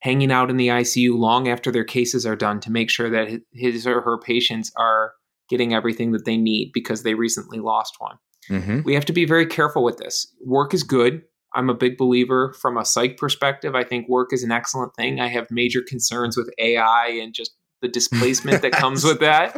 hanging 0.00 0.30
out 0.32 0.48
in 0.50 0.56
the 0.56 0.68
ICU 0.68 1.16
long 1.16 1.48
after 1.48 1.70
their 1.70 1.84
cases 1.84 2.24
are 2.24 2.36
done 2.36 2.60
to 2.60 2.70
make 2.70 2.88
sure 2.88 3.10
that 3.10 3.40
his 3.52 3.86
or 3.86 4.00
her 4.00 4.18
patients 4.18 4.72
are 4.76 5.12
getting 5.50 5.74
everything 5.74 6.12
that 6.12 6.24
they 6.24 6.36
need 6.36 6.70
because 6.72 7.02
they 7.02 7.14
recently 7.14 7.58
lost 7.58 7.94
one 7.98 8.16
Mhm. 8.50 8.84
we 8.84 8.94
have 8.94 9.04
to 9.06 9.12
be 9.12 9.24
very 9.26 9.44
careful 9.46 9.82
with 9.84 9.98
this. 9.98 10.32
Work 10.44 10.72
is 10.72 10.82
good. 10.82 11.22
I'm 11.54 11.68
a 11.68 11.74
big 11.74 11.98
believer 11.98 12.54
from 12.60 12.78
a 12.78 12.84
psych 12.84 13.16
perspective. 13.18 13.74
I 13.74 13.84
think 13.84 14.08
work 14.08 14.32
is 14.32 14.42
an 14.42 14.52
excellent 14.52 14.94
thing. 14.94 15.20
I 15.20 15.26
have 15.28 15.50
major 15.50 15.82
concerns 15.86 16.36
with 16.36 16.50
AI 16.58 17.08
and 17.08 17.34
just 17.34 17.56
the 17.80 17.88
displacement 17.88 18.62
that 18.62 18.72
comes 18.72 19.04
with 19.04 19.20
that 19.20 19.54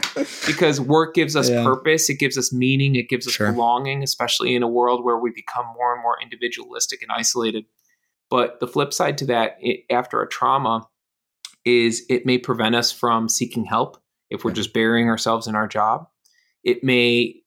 because 0.46 0.80
work 0.80 1.14
gives 1.14 1.36
us 1.36 1.48
Yeah. 1.48 1.64
purpose, 1.64 2.10
it 2.10 2.18
gives 2.18 2.36
us 2.36 2.52
meaning, 2.52 2.94
it 2.96 3.08
gives 3.08 3.26
us 3.26 3.32
Sure. 3.32 3.50
belonging, 3.50 4.02
especially 4.02 4.54
in 4.54 4.62
a 4.62 4.68
world 4.68 5.04
where 5.04 5.16
we 5.18 5.30
become 5.30 5.66
more 5.74 5.94
and 5.94 6.02
more 6.02 6.16
individualistic 6.22 7.00
and 7.02 7.10
isolated. 7.10 7.64
But 8.28 8.60
the 8.60 8.66
flip 8.68 8.92
side 8.92 9.18
to 9.18 9.26
that, 9.26 9.56
i 9.64 9.82
after 9.90 10.20
a 10.22 10.28
trauma, 10.28 10.86
is 11.64 12.04
it 12.08 12.26
may 12.26 12.38
prevent 12.38 12.74
us 12.74 12.92
from 12.92 13.28
seeking 13.28 13.64
help 13.64 13.96
if 14.30 14.44
we're 14.44 14.50
Yeah. 14.50 14.54
just 14.56 14.72
burying 14.72 15.08
ourselves 15.08 15.46
in 15.46 15.54
our 15.54 15.66
job. 15.66 16.06
It 16.62 16.84
may 16.84 17.42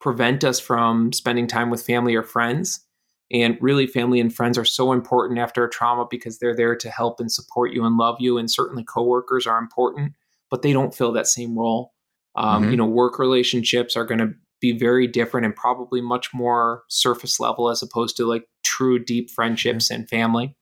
prevent 0.00 0.44
us 0.44 0.60
from 0.60 1.12
spending 1.12 1.46
time 1.46 1.70
with 1.70 1.84
family 1.84 2.14
or 2.14 2.22
friends. 2.22 2.85
And 3.32 3.58
really, 3.60 3.86
family 3.86 4.20
and 4.20 4.32
friends 4.32 4.56
are 4.56 4.64
so 4.64 4.92
important 4.92 5.40
after 5.40 5.64
a 5.64 5.70
trauma 5.70 6.06
because 6.08 6.38
they're 6.38 6.54
there 6.54 6.76
to 6.76 6.90
help 6.90 7.18
and 7.18 7.30
support 7.30 7.72
you 7.72 7.84
and 7.84 7.96
love 7.96 8.16
you. 8.20 8.38
And 8.38 8.50
certainly, 8.50 8.84
coworkers 8.84 9.46
are 9.46 9.58
important, 9.58 10.12
but 10.50 10.62
they 10.62 10.72
don't 10.72 10.94
fill 10.94 11.12
that 11.12 11.26
same 11.26 11.58
role. 11.58 11.92
Um, 12.36 12.64
Mhm. 12.64 12.70
You 12.70 12.76
know, 12.76 12.86
work 12.86 13.18
relationships 13.18 13.96
are 13.96 14.04
going 14.04 14.20
to 14.20 14.34
be 14.60 14.72
very 14.72 15.06
different 15.06 15.44
and 15.44 15.56
probably 15.56 16.00
much 16.00 16.32
more 16.32 16.84
surface 16.88 17.40
level 17.40 17.68
as 17.68 17.82
opposed 17.82 18.16
to 18.16 18.26
like 18.26 18.46
true 18.62 18.98
deep 18.98 19.30
friendships 19.30 19.90
and 19.90 20.08
family. 20.08 20.54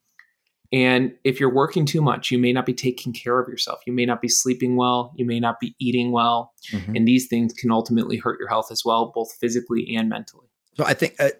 And 0.72 1.12
if 1.22 1.38
you're 1.38 1.52
working 1.52 1.84
too 1.86 2.00
much, 2.02 2.30
you 2.30 2.38
may 2.38 2.52
not 2.52 2.66
be 2.66 2.74
taking 2.74 3.12
care 3.12 3.38
of 3.38 3.48
yourself. 3.48 3.80
You 3.86 3.92
may 3.92 4.06
not 4.06 4.20
be 4.20 4.28
sleeping 4.28 4.74
well. 4.74 5.12
You 5.16 5.24
may 5.24 5.38
not 5.38 5.60
be 5.60 5.76
eating 5.78 6.10
well. 6.10 6.52
Mhm. 6.72 6.96
And 6.96 7.06
these 7.06 7.28
things 7.28 7.52
can 7.52 7.70
ultimately 7.70 8.16
hurt 8.16 8.40
your 8.40 8.48
health 8.48 8.72
as 8.72 8.84
well, 8.84 9.12
both 9.14 9.32
physically 9.34 9.94
and 9.94 10.08
mentally. 10.08 10.48
So 10.76 10.84
I 10.84 10.94
think 10.94 11.14
uh, 11.20 11.30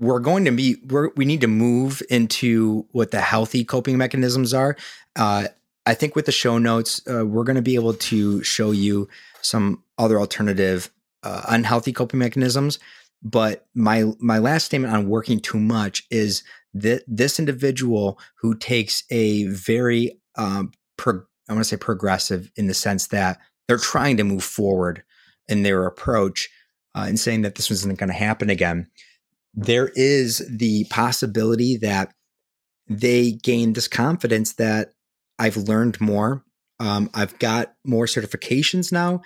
we're 0.00 0.18
going 0.18 0.46
to 0.46 0.50
be 0.50 0.76
we 1.14 1.24
need 1.24 1.42
to 1.42 1.46
move 1.46 2.02
into 2.08 2.86
what 2.92 3.10
the 3.10 3.20
healthy 3.20 3.64
coping 3.64 3.98
mechanisms 3.98 4.52
are. 4.54 4.76
Uh, 5.14 5.48
I 5.86 5.94
think 5.94 6.16
with 6.16 6.26
the 6.26 6.32
show 6.32 6.58
notes, 6.58 7.02
uh, 7.06 7.24
we're 7.26 7.44
going 7.44 7.56
to 7.56 7.62
be 7.62 7.74
able 7.74 7.94
to 7.94 8.42
show 8.42 8.70
you 8.70 9.08
some 9.42 9.82
other 9.98 10.18
alternative 10.18 10.90
uh, 11.22 11.42
unhealthy 11.48 11.92
coping 11.92 12.18
mechanisms. 12.18 12.78
But 13.22 13.66
my 13.74 14.12
my 14.18 14.38
last 14.38 14.66
statement 14.66 14.94
on 14.94 15.08
working 15.08 15.38
too 15.38 15.60
much 15.60 16.06
is 16.10 16.42
that 16.72 17.02
this 17.06 17.38
individual 17.38 18.18
who 18.36 18.54
takes 18.54 19.04
a 19.10 19.44
very 19.44 20.18
um, 20.36 20.72
pro, 20.96 21.20
I 21.48 21.52
want 21.52 21.60
to 21.60 21.68
say 21.68 21.76
progressive 21.76 22.50
in 22.56 22.68
the 22.68 22.74
sense 22.74 23.08
that 23.08 23.38
they're 23.68 23.76
trying 23.76 24.16
to 24.16 24.24
move 24.24 24.44
forward 24.44 25.02
in 25.48 25.62
their 25.62 25.84
approach 25.84 26.48
uh, 26.94 27.04
and 27.06 27.20
saying 27.20 27.42
that 27.42 27.56
this 27.56 27.68
wasn't 27.68 27.98
going 27.98 28.08
to 28.08 28.14
happen 28.14 28.48
again 28.48 28.86
there 29.54 29.90
is 29.94 30.46
the 30.48 30.84
possibility 30.90 31.76
that 31.78 32.12
they 32.88 33.32
gain 33.32 33.72
this 33.72 33.88
confidence 33.88 34.54
that 34.54 34.92
I've 35.38 35.56
learned 35.56 36.00
more. 36.00 36.44
Um, 36.78 37.10
I've 37.14 37.38
got 37.38 37.74
more 37.84 38.06
certifications 38.06 38.90
now, 38.92 39.22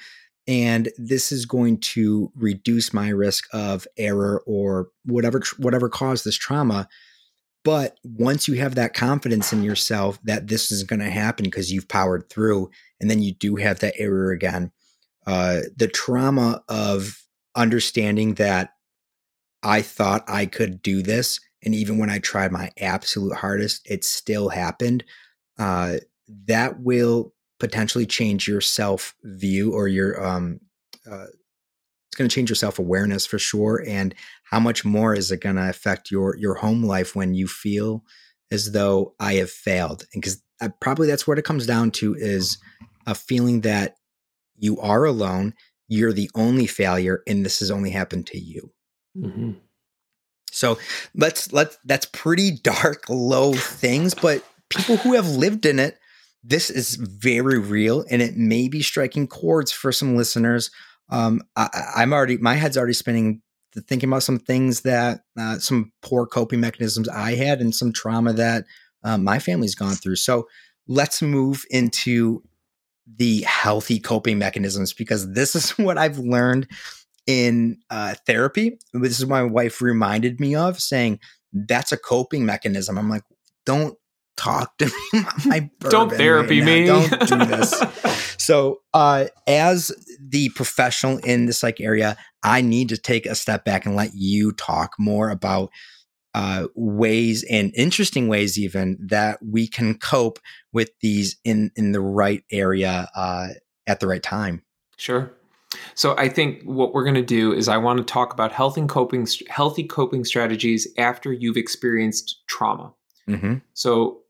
and 0.46 0.90
this 0.98 1.32
is 1.32 1.46
going 1.46 1.78
to 1.80 2.30
reduce 2.34 2.92
my 2.92 3.08
risk 3.08 3.46
of 3.52 3.86
error 3.96 4.42
or 4.46 4.88
whatever 5.04 5.40
whatever 5.58 5.88
caused 5.88 6.24
this 6.24 6.36
trauma. 6.36 6.88
But 7.64 7.96
once 8.04 8.46
you 8.46 8.54
have 8.54 8.74
that 8.74 8.92
confidence 8.92 9.52
in 9.52 9.62
yourself 9.62 10.18
that 10.24 10.48
this 10.48 10.70
is 10.70 10.82
going 10.82 11.00
to 11.00 11.10
happen 11.10 11.44
because 11.44 11.72
you've 11.72 11.88
powered 11.88 12.28
through, 12.28 12.70
and 13.00 13.10
then 13.10 13.22
you 13.22 13.32
do 13.32 13.56
have 13.56 13.78
that 13.80 13.94
error 13.96 14.30
again, 14.30 14.70
uh, 15.26 15.60
the 15.76 15.88
trauma 15.88 16.62
of 16.68 17.18
understanding 17.56 18.34
that 18.34 18.73
I 19.64 19.82
thought 19.82 20.24
I 20.28 20.46
could 20.46 20.82
do 20.82 21.02
this. 21.02 21.40
And 21.64 21.74
even 21.74 21.98
when 21.98 22.10
I 22.10 22.18
tried 22.18 22.52
my 22.52 22.70
absolute 22.78 23.34
hardest, 23.34 23.82
it 23.90 24.04
still 24.04 24.50
happened. 24.50 25.02
Uh, 25.58 25.96
that 26.46 26.80
will 26.80 27.32
potentially 27.58 28.06
change 28.06 28.46
your 28.46 28.60
self 28.60 29.14
view 29.22 29.72
or 29.72 29.88
your, 29.88 30.24
um, 30.24 30.60
uh, 31.10 31.26
it's 32.08 32.16
going 32.16 32.28
to 32.28 32.34
change 32.34 32.50
your 32.50 32.56
self 32.56 32.78
awareness 32.78 33.24
for 33.24 33.38
sure. 33.38 33.82
And 33.86 34.14
how 34.44 34.60
much 34.60 34.84
more 34.84 35.14
is 35.14 35.32
it 35.32 35.40
going 35.40 35.56
to 35.56 35.68
affect 35.68 36.10
your, 36.10 36.36
your 36.36 36.54
home 36.54 36.84
life 36.84 37.16
when 37.16 37.34
you 37.34 37.48
feel 37.48 38.04
as 38.50 38.72
though 38.72 39.14
I 39.18 39.34
have 39.34 39.50
failed? 39.50 40.04
And 40.12 40.22
because 40.22 40.42
probably 40.80 41.06
that's 41.06 41.26
what 41.26 41.38
it 41.38 41.44
comes 41.44 41.66
down 41.66 41.90
to 41.92 42.14
is 42.14 42.58
a 43.06 43.14
feeling 43.14 43.62
that 43.62 43.96
you 44.56 44.78
are 44.80 45.04
alone, 45.04 45.54
you're 45.88 46.12
the 46.12 46.30
only 46.34 46.66
failure, 46.66 47.22
and 47.26 47.44
this 47.44 47.60
has 47.60 47.70
only 47.70 47.90
happened 47.90 48.26
to 48.28 48.38
you. 48.38 48.70
Mm-hmm. 49.16 49.52
So 50.50 50.78
let's 51.14 51.52
let 51.52 51.76
that's 51.84 52.06
pretty 52.06 52.52
dark, 52.52 53.08
low 53.08 53.54
things, 53.54 54.14
but 54.14 54.44
people 54.68 54.96
who 54.96 55.14
have 55.14 55.28
lived 55.28 55.66
in 55.66 55.78
it, 55.78 55.98
this 56.42 56.70
is 56.70 56.94
very 56.94 57.58
real, 57.58 58.04
and 58.10 58.22
it 58.22 58.36
may 58.36 58.68
be 58.68 58.82
striking 58.82 59.26
chords 59.26 59.72
for 59.72 59.90
some 59.90 60.16
listeners. 60.16 60.70
Um, 61.10 61.42
I, 61.56 61.68
I'm 61.96 62.12
already 62.12 62.36
my 62.36 62.54
head's 62.54 62.76
already 62.76 62.92
spinning, 62.92 63.42
thinking 63.88 64.08
about 64.08 64.22
some 64.22 64.38
things 64.38 64.82
that 64.82 65.20
uh, 65.38 65.58
some 65.58 65.92
poor 66.02 66.26
coping 66.26 66.60
mechanisms 66.60 67.08
I 67.08 67.34
had, 67.34 67.60
and 67.60 67.74
some 67.74 67.92
trauma 67.92 68.32
that 68.34 68.64
uh, 69.02 69.18
my 69.18 69.38
family's 69.40 69.74
gone 69.74 69.94
through. 69.94 70.16
So 70.16 70.46
let's 70.86 71.20
move 71.20 71.64
into 71.70 72.42
the 73.16 73.42
healthy 73.42 73.98
coping 73.98 74.38
mechanisms 74.38 74.92
because 74.92 75.32
this 75.32 75.54
is 75.54 75.70
what 75.78 75.98
I've 75.98 76.18
learned 76.18 76.68
in 77.26 77.78
uh, 77.90 78.14
therapy. 78.26 78.78
This 78.92 79.18
is 79.18 79.26
what 79.26 79.36
my 79.36 79.42
wife 79.42 79.80
reminded 79.80 80.40
me 80.40 80.54
of, 80.54 80.80
saying 80.80 81.20
that's 81.52 81.92
a 81.92 81.96
coping 81.96 82.44
mechanism. 82.44 82.98
I'm 82.98 83.08
like, 83.08 83.22
don't 83.64 83.96
talk 84.36 84.76
to 84.78 84.86
me. 85.12 85.24
My 85.46 85.70
Don't 85.80 86.10
therapy 86.10 86.60
right 86.60 86.66
me. 86.66 86.86
Don't 86.86 87.28
do 87.28 87.44
this. 87.44 87.82
so, 88.38 88.80
uh, 88.92 89.26
as 89.46 89.92
the 90.20 90.48
professional 90.50 91.18
in 91.18 91.46
this 91.46 91.62
like 91.62 91.80
area, 91.80 92.16
I 92.42 92.60
need 92.60 92.88
to 92.90 92.96
take 92.96 93.26
a 93.26 93.34
step 93.34 93.64
back 93.64 93.86
and 93.86 93.96
let 93.96 94.10
you 94.14 94.52
talk 94.52 94.94
more 94.98 95.30
about 95.30 95.70
uh, 96.34 96.66
ways 96.74 97.44
and 97.48 97.72
interesting 97.76 98.26
ways 98.26 98.58
even 98.58 98.98
that 99.00 99.38
we 99.40 99.68
can 99.68 99.96
cope 99.96 100.40
with 100.72 100.90
these 101.00 101.36
in 101.44 101.70
in 101.76 101.92
the 101.92 102.00
right 102.00 102.42
area 102.50 103.08
uh, 103.14 103.48
at 103.86 104.00
the 104.00 104.06
right 104.06 104.22
time. 104.22 104.62
Sure. 104.96 105.32
So 105.94 106.16
I 106.16 106.28
think 106.28 106.62
what 106.64 106.92
we're 106.94 107.04
going 107.04 107.14
to 107.14 107.22
do 107.22 107.52
is 107.52 107.68
I 107.68 107.76
want 107.76 107.98
to 107.98 108.04
talk 108.04 108.32
about 108.32 108.52
healthy 108.52 108.86
coping 108.86 109.26
healthy 109.48 109.84
coping 109.84 110.24
strategies 110.24 110.86
after 110.98 111.32
you've 111.32 111.56
experienced 111.56 112.42
trauma. 112.48 112.92
Mm-hmm. 113.28 113.54
So 113.72 114.20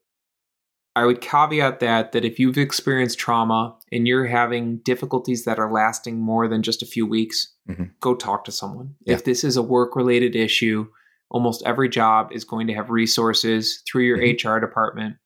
I 0.97 1.05
would 1.07 1.21
caveat 1.21 1.81
that 1.81 2.13
that 2.13 2.25
if 2.25 2.39
you've 2.39 2.57
experienced 2.59 3.19
trauma 3.19 3.77
and 3.91 4.07
you're 4.07 4.27
having 4.27 4.79
difficulties 4.79 5.45
that 5.45 5.59
are 5.59 5.73
lasting 5.73 6.21
more 6.21 6.47
than 6.47 6.63
just 6.63 6.83
a 6.83 6.87
few 6.87 7.05
weeks, 7.07 7.53
Mhm. 7.69 7.91
go 8.01 8.15
talk 8.15 8.45
to 8.45 8.53
someone. 8.53 8.95
Yeah. 9.01 9.15
If 9.15 9.25
this 9.25 9.43
is 9.43 9.57
a 9.57 9.63
work 9.63 9.97
related 9.97 10.37
issue, 10.37 10.87
almost 11.31 11.65
every 11.67 11.89
job 11.89 12.31
is 12.33 12.45
going 12.45 12.69
to 12.69 12.75
have 12.75 12.91
resources 12.91 13.83
through 13.91 14.05
your 14.05 14.19
Mhm. 14.19 14.35
HR 14.35 14.61
department. 14.61 15.17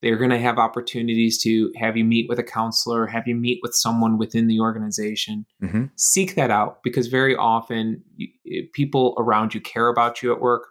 They're 0.00 0.16
going 0.16 0.30
to 0.30 0.38
have 0.38 0.58
opportunities 0.58 1.42
to 1.42 1.72
have 1.76 1.96
you 1.96 2.04
meet 2.04 2.28
with 2.28 2.38
a 2.38 2.44
counselor, 2.44 3.06
have 3.06 3.26
you 3.26 3.34
meet 3.34 3.58
with 3.62 3.74
someone 3.74 4.16
within 4.16 4.46
the 4.46 4.60
organization. 4.60 5.44
Mm-hmm. 5.62 5.86
Seek 5.96 6.36
that 6.36 6.50
out 6.50 6.82
because 6.84 7.08
very 7.08 7.34
often 7.34 8.02
you, 8.16 8.28
people 8.72 9.14
around 9.18 9.54
you 9.54 9.60
care 9.60 9.88
about 9.88 10.22
you 10.22 10.32
at 10.32 10.40
work. 10.40 10.68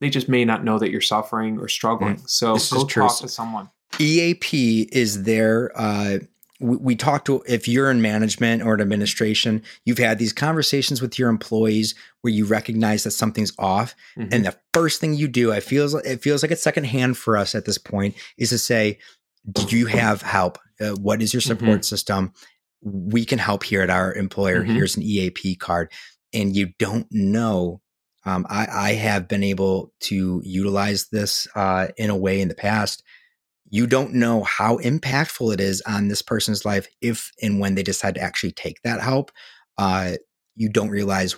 They 0.00 0.10
just 0.10 0.28
may 0.28 0.44
not 0.44 0.64
know 0.64 0.78
that 0.78 0.90
you're 0.90 1.00
suffering 1.00 1.58
or 1.58 1.68
struggling. 1.68 2.18
So 2.26 2.54
This 2.54 2.72
is 2.72 2.82
go 2.82 2.84
talk 2.84 3.18
to 3.20 3.28
someone. 3.28 3.70
EAP 4.00 4.88
is 4.92 5.22
there. 5.22 5.70
Uh, 5.74 6.18
we, 6.60 6.76
we 6.76 6.96
talk 6.96 7.24
to 7.26 7.42
if 7.46 7.68
you're 7.68 7.90
in 7.90 8.00
management 8.02 8.62
or 8.62 8.74
in 8.74 8.80
administration, 8.80 9.62
you've 9.84 9.98
had 9.98 10.18
these 10.18 10.32
conversations 10.32 11.02
with 11.02 11.18
your 11.18 11.28
employees 11.28 11.94
where 12.22 12.32
you 12.32 12.44
recognize 12.46 13.04
that 13.04 13.10
something's 13.12 13.52
off, 13.58 13.94
Mhm. 14.16 14.28
and 14.32 14.46
the 14.46 14.56
first 14.72 15.00
thing 15.00 15.14
you 15.14 15.28
do, 15.28 15.52
I 15.52 15.60
feels 15.60 15.94
it 15.94 16.22
feels 16.22 16.42
like 16.42 16.50
it's 16.52 16.62
secondhand 16.62 17.18
for 17.18 17.36
us 17.36 17.54
at 17.54 17.64
this 17.64 17.78
point, 17.78 18.14
is 18.38 18.50
to 18.50 18.58
say, 18.58 18.98
"Do 19.52 19.76
you 19.76 19.86
have 19.86 20.22
help? 20.22 20.58
Uh, 20.80 20.90
what 20.96 21.22
is 21.22 21.32
your 21.34 21.40
support 21.40 21.84
system? 21.84 22.32
We 22.82 23.24
can 23.24 23.38
help 23.38 23.62
here 23.64 23.82
at 23.82 23.90
our 23.90 24.12
employer. 24.14 24.62
Mhm. 24.64 24.74
Here's 24.74 24.96
an 24.96 25.02
EAP 25.02 25.56
card." 25.56 25.90
And 26.32 26.54
you 26.56 26.72
don't 26.78 27.06
know. 27.10 27.80
Um, 28.24 28.44
I, 28.50 28.66
I 28.70 28.92
have 28.94 29.28
been 29.28 29.44
able 29.44 29.92
to 30.00 30.42
utilize 30.44 31.06
this 31.12 31.46
uh, 31.54 31.88
in 31.96 32.10
a 32.10 32.16
way 32.16 32.40
in 32.40 32.48
the 32.48 32.54
past 32.54 33.02
you 33.68 33.86
don't 33.86 34.12
know 34.14 34.42
how 34.44 34.78
impactful 34.78 35.52
it 35.52 35.60
is 35.60 35.82
on 35.82 36.08
this 36.08 36.22
person's 36.22 36.64
life 36.64 36.86
if 37.00 37.30
and 37.42 37.58
when 37.60 37.74
they 37.74 37.82
decide 37.82 38.14
to 38.14 38.20
actually 38.20 38.52
take 38.52 38.80
that 38.82 39.00
help. 39.00 39.30
Uh, 39.78 40.12
you 40.54 40.68
don't 40.68 40.88
realize 40.90 41.36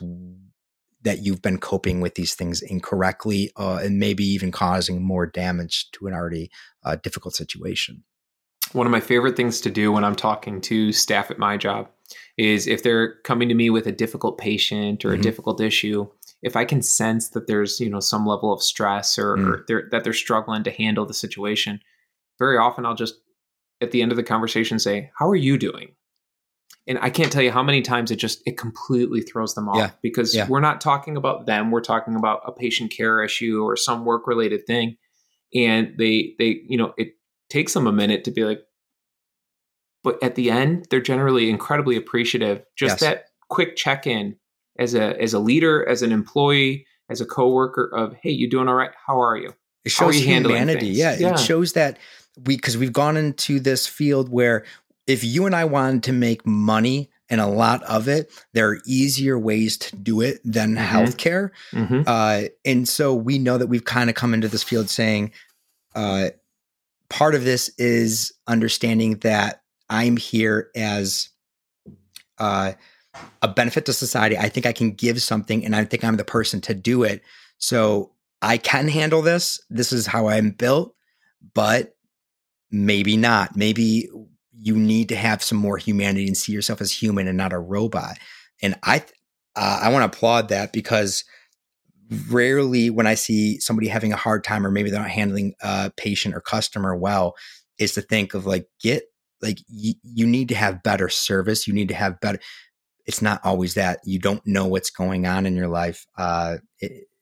that 1.03 1.21
you've 1.25 1.43
been 1.43 1.59
coping 1.59 2.01
with 2.01 2.15
these 2.17 2.35
things 2.35 2.61
incorrectly 2.61 3.51
uh, 3.57 3.77
and 3.83 3.99
maybe 3.99 4.25
even 4.25 4.51
causing 4.51 5.03
more 5.03 5.27
damage 5.27 5.91
to 5.93 6.07
an 6.07 6.13
already 6.15 6.51
uh, 6.85 6.97
difficult 6.97 7.35
situation. 7.35 8.05
one 8.73 8.87
of 8.87 8.91
my 8.91 9.01
favorite 9.01 9.35
things 9.35 9.63
to 9.63 9.71
do 9.71 9.91
when 9.91 10.05
I'm 10.05 10.15
talking 10.15 10.61
to 10.63 10.93
staff 10.93 11.31
at 11.31 11.39
my 11.39 11.57
job 11.57 11.89
is 12.37 12.67
if 12.67 12.83
they're 12.83 13.15
coming 13.23 13.49
to 13.49 13.55
me 13.55 13.71
with 13.71 13.87
a 13.87 13.93
difficult 13.93 14.37
patient 14.37 15.05
or 15.07 15.11
Mhm. 15.13 15.19
a 15.19 15.23
difficult 15.23 15.61
issue, 15.63 16.07
if 16.43 16.55
I 16.55 16.67
can 16.67 16.83
sense 16.83 17.29
that 17.31 17.47
there's 17.47 17.81
you 17.81 17.89
know 17.89 18.01
some 18.01 18.27
level 18.27 18.53
of 18.53 18.63
stress 18.63 19.19
or, 19.19 19.37
Mm. 19.37 19.47
or 19.47 19.65
they're, 19.67 19.89
that 19.91 20.05
they're 20.05 20.13
struggling 20.13 20.65
to 20.65 20.71
handle 20.71 21.07
the 21.07 21.15
situation, 21.15 21.81
very 22.39 22.57
often 22.59 22.85
I'll 22.87 22.95
just 22.95 23.15
at 23.81 23.91
the 23.93 24.03
end 24.03 24.11
of 24.13 24.17
the 24.17 24.23
conversation 24.25 24.79
say, 24.79 25.11
"How 25.19 25.29
are 25.29 25.37
you 25.37 25.57
doing?" 25.59 25.95
And 26.87 26.99
I 27.03 27.11
can't 27.11 27.31
tell 27.31 27.43
you 27.43 27.51
how 27.53 27.63
many 27.63 27.83
times 27.83 28.11
it 28.11 28.17
just 28.17 28.41
it 28.47 28.57
completely 28.57 29.21
throws 29.21 29.55
them 29.55 29.69
off 29.69 29.77
Yeah. 29.77 29.91
because 30.03 30.35
Yeah. 30.35 30.47
we're 30.49 30.61
not 30.61 30.81
talking 30.81 31.17
about 31.17 31.47
them. 31.47 31.71
We're 31.71 31.81
talking 31.83 32.15
about 32.17 32.41
a 32.47 32.53
patient 32.53 32.91
care 32.97 33.23
issue 33.23 33.63
or 33.63 33.77
some 33.77 34.05
work 34.05 34.27
related 34.27 34.67
thing, 34.67 34.97
and 35.55 35.95
they 35.99 36.35
they 36.39 36.61
you 36.67 36.79
know 36.79 36.95
it 36.97 37.15
takes 37.51 37.75
them 37.75 37.87
a 37.87 37.93
minute 37.93 38.25
to 38.25 38.31
be 38.31 38.45
like, 38.45 38.61
but 40.03 40.23
at 40.23 40.35
the 40.35 40.51
end 40.51 40.87
they're 40.91 41.01
generally 41.01 41.51
incredibly 41.51 41.97
appreciative. 41.97 42.63
Just 42.77 42.95
Yes. 42.95 43.01
that 43.01 43.25
quick 43.49 43.77
check 43.77 44.07
in 44.07 44.37
as 44.79 44.95
a 44.95 45.21
as 45.21 45.35
a 45.35 45.39
leader, 45.39 45.87
as 45.89 46.03
an 46.03 46.13
employee, 46.13 46.87
as 47.11 47.21
a 47.21 47.27
coworker 47.27 47.91
of, 47.95 48.15
hey, 48.23 48.31
you 48.31 48.49
doing 48.49 48.69
all 48.69 48.75
right? 48.75 48.91
How 49.07 49.21
are 49.21 49.37
you? 49.37 49.55
It 49.85 49.91
shows 49.93 50.19
you 50.21 50.27
humanity. 50.27 50.89
Yeah, 50.89 51.17
Yeah. 51.19 51.33
it 51.33 51.39
shows 51.39 51.73
that 51.75 51.99
we 52.45 52.57
because 52.57 52.77
we've 52.77 52.93
gone 52.93 53.17
into 53.17 53.61
this 53.61 53.87
field 53.87 54.29
where 54.29 54.65
if 55.07 55.25
you 55.25 55.47
and 55.47 55.55
I 55.55 55.65
wanted 55.65 56.03
to 56.05 56.13
make 56.13 56.47
money 56.47 57.11
and 57.31 57.41
a 57.41 57.47
lot 57.47 57.83
of 57.85 58.09
it, 58.09 58.31
there 58.53 58.69
are 58.69 58.81
easier 58.87 59.39
ways 59.39 59.77
to 59.79 59.97
do 59.97 60.21
it 60.21 60.41
than 60.45 60.77
Mhm. 60.77 60.87
healthcare. 60.87 61.51
Mm-hmm. 61.73 62.03
Uh, 62.07 62.43
and 62.65 62.89
so 62.89 63.15
we 63.15 63.39
know 63.39 63.59
that 63.59 63.67
we've 63.67 63.85
kind 63.85 64.09
of 64.09 64.17
come 64.17 64.35
into 64.35 64.49
this 64.49 64.63
field 64.63 64.89
saying, 64.89 65.33
uh, 65.95 66.31
part 67.09 67.35
of 67.35 67.45
this 67.45 67.71
is 67.79 68.33
understanding 68.47 69.19
that 69.19 69.63
I'm 69.91 70.17
here 70.17 70.71
as 70.75 71.29
uh, 72.39 72.73
a 73.43 73.49
benefit 73.49 73.85
to 73.87 73.93
society. 73.93 74.39
I 74.39 74.49
think 74.49 74.65
I 74.65 74.73
can 74.73 74.93
give 74.93 75.21
something, 75.23 75.65
and 75.65 75.75
I 75.75 75.85
think 75.85 76.05
I'm 76.05 76.17
the 76.17 76.25
person 76.25 76.61
to 76.63 76.75
do 76.75 77.03
it. 77.03 77.23
So 77.59 78.13
I 78.43 78.59
can 78.59 78.87
handle 78.89 79.23
this. 79.23 79.61
This 79.71 79.93
is 79.93 80.07
how 80.07 80.29
I'm 80.29 80.51
built, 80.53 80.95
but 81.55 81.97
maybe 82.71 83.17
not. 83.17 83.57
Maybe 83.57 84.09
you 84.53 84.77
need 84.77 85.09
to 85.11 85.17
have 85.17 85.43
some 85.43 85.59
more 85.59 85.79
humanity 85.79 86.27
and 86.27 86.37
see 86.37 86.53
yourself 86.53 86.81
as 86.81 86.93
human 86.93 87.29
and 87.29 87.37
not 87.37 87.53
a 87.53 87.59
robot. 87.59 88.19
And 88.63 88.77
I, 88.83 89.05
uh, 89.57 89.81
I 89.83 89.91
want 89.91 90.11
to 90.11 90.17
applaud 90.17 90.49
that 90.49 90.73
because 90.73 91.25
rarely 92.31 92.91
when 92.91 93.07
I 93.07 93.15
see 93.15 93.61
somebody 93.61 93.89
having 93.89 94.13
a 94.13 94.17
hard 94.17 94.45
time 94.45 94.67
or 94.67 94.71
maybe 94.71 94.91
they're 94.91 95.01
not 95.01 95.11
handling 95.11 95.55
a 95.63 95.93
patient 95.97 96.35
or 96.35 96.41
customer 96.41 96.97
well, 96.97 97.35
is 97.79 97.93
to 97.95 98.03
think 98.03 98.35
of 98.35 98.47
like 98.47 98.67
get 98.83 99.05
like 99.41 99.59
y- 99.71 99.95
you 100.03 100.27
need 100.27 100.49
to 100.49 100.55
have 100.55 100.83
better 100.83 101.09
service. 101.09 101.67
You 101.67 101.75
need 101.75 101.89
to 101.89 101.95
have 101.95 102.21
better. 102.21 102.41
It's 103.07 103.23
not 103.23 103.41
always 103.45 103.75
that 103.75 104.01
you 104.05 104.19
don't 104.19 104.45
know 104.47 104.67
what's 104.67 104.91
going 104.91 105.27
on 105.27 105.47
in 105.47 105.57
your 105.57 105.69
life, 105.69 106.07
uh, 106.19 106.57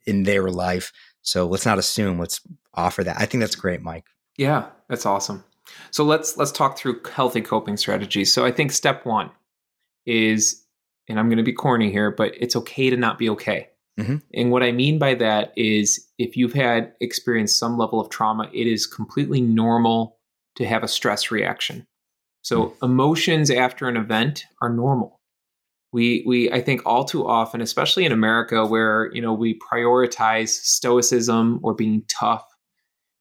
in 0.07 0.23
their 0.23 0.51
life. 0.51 0.93
So 1.23 1.47
let's 1.47 1.67
not 1.67 1.79
assume. 1.79 2.19
Let's 2.19 2.41
offer 2.75 3.05
that. 3.05 3.17
I 3.19 3.27
think 3.27 3.41
that's 3.41 3.57
great, 3.57 3.83
Mike. 3.83 4.07
Yeah, 4.39 4.67
that's 4.89 5.07
awesome. 5.07 5.45
So 5.91 6.05
let's 6.05 6.37
let's 6.37 6.53
talk 6.53 6.79
through 6.79 7.03
healthy 7.13 7.41
coping 7.41 7.77
strategies. 7.77 8.33
So 8.33 8.45
I 8.45 8.53
think 8.53 8.73
step 8.73 9.05
one 9.05 9.31
is, 10.07 10.65
and 11.09 11.19
I'm 11.19 11.29
going 11.29 11.39
to 11.39 11.43
be 11.45 11.53
corny 11.53 11.91
here, 11.91 12.11
but 12.11 12.33
it's 12.37 12.57
okay 12.57 12.91
to 12.91 12.97
not 12.97 13.19
be 13.19 13.29
okay. 13.31 13.69
Mhm. 13.99 14.23
And 14.35 14.51
what 14.51 14.63
I 14.63 14.73
mean 14.73 14.99
by 14.99 15.15
that 15.15 15.53
is, 15.57 16.07
if 16.19 16.37
you've 16.37 16.53
had 16.53 16.93
experienced 17.01 17.59
some 17.59 17.79
level 17.79 18.01
of 18.01 18.11
trauma, 18.11 18.49
it 18.53 18.67
is 18.67 18.87
completely 18.87 19.41
normal 19.41 20.19
to 20.57 20.67
have 20.67 20.83
a 20.85 20.89
stress 20.89 21.31
reaction. 21.31 21.87
So 22.43 22.75
emotions 22.83 23.51
after 23.51 23.89
an 23.89 23.97
event 23.97 24.45
are 24.63 24.69
normal. 24.69 25.21
We 25.93 26.23
we 26.27 26.51
I 26.53 26.61
think 26.61 26.83
all 26.85 27.05
too 27.05 27.27
often, 27.27 27.61
especially 27.61 28.05
in 28.05 28.13
America, 28.13 28.65
where 28.67 29.11
you 29.13 29.23
know 29.23 29.33
we 29.33 29.59
prioritize 29.59 30.51
stoicism 30.51 31.59
or 31.63 31.75
being 31.75 32.05
tough 32.09 32.45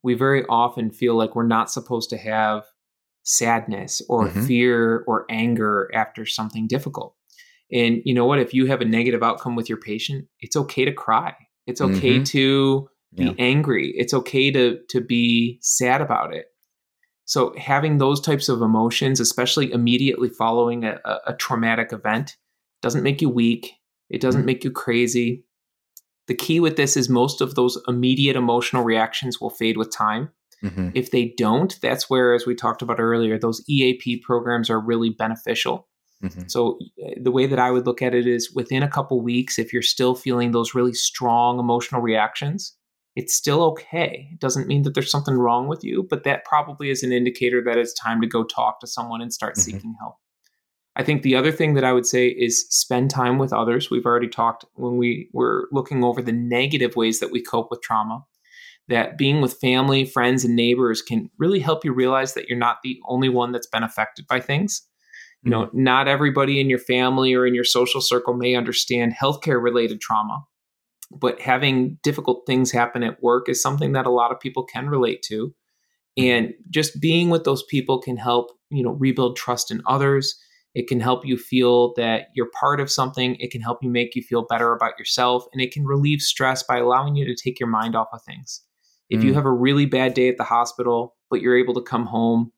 we 0.05 0.13
very 0.13 0.45
often 0.47 0.91
feel 0.91 1.15
like 1.15 1.35
we're 1.35 1.47
not 1.57 1.71
supposed 1.71 2.09
to 2.11 2.17
have 2.17 2.63
sadness 3.23 4.01
or 4.07 4.27
Mhm. 4.27 4.45
fear 4.47 5.03
or 5.07 5.25
anger 5.29 5.89
after 5.93 6.25
something 6.25 6.67
difficult. 6.67 7.15
And 7.71 8.01
you 8.05 8.13
know 8.13 8.25
what? 8.25 8.39
If 8.39 8.53
you 8.53 8.67
have 8.67 8.81
a 8.81 8.85
negative 8.85 9.23
outcome 9.23 9.55
with 9.55 9.67
your 9.67 9.79
patient, 9.79 10.27
it's 10.39 10.55
okay 10.55 10.85
to 10.85 10.93
cry. 10.93 11.33
It's 11.65 11.81
okay 11.81 12.19
Mhm. 12.19 12.25
to 12.27 12.87
be 13.15 13.23
Yeah. 13.25 13.33
angry. 13.39 13.93
It's 13.97 14.13
okay 14.13 14.51
to 14.51 14.77
to 14.89 15.01
be 15.01 15.57
sad 15.61 16.01
about 16.01 16.35
it. 16.35 16.45
So 17.25 17.55
having 17.57 17.97
those 17.97 18.21
types 18.21 18.47
of 18.49 18.61
emotions, 18.61 19.19
especially 19.19 19.71
immediately 19.71 20.29
following 20.29 20.83
a, 20.83 20.99
a, 21.03 21.19
a 21.27 21.33
traumatic 21.33 21.91
event, 21.91 22.37
doesn't 22.83 23.01
make 23.01 23.19
you 23.23 23.29
weak. 23.29 23.71
It 24.11 24.21
doesn't 24.21 24.43
Mhm. 24.43 24.51
make 24.51 24.63
you 24.63 24.69
crazy. 24.69 25.45
The 26.27 26.35
key 26.35 26.59
with 26.59 26.75
this 26.75 26.97
is 26.97 27.09
most 27.09 27.41
of 27.41 27.55
those 27.55 27.77
immediate 27.87 28.35
emotional 28.35 28.83
reactions 28.83 29.39
will 29.39 29.49
fade 29.51 29.77
with 29.77 29.91
time. 29.91 30.29
Mhm. 30.63 30.91
If 30.95 31.11
they 31.11 31.33
don't, 31.37 31.77
that's 31.81 32.09
where, 32.09 32.33
as 32.33 32.45
we 32.45 32.55
talked 32.55 32.81
about 32.81 32.99
earlier, 32.99 33.37
those 33.37 33.63
EAP 33.67 34.17
programs 34.25 34.69
are 34.69 34.79
really 34.79 35.09
beneficial. 35.09 35.87
Mhm. 36.23 36.49
So, 36.49 36.79
uh, 37.05 37.11
the 37.21 37.31
way 37.31 37.45
that 37.45 37.59
I 37.59 37.69
would 37.71 37.85
look 37.85 38.01
at 38.01 38.15
it 38.15 38.25
is 38.25 38.51
within 38.55 38.81
a 38.81 38.89
couple 38.89 39.21
weeks, 39.21 39.59
if 39.59 39.71
you're 39.71 39.81
still 39.81 40.15
feeling 40.15 40.51
those 40.51 40.73
really 40.73 40.93
strong 40.93 41.59
emotional 41.59 42.01
reactions, 42.01 42.73
it's 43.15 43.33
still 43.35 43.61
okay. 43.63 44.29
It 44.33 44.39
doesn't 44.39 44.67
mean 44.67 44.81
that 44.83 44.93
there's 44.93 45.11
something 45.11 45.35
wrong 45.35 45.67
with 45.67 45.83
you, 45.83 46.07
but 46.09 46.23
that 46.23 46.45
probably 46.45 46.89
is 46.89 47.03
an 47.03 47.11
indicator 47.11 47.61
that 47.63 47.77
it's 47.77 47.93
time 47.93 48.19
to 48.21 48.27
go 48.27 48.43
talk 48.43 48.79
to 48.79 48.87
someone 48.87 49.21
and 49.21 49.31
start 49.33 49.55
Mhm. 49.55 49.61
seeking 49.61 49.95
help. 49.99 50.15
I 50.95 51.03
think 51.03 51.23
the 51.23 51.35
other 51.35 51.51
thing 51.51 51.73
that 51.73 51.83
I 51.83 51.91
would 51.91 52.05
say 52.05 52.27
is 52.27 52.67
spend 52.69 53.09
time 53.09 53.37
with 53.37 53.51
others. 53.51 53.89
We've 53.89 54.05
already 54.05 54.29
talked 54.29 54.65
when 54.75 54.97
we 54.97 55.29
were 55.33 55.67
looking 55.71 56.03
over 56.03 56.21
the 56.21 56.31
negative 56.31 56.95
ways 56.95 57.19
that 57.19 57.31
we 57.31 57.41
cope 57.41 57.69
with 57.69 57.81
trauma, 57.81 58.23
that 58.87 59.17
being 59.17 59.41
with 59.41 59.59
family, 59.59 60.05
friends, 60.05 60.45
and 60.45 60.55
neighbors 60.55 61.01
can 61.01 61.29
really 61.37 61.59
help 61.59 61.83
you 61.83 61.91
realize 61.91 62.33
that 62.33 62.47
you're 62.47 62.57
not 62.57 62.77
the 62.83 62.99
only 63.07 63.27
one 63.27 63.51
that's 63.51 63.67
been 63.67 63.83
affected 63.83 64.25
by 64.27 64.39
things. 64.39 64.87
You 65.43 65.51
know, 65.51 65.65
mm-hmm. 65.65 65.83
not 65.83 66.07
everybody 66.07 66.59
in 66.61 66.69
your 66.69 66.79
family 66.79 67.33
or 67.33 67.45
in 67.45 67.53
your 67.53 67.63
social 67.65 68.01
circle 68.01 68.33
may 68.33 68.55
understand 68.55 69.13
healthcare 69.21 69.61
related 69.61 70.01
trauma, 70.01 70.43
but 71.11 71.41
having 71.41 71.99
difficult 72.03 72.43
things 72.47 72.71
happen 72.71 73.03
at 73.03 73.21
work 73.21 73.49
is 73.49 73.61
something 73.61 73.91
that 73.91 74.07
a 74.07 74.11
lot 74.11 74.31
of 74.31 74.39
people 74.39 74.63
can 74.63 74.89
relate 74.89 75.21
to. 75.23 75.53
Mm-hmm. 76.17 76.23
And 76.23 76.53
just 76.69 77.01
being 77.01 77.29
with 77.29 77.43
those 77.43 77.63
people 77.63 77.99
can 78.01 78.17
help, 78.17 78.51
you 78.69 78.81
know, 78.81 78.91
rebuild 78.91 79.35
trust 79.35 79.71
in 79.71 79.81
others. 79.85 80.39
It 80.75 80.87
can 80.87 80.99
help 80.99 81.25
you 81.25 81.37
feel 81.37 81.93
that 81.95 82.27
you're 82.35 82.51
part 82.59 82.79
of 82.79 82.91
something. 82.91 83.35
It 83.39 83.49
can 83.49 83.61
help 83.61 83.81
you 83.81 83.89
make 83.89 84.13
you 84.13 84.21
feel 84.21 84.45
better 84.47 84.73
about 84.73 84.99
yourself. 84.99 85.45
And 85.53 85.61
it 85.61 85.71
can 85.71 85.85
relieve 85.85 86.21
stress 86.21 86.61
by 86.61 86.77
allowing 86.77 87.15
you 87.15 87.25
to 87.25 87.33
take 87.33 87.59
your 87.59 87.69
mind 87.69 87.95
off 87.95 88.09
of 88.13 88.21
things. 88.23 88.61
If 89.09 89.23
you 89.23 89.31
Mm. 89.31 89.35
have 89.35 89.45
a 89.45 89.51
really 89.51 89.85
bad 89.85 90.13
day 90.13 90.27
at 90.27 90.37
the 90.37 90.43
hospital, 90.43 91.15
but 91.29 91.41
you're 91.41 91.57
able 91.57 91.73
to 91.75 91.81
come 91.81 92.05
home 92.05 92.51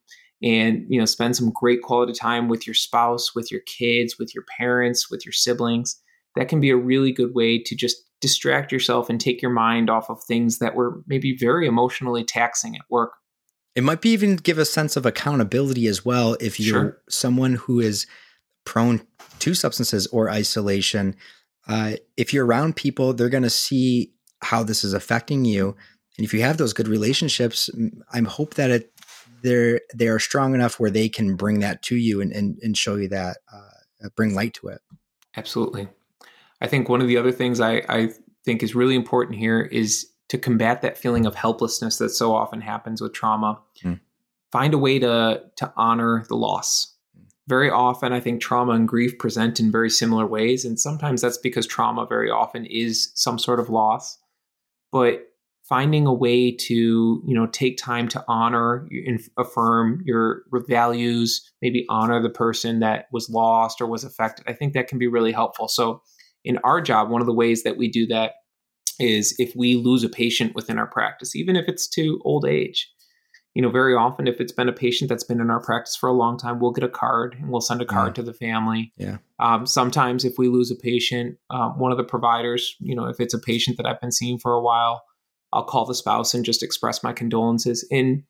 and 0.44 0.86
you 0.90 1.00
know 1.00 1.06
spend 1.06 1.36
some 1.36 1.52
great 1.52 1.82
quality 1.82 2.14
time 2.14 2.48
with 2.48 2.68
your 2.68 2.74
spouse, 2.74 3.34
with 3.34 3.52
your 3.52 3.62
kids, 3.62 4.18
with 4.20 4.34
your 4.36 4.44
parents, 4.58 5.10
with 5.10 5.26
your 5.26 5.34
siblings, 5.34 6.00
that 6.36 6.48
can 6.48 6.60
be 6.60 6.70
a 6.70 6.78
really 6.78 7.12
good 7.12 7.34
way 7.34 7.62
to 7.62 7.76
just 7.76 7.98
distract 8.22 8.72
yourself 8.72 9.10
and 9.10 9.20
take 9.20 9.42
your 9.42 9.52
mind 9.52 9.90
off 9.90 10.10
of 10.10 10.24
things 10.24 10.60
that 10.60 10.76
were 10.76 11.02
maybe 11.08 11.36
very 11.36 11.68
emotionally 11.68 12.24
taxing 12.24 12.76
at 12.76 12.82
work. 12.90 13.14
It 13.78 13.84
might 13.84 14.02
be 14.02 14.10
even 14.10 14.38
give 14.38 14.58
a 14.58 14.66
sense 14.66 14.98
of 14.98 15.06
accountability 15.06 15.86
as 15.86 16.04
well 16.04 16.36
if 16.42 16.60
you're 16.60 16.82
Sure. 16.82 16.98
someone 17.08 17.54
who 17.54 17.80
is 17.80 18.08
prone 18.66 19.06
to 19.38 19.54
substances 19.54 20.08
or 20.08 20.32
isolation. 20.32 21.16
Uh, 21.68 21.98
if 22.18 22.34
you're 22.34 22.48
around 22.48 22.76
people, 22.76 23.14
they're 23.14 23.30
going 23.30 23.44
to 23.44 23.52
see 23.52 24.12
how 24.42 24.64
this 24.64 24.84
is 24.84 24.94
affecting 24.94 25.46
you, 25.46 25.76
and 26.18 26.26
if 26.26 26.34
you 26.34 26.42
have 26.42 26.58
those 26.58 26.74
good 26.74 26.88
relationships, 26.88 27.70
m- 27.72 28.04
I 28.12 28.20
hope 28.22 28.56
that 28.56 28.72
it 28.72 28.92
they're 29.44 29.82
they 29.94 30.08
are 30.08 30.18
strong 30.18 30.56
enough 30.56 30.80
where 30.80 30.90
they 30.90 31.08
can 31.08 31.36
bring 31.36 31.60
that 31.60 31.84
to 31.84 31.96
you 31.96 32.20
and 32.20 32.32
and, 32.32 32.58
and 32.64 32.76
show 32.76 32.96
you 32.96 33.08
that 33.10 33.38
uh, 33.54 34.10
bring 34.16 34.34
light 34.34 34.56
to 34.56 34.70
it. 34.70 34.82
Absolutely. 35.36 35.88
I 36.62 36.68
think 36.68 36.90
one 36.90 37.02
of 37.02 37.08
the 37.08 37.18
other 37.18 37.32
things 37.32 37.60
I, 37.60 37.84
I 37.88 38.10
think 38.44 38.64
is 38.64 38.74
really 38.74 38.96
important 38.96 39.38
here 39.38 39.62
is 39.62 40.08
to 40.30 40.38
combat 40.40 40.82
that 40.82 40.98
feeling 40.98 41.28
of 41.28 41.36
helplessness 41.36 42.00
that 42.00 42.10
so 42.10 42.36
often 42.36 42.62
happens 42.62 43.02
with 43.02 43.14
trauma. 43.14 43.60
Hmm. 43.82 43.94
Find 44.52 44.74
a 44.74 44.78
way 44.78 45.00
to 45.00 45.44
to 45.58 45.74
honor 45.76 46.26
the 46.30 46.36
loss. 46.36 46.94
Very 47.48 47.70
often, 47.70 48.12
I 48.12 48.20
think 48.20 48.42
trauma 48.42 48.74
and 48.74 48.88
grief 48.88 49.18
present 49.20 49.60
in 49.60 49.72
very 49.72 49.90
similar 49.90 50.26
ways, 50.26 50.66
and 50.66 50.80
sometimes 50.80 51.22
that's 51.22 51.38
because 51.38 51.66
trauma 51.66 52.06
very 52.06 52.30
often 52.30 52.66
is 52.66 53.12
some 53.16 53.40
sort 53.40 53.60
of 53.60 53.70
loss. 53.70 54.18
But 54.92 55.28
finding 55.68 56.06
a 56.06 56.14
way 56.14 56.52
to 56.52 57.22
you 57.26 57.36
know 57.36 57.48
take 57.48 57.78
time 57.78 58.08
to 58.08 58.24
honor 58.28 58.88
and 59.06 59.20
affirm 59.38 60.02
your 60.06 60.44
values 60.68 61.52
maybe 61.62 61.86
honor 61.90 62.22
the 62.22 62.30
person 62.30 62.80
that 62.80 63.06
was 63.12 63.30
lost 63.30 63.82
or 63.82 63.88
was 63.88 64.04
affected 64.04 64.46
i 64.48 64.54
think 64.54 64.74
that 64.74 64.88
can 64.88 64.98
be 64.98 65.08
really 65.08 65.32
helpful 65.32 65.68
so 65.68 66.02
in 66.46 66.58
our 66.60 66.80
job 66.80 67.10
one 67.10 67.22
of 67.22 67.28
the 67.28 67.34
ways 67.34 67.64
that 67.64 67.78
we 67.78 67.90
do 67.90 68.06
that 68.06 68.34
is 69.00 69.36
if 69.38 69.54
we 69.56 69.76
lose 69.76 70.04
a 70.04 70.10
patient 70.10 70.56
within 70.56 70.80
our 70.80 70.88
practice 70.88 71.36
even 71.36 71.56
if 71.56 71.68
it's 71.68 71.88
to 71.88 72.20
old 72.24 72.46
age 72.46 72.90
you 73.58 73.64
know 73.64 73.72
very 73.72 73.96
often 73.96 74.28
if 74.28 74.40
it's 74.40 74.52
been 74.52 74.70
a 74.70 74.74
patient 74.86 75.10
that's 75.10 75.24
been 75.24 75.42
in 75.42 75.50
our 75.50 75.60
practice 75.60 75.96
for 75.96 76.08
a 76.08 76.14
long 76.14 76.38
time 76.38 76.60
we'll 76.60 76.72
get 76.80 76.84
a 76.84 76.90
card 77.04 77.36
and 77.40 77.50
we'll 77.50 77.62
send 77.70 77.82
a 77.82 77.86
card 77.86 78.10
Yeah. 78.10 78.14
to 78.14 78.24
the 78.24 78.34
family 78.34 78.94
Yeah. 78.98 79.18
um, 79.40 79.66
sometimes 79.66 80.24
if 80.24 80.36
we 80.38 80.48
lose 80.48 80.70
a 80.72 80.76
patient 80.76 81.38
um, 81.50 81.80
one 81.80 81.92
of 81.92 81.98
the 81.98 82.04
providers 82.04 82.76
you 82.80 82.96
know 82.96 83.06
if 83.06 83.20
it's 83.20 83.34
a 83.34 83.40
patient 83.40 83.78
that 83.78 83.86
i've 83.88 84.00
been 84.02 84.12
seeing 84.12 84.38
for 84.38 84.54
a 84.54 84.62
while 84.62 85.04
I'll 85.54 85.64
call 85.64 85.86
the 85.86 85.96
spouse 85.96 86.34
and 86.34 86.44
just 86.44 86.62
express 86.62 87.02
my 87.04 87.14
condolences. 87.14 87.88
And 87.90 88.24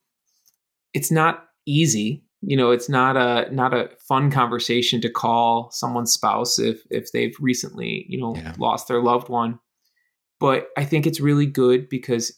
it's 0.93 1.09
not 1.11 1.45
easy 1.65 2.23
you 2.41 2.55
know 2.55 2.69
it's 2.71 2.87
not 2.87 3.17
a 3.17 3.53
not 3.53 3.73
a 3.73 3.89
fun 4.07 4.29
conversation 4.31 5.01
to 5.01 5.09
call 5.09 5.69
someone's 5.71 6.13
spouse 6.13 6.59
if 6.59 6.83
if 6.91 7.11
they've 7.11 7.35
recently 7.39 8.05
you 8.07 8.19
know 8.21 8.35
Yeah. 8.35 8.53
lost 8.59 8.87
their 8.87 9.01
loved 9.01 9.29
one 9.29 9.59
but 10.39 10.67
i 10.77 10.85
think 10.85 11.07
it's 11.07 11.19
really 11.19 11.47
good 11.47 11.89
because 11.89 12.31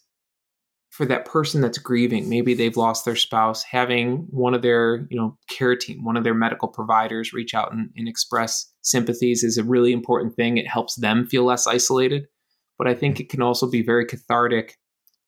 for 0.99 1.05
that 1.05 1.23
person 1.23 1.61
that's 1.61 1.77
grieving. 1.77 2.27
Maybe 2.27 2.53
they've 2.53 2.75
lost 2.75 3.05
their 3.05 3.15
spouse. 3.15 3.63
Having 3.63 4.27
one 4.31 4.53
of 4.53 4.61
their 4.61 5.07
you 5.09 5.15
know 5.15 5.37
care 5.49 5.73
team 5.73 6.03
one 6.03 6.17
of 6.17 6.25
their 6.25 6.33
medical 6.33 6.67
providers 6.67 7.31
reach 7.31 7.53
out 7.53 7.71
and, 7.71 7.89
and 7.95 8.09
express 8.09 8.69
sympathies 8.81 9.41
is 9.41 9.57
a 9.57 9.63
really 9.63 9.93
important 9.93 10.35
thing. 10.35 10.57
It 10.57 10.67
helps 10.67 10.95
them 10.95 11.25
feel 11.25 11.45
less 11.45 11.67
isolated. 11.67 12.25
But 12.77 12.89
i 12.89 12.93
think 12.93 13.21
it 13.21 13.29
can 13.29 13.41
also 13.41 13.69
be 13.69 13.81
very 13.81 14.05
cathartic 14.05 14.77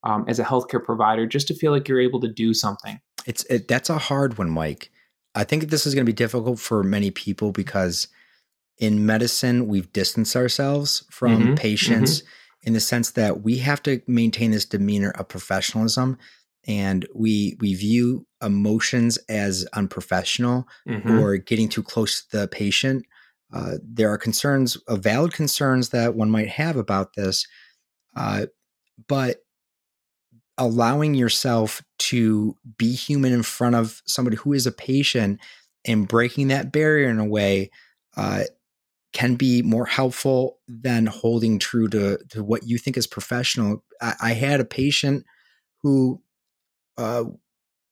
um, 0.04 0.26
as 0.28 0.38
a 0.38 0.44
healthcare 0.44 0.84
provider 0.84 1.26
just 1.26 1.48
to 1.48 1.54
feel 1.54 1.72
like 1.72 1.88
you're 1.88 2.00
able 2.00 2.20
to 2.20 2.28
do 2.28 2.52
something. 2.52 3.00
It's 3.24 3.44
it, 3.44 3.66
that's 3.66 3.88
a 3.88 3.96
hard 3.96 4.36
one, 4.36 4.50
Mike. 4.50 4.90
I 5.34 5.44
think 5.44 5.70
this 5.70 5.86
is 5.86 5.94
going 5.94 6.04
to 6.04 6.12
be 6.12 6.14
difficult 6.14 6.58
for 6.58 6.82
many 6.82 7.10
people 7.10 7.50
because 7.50 8.08
in 8.76 9.06
medicine 9.06 9.68
we've 9.68 9.90
distanced 9.94 10.36
ourselves 10.36 11.06
from 11.10 11.40
Mhm, 11.40 11.56
patients 11.56 12.22
in 12.62 12.72
the 12.74 12.80
sense 12.80 13.10
that 13.12 13.42
we 13.42 13.58
have 13.58 13.82
to 13.82 14.00
maintain 14.06 14.50
this 14.52 14.64
demeanor 14.64 15.10
of 15.10 15.28
professionalism 15.28 16.16
and 16.68 17.06
we 17.14 17.56
we 17.60 17.74
view 17.74 18.24
emotions 18.40 19.16
as 19.28 19.66
unprofessional 19.72 20.66
Mhm. 20.88 21.20
or 21.20 21.36
getting 21.36 21.68
too 21.68 21.82
close 21.82 22.24
to 22.24 22.38
the 22.38 22.48
patient. 22.48 23.04
Uh, 23.52 23.74
there 23.82 24.08
are 24.10 24.16
concerns, 24.18 24.76
uh, 24.88 24.96
valid 24.96 25.32
concerns 25.32 25.88
that 25.90 26.14
one 26.14 26.30
might 26.30 26.48
have 26.48 26.76
about 26.76 27.14
this, 27.16 27.46
uh, 28.16 28.46
but 29.08 29.38
allowing 30.58 31.14
yourself 31.14 31.82
to 31.98 32.56
be 32.78 32.92
human 32.92 33.32
in 33.32 33.42
front 33.42 33.74
of 33.74 34.02
somebody 34.06 34.36
who 34.36 34.52
is 34.52 34.66
a 34.66 34.72
patient 34.72 35.40
and 35.84 36.06
breaking 36.06 36.48
that 36.48 36.70
barrier 36.72 37.08
in 37.08 37.18
a 37.18 37.24
way 37.24 37.70
uh, 38.16 38.44
can 39.12 39.34
be 39.34 39.62
more 39.62 39.86
helpful 39.86 40.58
than 40.66 41.06
holding 41.06 41.58
true 41.58 41.88
to, 41.88 42.18
to 42.30 42.42
what 42.42 42.66
you 42.66 42.78
think 42.78 42.96
is 42.96 43.06
professional. 43.06 43.84
I, 44.00 44.14
I 44.20 44.32
had 44.32 44.60
a 44.60 44.64
patient 44.64 45.24
who 45.82 46.22
uh, 46.96 47.24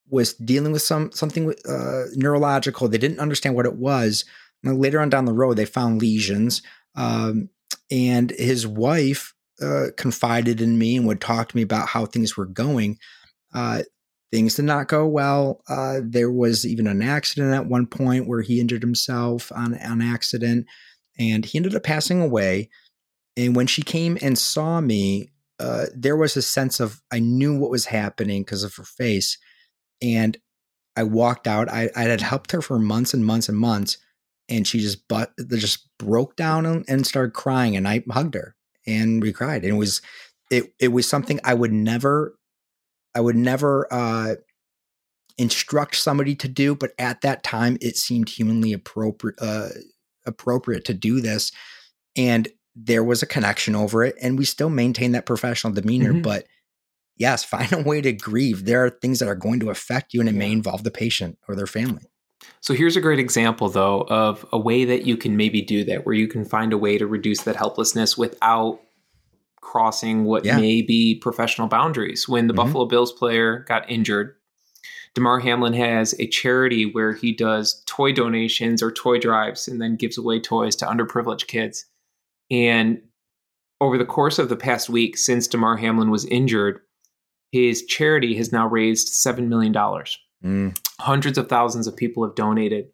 was 0.09 0.35
dealing 0.35 0.73
with 0.73 0.83
some 0.83 1.13
something 1.13 1.55
uh, 1.69 2.05
neurological. 2.15 2.89
They 2.89 2.99
didn't 2.99 3.21
understand 3.21 3.55
what 3.55 3.67
it 3.67 3.77
was. 3.77 4.25
And 4.65 4.79
later 4.79 5.01
on 5.01 5.09
down 5.09 5.25
the 5.25 5.33
road, 5.33 5.57
they 5.57 5.65
found 5.65 6.01
lesions, 6.01 6.63
um, 6.95 7.49
and 7.91 8.31
his 8.31 8.67
wife 8.67 9.35
uh, 9.63 9.87
confided 9.97 10.61
in 10.61 10.79
me 10.79 10.97
and 10.97 11.07
would 11.07 11.21
talk 11.21 11.49
to 11.49 11.57
me 11.57 11.63
about 11.63 11.89
how 11.89 12.07
things 12.07 12.37
were 12.37 12.47
going. 12.47 12.99
Uh, 13.55 13.83
things 14.31 14.55
did 14.55 14.65
not 14.65 14.89
go 14.89 15.07
well. 15.07 15.63
Uh, 15.69 16.01
there 16.03 16.31
was 16.31 16.67
even 16.67 16.87
an 16.87 17.03
accident 17.03 17.55
at 17.55 17.67
one 17.67 17.87
point 17.87 18.29
where 18.29 18.43
he 18.43 18.61
injured 18.61 18.83
himself 18.83 19.51
on 19.53 19.75
an 19.75 20.03
accident, 20.03 20.67
and 21.21 21.45
he 21.45 21.59
ended 21.59 21.77
up 21.77 21.85
passing 21.85 22.21
away. 22.21 22.69
And 23.37 23.55
when 23.55 23.69
she 23.69 23.83
came 23.83 24.19
and 24.21 24.37
saw 24.37 24.81
me, 24.81 25.31
uh, 25.61 25.87
there 25.95 26.17
was 26.17 26.37
a 26.37 26.43
sense 26.43 26.81
of 26.81 27.01
I 27.13 27.21
knew 27.21 27.57
what 27.57 27.71
was 27.71 27.85
happening 27.85 28.43
because 28.43 28.65
of 28.65 28.75
her 28.75 28.85
face, 28.85 29.39
and 30.03 30.37
I 30.97 31.05
walked 31.05 31.47
out. 31.47 31.69
I, 31.69 31.91
I 31.95 32.03
had 32.03 32.23
helped 32.23 32.51
her 32.51 32.63
for 32.63 32.79
months 32.79 33.15
and 33.15 33.25
months 33.25 33.49
and 33.49 33.57
months, 33.57 33.99
and 34.49 34.67
she 34.67 34.81
just 34.81 35.07
but 35.07 35.33
just 35.49 35.89
broke 35.99 36.35
down 36.35 36.67
and, 36.67 36.85
and 36.89 37.07
started 37.07 37.35
crying, 37.35 37.77
and 37.77 37.87
I 37.87 38.03
hugged 38.11 38.35
her 38.35 38.57
and 38.87 39.23
we 39.23 39.33
cried. 39.33 39.63
And 39.65 39.75
it 39.75 39.79
was 39.79 40.03
it 40.51 40.73
it 40.79 40.89
was 40.89 41.09
something 41.09 41.41
I 41.45 41.55
would 41.55 41.73
never 41.73 42.37
I 43.15 43.21
would 43.21 43.37
never 43.37 43.93
uh, 43.93 44.37
instruct 45.39 45.97
somebody 45.97 46.35
to 46.37 46.49
do, 46.49 46.75
but 46.75 46.93
at 46.99 47.23
that 47.23 47.43
time 47.43 47.77
it 47.81 47.97
seemed 47.97 48.29
humanly 48.29 48.73
appropriate 48.73 49.37
uh, 49.41 49.69
appropriate 50.27 50.85
to 50.87 50.95
do 50.95 51.21
this, 51.21 51.53
and 52.17 52.49
there 52.77 53.05
was 53.05 53.23
a 53.23 53.27
connection 53.27 53.75
over 53.75 54.05
it, 54.05 54.15
and 54.23 54.39
we 54.39 54.45
still 54.45 54.71
maintain 54.71 55.13
that 55.13 55.27
professional 55.27 55.73
demeanor, 55.73 56.13
Mhm. 56.15 56.23
but. 56.23 56.47
Yes, 57.17 57.45
find 57.71 57.71
a 57.75 57.83
way 57.83 58.01
to 58.01 58.13
grieve. 58.15 58.65
There 58.65 58.83
are 58.83 58.89
things 58.89 59.19
that 59.19 59.29
are 59.29 59.35
going 59.35 59.61
to 59.61 59.69
affect 59.69 60.15
you, 60.15 60.21
and 60.21 60.29
it 60.29 60.35
may 60.35 60.51
involve 60.53 60.85
the 60.85 60.91
patient 60.91 61.37
or 61.49 61.55
their 61.55 61.67
family. 61.67 62.05
So 62.61 62.73
here's 62.73 62.97
a 62.97 63.01
great 63.03 63.19
example, 63.19 63.69
though, 63.69 64.07
of 64.09 64.47
a 64.53 64.59
way 64.59 64.87
that 64.87 65.05
you 65.05 65.19
can 65.19 65.37
maybe 65.37 65.61
do 65.61 65.85
that, 65.85 66.07
where 66.07 66.15
you 66.15 66.27
can 66.27 66.47
find 66.47 66.73
a 66.73 66.79
way 66.79 66.97
to 66.97 67.07
reduce 67.07 67.43
that 67.43 67.57
helplessness 67.57 68.17
without 68.17 68.81
crossing 69.61 70.25
what 70.25 70.47
Yeah. 70.47 70.57
may 70.57 70.81
be 70.81 71.15
professional 71.15 71.69
boundaries. 71.69 72.27
When 72.27 72.47
the 72.47 72.55
Mhm. 72.55 72.57
Buffalo 72.57 72.87
Bills 72.87 73.13
player 73.13 73.65
got 73.69 73.91
injured, 73.91 74.35
Damar 75.15 75.41
Hamlin 75.41 75.73
has 75.73 76.15
a 76.19 76.27
charity 76.27 76.87
where 76.87 77.13
he 77.13 77.33
does 77.33 77.83
toy 77.87 78.13
donations 78.13 78.83
or 78.83 78.93
toy 78.93 79.19
drives 79.19 79.67
and 79.67 79.81
then 79.81 79.97
gives 79.97 80.17
away 80.17 80.41
toys 80.41 80.77
to 80.77 80.87
underprivileged 80.87 81.49
kids. 81.49 81.87
And 82.51 83.03
over 83.81 83.99
the 83.99 84.05
course 84.05 84.39
of 84.39 84.49
the 84.49 84.57
past 84.57 84.89
week, 84.89 85.17
since 85.17 85.49
Damar 85.49 85.77
Hamlin 85.77 86.11
was 86.11 86.25
injured, 86.27 86.81
his 87.51 87.85
charity 87.87 88.37
has 88.37 88.53
now 88.53 88.69
raised 88.69 89.09
$7 89.09 89.49
million 89.49 89.75
Mm, 90.45 90.77
hundreds 90.99 91.37
of 91.37 91.49
thousands 91.49 91.87
of 91.87 91.97
people 91.97 92.25
have 92.25 92.35
donated. 92.35 92.87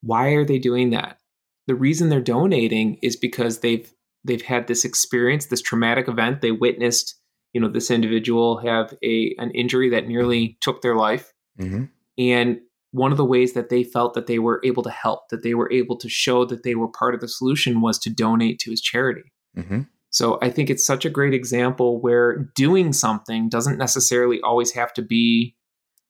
Why 0.00 0.30
are 0.30 0.44
they 0.44 0.58
doing 0.58 0.90
that? 0.90 1.18
The 1.66 1.74
reason 1.74 2.08
they're 2.08 2.20
donating 2.20 2.98
is 3.02 3.16
because 3.16 3.60
they've 3.60 3.92
they've 4.24 4.42
had 4.42 4.66
this 4.66 4.84
experience 4.84 5.46
this 5.46 5.60
traumatic 5.60 6.08
event. 6.08 6.40
They 6.40 6.52
witnessed 6.52 7.14
you 7.52 7.60
know 7.60 7.68
this 7.68 7.90
individual 7.90 8.58
have 8.58 8.94
a 9.02 9.34
an 9.38 9.50
injury 9.50 9.90
that 9.90 10.08
nearly 10.08 10.56
took 10.60 10.80
their 10.80 10.96
life 10.96 11.32
mhm. 11.60 11.88
and 12.18 12.58
one 12.92 13.12
of 13.12 13.18
the 13.18 13.24
ways 13.24 13.52
that 13.52 13.68
they 13.68 13.84
felt 13.84 14.14
that 14.14 14.26
they 14.26 14.38
were 14.38 14.60
able 14.64 14.82
to 14.82 14.90
help 14.90 15.28
that 15.30 15.42
they 15.42 15.54
were 15.54 15.70
able 15.70 15.96
to 15.96 16.08
show 16.08 16.44
that 16.46 16.62
they 16.62 16.74
were 16.74 16.88
part 16.88 17.14
of 17.14 17.20
the 17.20 17.28
solution 17.28 17.80
was 17.80 17.98
to 17.98 18.10
donate 18.10 18.58
to 18.60 18.70
his 18.70 18.80
charity 18.80 19.30
Mhm. 19.56 19.86
so 20.10 20.38
I 20.40 20.50
think 20.50 20.70
it's 20.70 20.86
such 20.86 21.04
a 21.04 21.10
great 21.10 21.34
example 21.34 22.00
where 22.00 22.48
doing 22.54 22.92
something 22.92 23.48
doesn't 23.48 23.76
necessarily 23.78 24.40
always 24.40 24.72
have 24.72 24.92
to 24.94 25.02
be, 25.02 25.54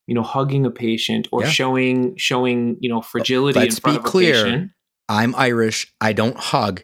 you 0.07 0.15
know, 0.15 0.23
hugging 0.23 0.65
a 0.67 0.71
patient 0.71 1.27
or 1.33 1.43
Yeah. 1.43 1.49
showing 1.51 2.17
showing 2.17 2.77
you 2.81 2.89
know 2.89 3.01
fragility 3.03 3.59
let's 3.59 3.77
in 3.77 3.81
front 3.81 3.97
be 3.97 3.99
of 4.01 4.05
a 4.05 4.09
clear. 4.09 4.45
patient. 4.45 4.71
I'm 5.09 5.35
Irish. 5.37 5.93
I 6.01 6.13
don't 6.13 6.37
hug. 6.37 6.83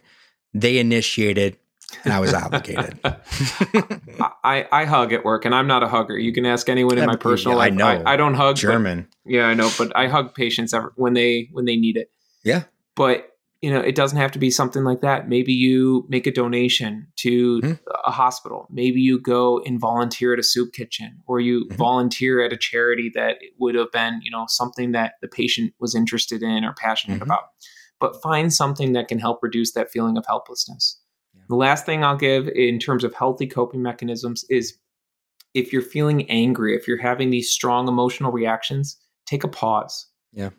They 0.53 0.77
initiated, 0.79 1.57
and 2.03 2.13
I 2.13 2.19
was 2.19 2.33
obligated. 2.33 2.99
I, 4.43 4.67
I 4.71 4.85
hug 4.85 5.13
at 5.13 5.23
work, 5.25 5.45
and 5.45 5.53
I'm 5.55 5.67
not 5.67 5.83
a 5.83 5.87
hugger. 5.87 6.17
You 6.17 6.33
can 6.33 6.45
ask 6.45 6.69
anyone 6.69 6.97
in 6.97 7.05
my 7.05 7.15
personal 7.15 7.57
yeah, 7.57 7.63
I 7.63 7.67
life. 7.69 7.73
know. 7.77 7.85
I, 8.05 8.13
I 8.13 8.17
don't 8.17 8.33
hug. 8.35 8.55
but- 8.55 8.61
German. 8.61 9.07
yeah, 9.25 9.45
I 9.45 9.53
know, 9.53 9.69
but 9.77 9.95
I 9.95 10.07
hug 10.07 10.33
patients 10.35 10.73
ever, 10.73 10.93
when 10.95 11.13
they 11.13 11.49
when 11.51 11.65
they 11.65 11.75
need 11.75 11.97
it. 11.97 12.09
Yeah. 12.43 12.63
But 12.95 13.29
you 13.61 13.71
know, 13.71 13.79
it 13.79 13.95
doesn't 13.95 14.19
have 14.19 14.31
to 14.33 14.37
be 14.37 14.51
something 14.51 14.83
like 14.83 15.01
that. 15.01 15.27
Maybe 15.27 15.51
you 15.51 16.05
make 16.07 16.27
a 16.27 16.31
donation 16.31 17.07
to 17.17 17.61
Mhm. 17.61 17.79
a 18.05 18.11
hospital. 18.11 18.67
Maybe 18.69 19.01
you 19.01 19.19
go 19.19 19.59
and 19.65 19.79
volunteer 19.79 20.33
at 20.33 20.39
a 20.39 20.43
soup 20.43 20.71
kitchen, 20.73 21.23
or 21.25 21.39
you 21.39 21.65
Mhm. 21.65 21.75
volunteer 21.75 22.41
at 22.45 22.53
a 22.53 22.57
charity 22.57 23.09
that 23.15 23.37
would 23.57 23.73
have 23.73 23.91
been, 23.91 24.19
you 24.21 24.29
know, 24.29 24.45
something 24.47 24.91
that 24.91 25.13
the 25.21 25.27
patient 25.27 25.73
was 25.79 25.95
interested 25.95 26.43
in 26.43 26.63
or 26.63 26.73
passionate 26.73 27.19
Mhm. 27.19 27.23
about. 27.23 27.43
But 27.99 28.21
find 28.21 28.53
something 28.53 28.93
that 28.93 29.07
can 29.07 29.17
help 29.19 29.39
reduce 29.41 29.71
that 29.71 29.89
feeling 29.89 30.15
of 30.17 30.25
helplessness. 30.27 30.99
The 31.49 31.55
last 31.55 31.85
thing 31.85 32.03
I'll 32.03 32.17
give 32.17 32.47
in 32.49 32.79
terms 32.79 33.03
of 33.03 33.13
healthy 33.13 33.47
coping 33.47 33.81
mechanisms 33.81 34.45
is 34.49 34.77
if 35.53 35.71
you're 35.71 35.81
feeling 35.81 36.29
angry, 36.29 36.75
if 36.75 36.87
you're 36.87 37.01
having 37.01 37.29
these 37.29 37.49
strong 37.49 37.87
emotional 37.87 38.31
reactions, 38.31 38.97
take 39.25 39.43
a 39.43 39.47
pause. 39.47 40.07
Yeah. 40.33 40.49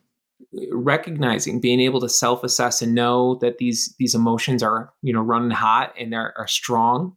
Recognizing, 0.72 1.60
being 1.60 1.80
able 1.80 2.00
to 2.00 2.08
self-assess 2.08 2.82
and 2.82 2.94
know 2.94 3.36
that 3.36 3.58
these 3.58 3.94
these 3.98 4.14
emotions 4.14 4.62
are, 4.62 4.92
you 5.02 5.12
know, 5.12 5.22
running 5.22 5.50
hot 5.50 5.94
and 5.98 6.12
they're 6.12 6.34
are 6.36 6.46
strong 6.46 7.16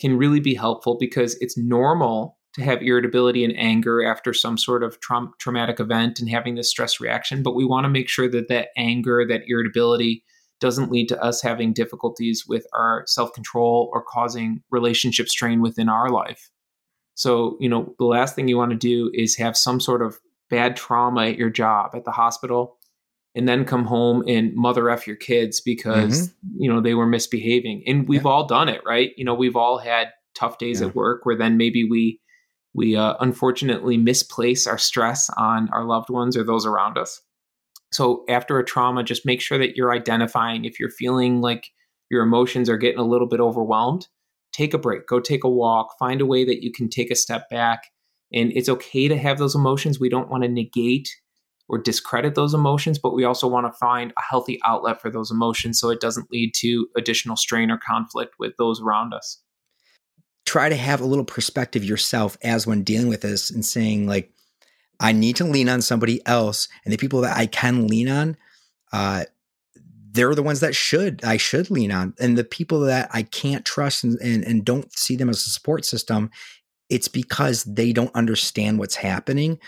can 0.00 0.16
really 0.16 0.40
be 0.40 0.54
helpful 0.54 0.96
because 0.98 1.36
it's 1.40 1.58
normal 1.58 2.38
to 2.54 2.62
have 2.62 2.82
irritability 2.82 3.44
and 3.44 3.56
anger 3.56 4.04
after 4.04 4.32
some 4.32 4.56
sort 4.56 4.82
of 4.82 4.98
traum- 5.00 5.32
traumatic 5.38 5.80
event 5.80 6.18
and 6.18 6.28
having 6.28 6.54
this 6.54 6.70
stress 6.70 7.00
reaction, 7.00 7.42
but 7.42 7.54
we 7.54 7.64
want 7.64 7.84
to 7.84 7.88
make 7.88 8.08
sure 8.08 8.28
that 8.28 8.48
that 8.48 8.68
anger, 8.76 9.26
that 9.26 9.42
irritability 9.46 10.24
doesn't 10.60 10.90
lead 10.90 11.08
to 11.08 11.22
us 11.22 11.40
having 11.42 11.72
difficulties 11.72 12.44
with 12.48 12.66
our 12.72 13.04
self-control 13.06 13.90
or 13.92 14.02
causing 14.02 14.62
relationship 14.70 15.28
strain 15.28 15.60
within 15.60 15.88
our 15.88 16.10
life. 16.10 16.50
So, 17.14 17.56
you 17.60 17.68
know, 17.68 17.94
the 17.98 18.04
last 18.04 18.34
thing 18.34 18.48
you 18.48 18.56
want 18.56 18.70
to 18.70 18.76
do 18.76 19.10
is 19.14 19.36
have 19.36 19.56
some 19.56 19.80
sort 19.80 20.02
of 20.02 20.18
bad 20.50 20.76
trauma 20.76 21.26
at 21.26 21.36
your 21.36 21.50
job, 21.50 21.90
at 21.94 22.04
the 22.04 22.10
hospital, 22.10 22.78
and 23.34 23.48
then 23.48 23.64
come 23.64 23.84
home 23.84 24.24
and 24.26 24.54
mother 24.54 24.88
F 24.90 25.06
your 25.06 25.16
kids 25.16 25.60
because, 25.60 26.32
you 26.56 26.72
know, 26.72 26.80
they 26.80 26.94
were 26.94 27.06
misbehaving. 27.06 27.82
And 27.86 28.08
we've 28.08 28.26
all 28.26 28.46
done 28.46 28.68
it, 28.68 28.80
right? 28.86 29.10
You 29.16 29.24
know, 29.24 29.34
we've 29.34 29.56
all 29.56 29.78
had 29.78 30.08
tough 30.34 30.58
days 30.58 30.80
Yeah. 30.80 30.88
at 30.88 30.94
work 30.94 31.26
where 31.26 31.36
then 31.36 31.56
maybe 31.56 31.84
we 31.88 32.20
we 32.74 32.96
uh, 32.96 33.14
unfortunately 33.18 33.96
misplace 33.96 34.66
our 34.66 34.78
stress 34.78 35.30
on 35.36 35.68
our 35.70 35.84
loved 35.84 36.10
ones 36.10 36.36
or 36.36 36.44
those 36.44 36.66
around 36.66 36.98
us. 36.98 37.20
So 37.92 38.24
after 38.28 38.58
a 38.58 38.64
trauma, 38.64 39.02
just 39.02 39.26
make 39.26 39.40
sure 39.40 39.58
that 39.58 39.76
you're 39.76 39.92
identifying 39.92 40.64
if 40.64 40.78
you're 40.78 40.90
feeling 40.90 41.40
like 41.40 41.68
your 42.10 42.22
emotions 42.22 42.68
are 42.68 42.76
getting 42.76 42.98
a 42.98 43.06
little 43.06 43.26
bit 43.26 43.40
overwhelmed, 43.40 44.08
take 44.52 44.74
a 44.74 44.78
break, 44.78 45.06
go 45.06 45.20
take 45.20 45.44
a 45.44 45.48
walk, 45.48 45.94
find 45.98 46.20
a 46.20 46.26
way 46.26 46.44
that 46.44 46.62
you 46.62 46.72
can 46.72 46.88
take 46.88 47.10
a 47.10 47.16
step 47.16 47.48
back. 47.50 47.84
And 48.32 48.52
it's 48.54 48.68
okay 48.68 49.08
to 49.08 49.16
have 49.16 49.38
those 49.38 49.54
emotions. 49.54 49.98
We 49.98 50.10
don't 50.10 50.28
want 50.28 50.42
to 50.42 50.48
negate 50.48 51.08
or 51.68 51.78
discredit 51.78 52.34
those 52.34 52.54
emotions, 52.54 52.98
but 52.98 53.14
we 53.14 53.24
also 53.24 53.46
want 53.46 53.66
to 53.66 53.78
find 53.78 54.12
a 54.12 54.22
healthy 54.22 54.58
outlet 54.64 55.00
for 55.00 55.10
those 55.10 55.30
emotions 55.30 55.78
so 55.78 55.90
it 55.90 56.00
doesn't 56.00 56.30
lead 56.30 56.52
to 56.56 56.88
additional 56.96 57.36
strain 57.36 57.70
or 57.70 57.78
conflict 57.78 58.34
with 58.38 58.52
those 58.58 58.80
around 58.80 59.12
us. 59.12 59.42
Try 60.46 60.70
to 60.70 60.76
have 60.76 61.02
a 61.02 61.06
little 61.06 61.26
perspective 61.26 61.84
yourself 61.84 62.38
as 62.42 62.66
when 62.66 62.82
dealing 62.82 63.08
with 63.08 63.20
this 63.20 63.50
and 63.50 63.64
saying, 63.64 64.06
like, 64.06 64.32
I 65.00 65.12
need 65.12 65.36
to 65.36 65.44
lean 65.44 65.68
on 65.68 65.80
somebody 65.80 66.24
else. 66.26 66.68
And 66.84 66.92
the 66.92 66.98
people 66.98 67.20
that 67.20 67.36
I 67.36 67.46
can 67.46 67.86
lean 67.86 68.08
on, 68.08 68.36
uh, 68.92 69.24
they're 70.10 70.34
the 70.34 70.42
ones 70.42 70.60
that 70.60 70.74
should 70.74 71.22
I 71.24 71.36
should 71.36 71.70
lean 71.70 71.92
on. 71.92 72.14
And 72.18 72.36
the 72.36 72.44
people 72.44 72.80
that 72.80 73.08
I 73.12 73.22
can't 73.22 73.64
trust 73.64 74.04
and, 74.04 74.18
and, 74.20 74.44
and 74.44 74.64
don't 74.64 74.92
see 74.92 75.16
them 75.16 75.28
as 75.28 75.46
a 75.46 75.50
support 75.50 75.84
system, 75.84 76.30
it's 76.88 77.08
because 77.08 77.64
they 77.64 77.92
don't 77.92 78.14
understand 78.14 78.78
what's 78.78 78.96
happening 78.96 79.58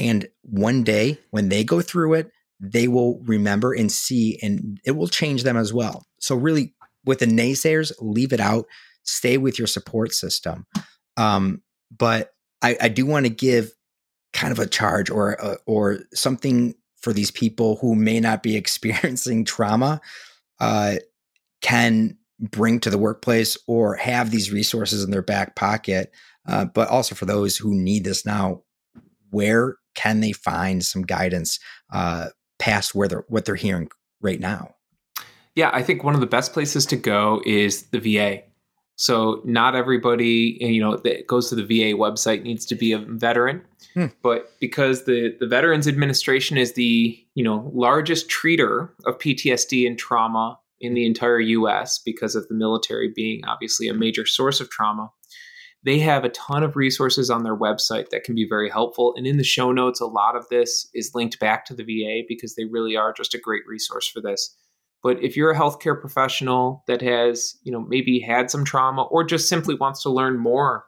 and 0.00 0.28
one 0.40 0.82
day 0.82 1.18
when 1.30 1.50
they 1.50 1.62
go 1.62 1.82
through 1.82 2.14
it, 2.14 2.30
they 2.58 2.88
will 2.88 3.20
remember 3.20 3.74
and 3.74 3.92
see, 3.92 4.38
and 4.42 4.80
it 4.84 4.92
will 4.92 5.08
change 5.08 5.42
them 5.42 5.58
as 5.58 5.74
well. 5.74 6.06
So, 6.20 6.34
really, 6.34 6.74
with 7.04 7.18
the 7.18 7.26
naysayers, 7.26 7.92
leave 8.00 8.32
it 8.32 8.40
out, 8.40 8.66
stay 9.02 9.36
with 9.36 9.58
your 9.58 9.66
support 9.66 10.12
system. 10.12 10.66
Um, 11.18 11.62
but 11.94 12.32
I, 12.62 12.78
I 12.80 12.88
do 12.88 13.04
want 13.04 13.26
to 13.26 13.30
give 13.30 13.72
kind 14.32 14.52
of 14.52 14.58
a 14.58 14.66
charge 14.66 15.10
or 15.10 15.42
uh, 15.42 15.56
or 15.66 16.00
something 16.14 16.74
for 17.00 17.12
these 17.12 17.30
people 17.30 17.76
who 17.76 17.94
may 17.94 18.20
not 18.20 18.42
be 18.42 18.56
experiencing 18.58 19.44
trauma 19.44 20.00
uh, 20.60 20.96
can 21.62 22.16
bring 22.38 22.80
to 22.80 22.90
the 22.90 22.98
workplace 22.98 23.58
or 23.66 23.96
have 23.96 24.30
these 24.30 24.50
resources 24.50 25.04
in 25.04 25.10
their 25.10 25.22
back 25.22 25.56
pocket. 25.56 26.12
Uh, 26.46 26.64
but 26.64 26.88
also 26.88 27.14
for 27.14 27.26
those 27.26 27.56
who 27.56 27.74
need 27.74 28.02
this 28.04 28.24
now, 28.24 28.62
where 29.30 29.76
can 29.94 30.20
they 30.20 30.32
find 30.32 30.84
some 30.84 31.02
guidance 31.02 31.58
uh, 31.92 32.28
past 32.58 32.94
where 32.94 33.08
they're 33.08 33.24
what 33.28 33.44
they're 33.44 33.54
hearing 33.54 33.88
right 34.20 34.40
now? 34.40 34.74
Yeah, 35.54 35.70
I 35.72 35.82
think 35.82 36.04
one 36.04 36.14
of 36.14 36.20
the 36.20 36.26
best 36.26 36.52
places 36.52 36.86
to 36.86 36.96
go 36.96 37.42
is 37.44 37.88
the 37.90 37.98
VA. 38.00 38.42
So 39.00 39.40
not 39.46 39.74
everybody, 39.74 40.58
you 40.60 40.78
know, 40.78 40.98
that 40.98 41.26
goes 41.26 41.48
to 41.48 41.54
the 41.54 41.62
VA 41.62 41.96
website 41.96 42.42
needs 42.42 42.66
to 42.66 42.74
be 42.74 42.92
a 42.92 42.98
veteran, 42.98 43.62
hmm. 43.94 44.08
but 44.22 44.52
because 44.60 45.06
the 45.06 45.34
the 45.40 45.46
Veterans 45.46 45.88
Administration 45.88 46.58
is 46.58 46.74
the 46.74 47.18
you 47.34 47.42
know 47.42 47.70
largest 47.72 48.28
treater 48.28 48.90
of 49.06 49.16
PTSD 49.16 49.86
and 49.86 49.98
trauma 49.98 50.58
in 50.82 50.92
the 50.92 51.06
entire 51.06 51.40
U.S. 51.40 51.98
because 51.98 52.34
of 52.34 52.46
the 52.48 52.54
military 52.54 53.10
being 53.10 53.40
obviously 53.46 53.88
a 53.88 53.94
major 53.94 54.26
source 54.26 54.60
of 54.60 54.68
trauma, 54.68 55.10
they 55.82 55.98
have 56.00 56.24
a 56.24 56.28
ton 56.28 56.62
of 56.62 56.76
resources 56.76 57.30
on 57.30 57.42
their 57.42 57.56
website 57.56 58.10
that 58.10 58.24
can 58.24 58.34
be 58.34 58.46
very 58.46 58.68
helpful. 58.68 59.14
And 59.16 59.26
in 59.26 59.38
the 59.38 59.44
show 59.44 59.72
notes, 59.72 60.02
a 60.02 60.06
lot 60.06 60.36
of 60.36 60.46
this 60.50 60.86
is 60.92 61.14
linked 61.14 61.40
back 61.40 61.64
to 61.64 61.74
the 61.74 61.84
VA 61.84 62.26
because 62.28 62.54
they 62.54 62.66
really 62.66 62.96
are 62.96 63.14
just 63.14 63.32
a 63.32 63.38
great 63.38 63.62
resource 63.66 64.06
for 64.06 64.20
this. 64.20 64.54
But 65.02 65.22
if 65.22 65.36
you're 65.36 65.50
a 65.50 65.58
healthcare 65.58 65.98
professional 65.98 66.84
that 66.86 67.00
has, 67.00 67.56
you 67.62 67.72
know, 67.72 67.80
maybe 67.80 68.20
had 68.20 68.50
some 68.50 68.64
trauma 68.64 69.02
or 69.04 69.24
just 69.24 69.48
simply 69.48 69.74
wants 69.74 70.02
to 70.02 70.10
learn 70.10 70.38
more 70.38 70.84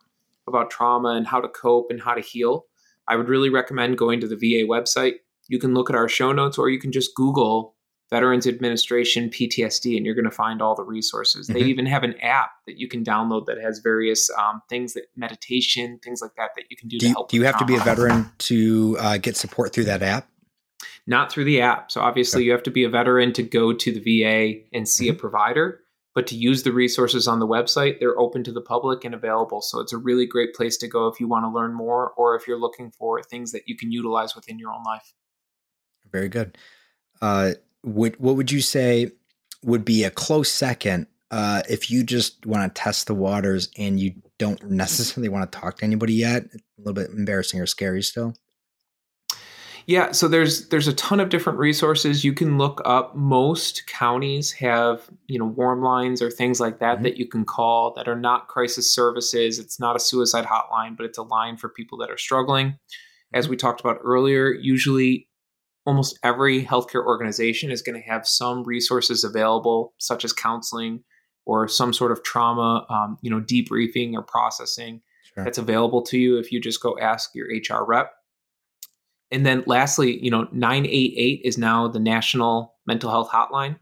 about 0.47 0.71
trauma 0.71 1.11
and 1.11 1.27
how 1.27 1.41
to 1.41 1.49
cope 1.49 1.87
and 1.91 2.01
how 2.01 2.15
to 2.15 2.21
heal, 2.21 2.67
I 3.09 3.17
would 3.17 3.29
really 3.29 3.49
recommend 3.49 3.99
going 3.99 4.21
to 4.21 4.29
the 4.29 4.37
VA 4.37 4.69
website. 4.69 5.15
You 5.49 5.59
can 5.59 5.75
look 5.75 5.89
at 5.89 5.97
our 5.97 6.09
show 6.09 6.33
notes 6.33 6.59
or 6.59 6.69
you 6.69 6.79
can 6.79 6.93
just 6.93 7.15
Google 7.15 7.75
Veterans 8.13 8.47
Administration 8.47 9.31
PTSD, 9.31 9.97
and 9.97 10.05
you're 10.05 10.15
going 10.15 10.27
to 10.27 10.31
find 10.31 10.61
all 10.61 10.75
the 10.75 10.85
resources. 10.85 11.49
Mm-hmm. 11.49 11.59
They 11.59 11.65
even 11.65 11.87
have 11.87 12.03
an 12.03 12.15
app 12.21 12.51
that 12.67 12.79
you 12.79 12.87
can 12.87 13.03
download 13.03 13.47
that 13.47 13.57
has 13.59 13.79
various 13.79 14.29
um, 14.39 14.61
things 14.69 14.93
that 14.93 15.05
meditation, 15.17 15.99
things 16.05 16.21
like 16.21 16.33
that, 16.37 16.51
that 16.57 16.65
you 16.69 16.77
can 16.77 16.89
do, 16.89 16.99
do 16.99 17.07
to 17.07 17.07
you, 17.07 17.13
help. 17.15 17.31
Do 17.31 17.39
you 17.39 17.45
have 17.45 17.57
trauma. 17.57 17.67
to 17.67 17.73
be 17.73 17.81
a 17.81 17.83
veteran 17.83 18.31
to 18.39 18.99
uh, 19.01 19.17
get 19.17 19.39
support 19.39 19.73
through 19.73 19.85
that 19.85 20.03
app? 20.03 20.29
Not 21.07 21.33
through 21.33 21.45
the 21.45 21.61
app. 21.61 21.91
So 21.91 22.01
obviously, 22.01 22.43
okay. 22.43 22.47
you 22.47 22.53
have 22.53 22.63
to 22.65 22.71
be 22.71 22.85
a 22.85 22.89
veteran 22.89 23.33
to 23.35 23.43
go 23.43 23.73
to 23.73 23.93
the 23.93 24.23
VA 24.23 24.61
and 24.73 24.89
see 24.89 25.07
mm-hmm. 25.07 25.17
a 25.17 25.19
provider. 25.19 25.81
But 26.15 26.27
to 26.29 26.37
use 26.37 26.63
the 26.63 26.73
resources 26.73 27.27
on 27.27 27.39
the 27.39 27.47
website, 27.47 27.99
they're 27.99 28.19
open 28.19 28.45
to 28.45 28.53
the 28.53 28.61
public 28.61 29.05
and 29.05 29.15
available. 29.15 29.63
So 29.63 29.81
it's 29.81 29.95
a 29.95 29.99
really 29.99 30.27
great 30.27 30.55
place 30.55 30.77
to 30.79 30.89
go 30.89 31.09
if 31.09 31.19
you 31.19 31.27
want 31.27 31.45
to 31.45 31.49
learn 31.49 31.73
more 31.73 32.13
or 32.17 32.37
if 32.37 32.47
you're 32.47 32.61
looking 32.61 32.91
for 32.91 33.23
things 33.23 33.53
that 33.53 33.63
you 33.67 33.77
can 33.77 33.91
utilize 33.91 34.37
within 34.37 34.59
your 34.59 34.73
own 34.73 34.83
life. 34.85 35.15
Very 36.11 36.29
good. 36.29 36.59
Uh, 37.23 37.53
would 37.83 38.17
what 38.21 38.37
would 38.37 38.53
you 38.53 38.61
say 38.61 39.11
would 39.65 39.85
be 39.85 40.05
a 40.05 40.11
close 40.11 40.51
second 40.51 41.07
uh, 41.31 41.63
if 41.69 41.91
you 41.91 42.05
just 42.05 42.45
want 42.45 42.75
to 42.75 42.81
test 42.81 43.07
the 43.07 43.15
waters 43.15 43.71
and 43.79 43.99
you 43.99 44.15
don't 44.39 44.63
necessarily 44.71 45.29
want 45.29 45.51
to 45.51 45.59
talk 45.59 45.79
to 45.79 45.85
anybody 45.85 46.15
yet? 46.15 46.45
A 46.45 46.59
little 46.79 46.93
bit 46.93 47.11
embarrassing 47.11 47.59
or 47.59 47.67
scary 47.67 48.03
still. 48.03 48.35
Yeah, 49.87 50.13
so 50.13 50.29
there's 50.29 50.69
there's 50.69 50.89
a 50.89 50.95
ton 50.95 51.21
of 51.21 51.29
different 51.29 51.59
resources 51.59 52.25
you 52.25 52.33
can 52.33 52.59
look 52.59 52.81
up. 52.85 53.17
Most 53.17 53.87
counties 53.87 54.53
have 54.53 55.09
you 55.27 55.39
know 55.39 55.47
warm 55.47 55.83
lines 55.83 56.23
or 56.23 56.31
things 56.31 56.61
like 56.61 56.79
that 56.79 56.97
mm-hmm. 56.97 57.05
that 57.05 57.17
you 57.17 57.27
can 57.27 57.45
call 57.45 57.93
that 57.95 58.09
are 58.09 58.19
not 58.19 58.49
crisis 58.49 58.93
services. 58.93 59.59
It's 59.59 59.81
not 59.81 59.97
a 59.97 60.01
suicide 60.01 60.45
hotline, 60.45 60.97
but 60.97 61.07
it's 61.07 61.19
a 61.19 61.23
line 61.23 61.57
for 61.57 61.69
people 61.69 61.99
that 61.99 62.11
are 62.11 62.19
struggling. 62.19 62.79
As 63.35 63.49
we 63.49 63.57
talked 63.57 63.81
about 63.81 63.99
earlier, 64.05 64.53
usually 64.53 65.29
almost 65.85 66.19
every 66.23 66.65
healthcare 66.65 67.05
organization 67.05 67.71
is 67.71 67.83
going 67.83 68.01
to 68.01 68.09
have 68.09 68.27
some 68.27 68.63
resources 68.65 69.25
available, 69.25 69.95
such 69.99 70.25
as 70.25 70.33
counseling 70.33 71.03
or 71.45 71.67
some 71.67 71.93
sort 71.93 72.13
of 72.13 72.23
trauma, 72.23 72.87
um, 72.89 73.19
you 73.21 73.31
know, 73.31 73.41
debriefing 73.41 74.15
or 74.15 74.23
processing 74.23 75.01
sure. 75.35 75.45
that's 75.45 75.59
available 75.59 76.03
to 76.03 76.19
you 76.19 76.39
if 76.39 76.53
you 76.53 76.61
just 76.61 76.81
go 76.81 76.97
ask 77.01 77.31
your 77.35 77.49
HR 77.49 77.85
rep. 77.85 78.13
And 79.33 79.47
then 79.47 79.65
lastly, 79.67 80.23
you 80.23 80.31
know, 80.31 80.47
988 80.53 81.41
is 81.45 81.59
now 81.59 81.89
the 81.89 81.99
national 81.99 82.75
mental 82.87 83.11
health 83.11 83.31
hotline. 83.31 83.79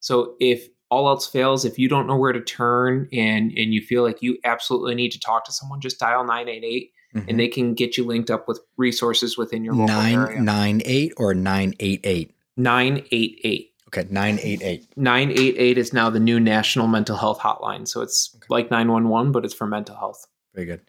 So 0.00 0.34
if 0.38 0.68
all 0.90 1.08
else 1.08 1.26
fails, 1.26 1.64
if 1.64 1.78
you 1.78 1.88
don't 1.88 2.06
know 2.06 2.16
where 2.16 2.32
to 2.32 2.40
turn 2.40 3.08
and 3.12 3.50
and 3.56 3.74
you 3.74 3.80
feel 3.80 4.02
like 4.02 4.22
you 4.22 4.38
absolutely 4.44 4.94
need 4.94 5.10
to 5.12 5.20
talk 5.20 5.44
to 5.46 5.52
someone, 5.52 5.80
just 5.80 5.98
dial 5.98 6.24
988 6.24 6.92
mm-hmm. 7.14 7.28
and 7.28 7.40
they 7.40 7.48
can 7.48 7.74
get 7.74 7.96
you 7.96 8.04
linked 8.04 8.30
up 8.30 8.46
with 8.46 8.60
resources 8.76 9.36
within 9.36 9.64
your 9.64 9.74
local 9.74 9.94
nine, 9.94 10.18
area. 10.18 10.40
Nine 10.40 11.10
or 11.16 11.34
nine 11.34 11.74
eight 11.80 12.00
eight. 12.04 12.34
Nine 12.56 13.04
eight 13.10 13.40
eight. 13.42 13.72
Okay, 13.88 14.06
nine 14.10 14.38
eight 14.42 14.62
eight. 14.62 14.86
Nine 14.96 15.30
eight 15.30 15.54
eight 15.58 15.78
is 15.78 15.92
now 15.92 16.10
the 16.10 16.20
new 16.20 16.38
national 16.38 16.86
mental 16.86 17.16
health 17.16 17.38
hotline. 17.38 17.88
So 17.88 18.02
it's 18.02 18.32
okay. 18.36 18.46
like 18.48 18.70
nine 18.70 18.92
one 18.92 19.08
one, 19.08 19.32
but 19.32 19.44
it's 19.44 19.54
for 19.54 19.66
mental 19.66 19.96
health. 19.96 20.26
Very 20.54 20.66
good. 20.66 20.80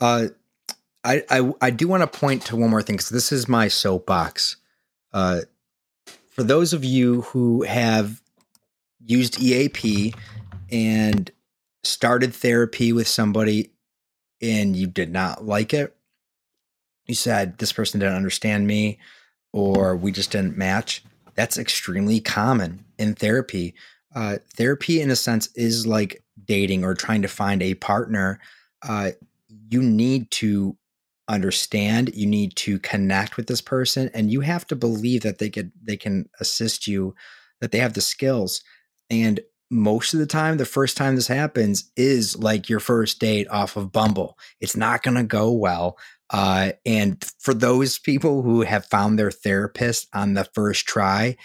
Uh, 0.00 0.28
I 1.04 1.52
I, 1.60 1.70
do 1.70 1.88
want 1.88 2.02
to 2.02 2.18
point 2.18 2.44
to 2.46 2.56
one 2.56 2.70
more 2.70 2.82
thing 2.82 2.96
because 2.96 3.10
this 3.10 3.32
is 3.32 3.48
my 3.48 3.68
soapbox. 3.68 4.56
Uh, 5.12 5.42
for 6.30 6.42
those 6.42 6.72
of 6.72 6.84
you 6.84 7.22
who 7.22 7.62
have 7.62 8.20
used 9.00 9.40
EAP 9.40 10.14
and 10.70 11.30
started 11.82 12.34
therapy 12.34 12.92
with 12.92 13.08
somebody 13.08 13.70
and 14.42 14.76
you 14.76 14.86
did 14.86 15.10
not 15.10 15.44
like 15.44 15.72
it, 15.72 15.96
you 17.06 17.14
said 17.14 17.58
this 17.58 17.72
person 17.72 18.00
didn't 18.00 18.14
understand 18.14 18.66
me 18.66 18.98
or 19.52 19.96
we 19.96 20.12
just 20.12 20.30
didn't 20.30 20.56
match. 20.56 21.02
That's 21.34 21.58
extremely 21.58 22.20
common 22.20 22.84
in 22.98 23.14
therapy. 23.14 23.74
Uh, 24.14 24.38
therapy, 24.54 25.00
in 25.00 25.10
a 25.10 25.16
sense, 25.16 25.48
is 25.54 25.86
like 25.86 26.22
dating 26.44 26.84
or 26.84 26.94
trying 26.94 27.22
to 27.22 27.28
find 27.28 27.62
a 27.62 27.74
partner. 27.74 28.40
Uh, 28.86 29.12
you 29.70 29.82
need 29.82 30.30
to 30.32 30.76
understand 31.28 32.10
you 32.14 32.26
need 32.26 32.56
to 32.56 32.78
connect 32.78 33.36
with 33.36 33.46
this 33.46 33.60
person 33.60 34.10
and 34.14 34.32
you 34.32 34.40
have 34.40 34.66
to 34.66 34.74
believe 34.74 35.22
that 35.22 35.38
they 35.38 35.50
could 35.50 35.70
they 35.82 35.96
can 35.96 36.28
assist 36.40 36.86
you 36.86 37.14
that 37.60 37.70
they 37.70 37.78
have 37.78 37.94
the 37.94 38.00
skills 38.00 38.62
and 39.10 39.40
most 39.70 40.14
of 40.14 40.20
the 40.20 40.26
time, 40.26 40.56
the 40.56 40.64
first 40.64 40.96
time 40.96 41.14
this 41.14 41.26
happens 41.26 41.90
is 41.96 42.38
like 42.38 42.68
your 42.68 42.80
first 42.80 43.18
date 43.18 43.48
off 43.48 43.76
of 43.76 43.92
Bumble. 43.92 44.38
It's 44.60 44.76
not 44.76 45.02
going 45.02 45.16
to 45.16 45.22
go 45.22 45.52
well. 45.52 45.98
Uh, 46.30 46.72
and 46.86 47.22
for 47.38 47.54
those 47.54 47.98
people 47.98 48.42
who 48.42 48.62
have 48.62 48.86
found 48.86 49.18
their 49.18 49.30
therapist 49.30 50.08
on 50.14 50.34
the 50.34 50.44
first 50.44 50.86
try, 50.86 51.36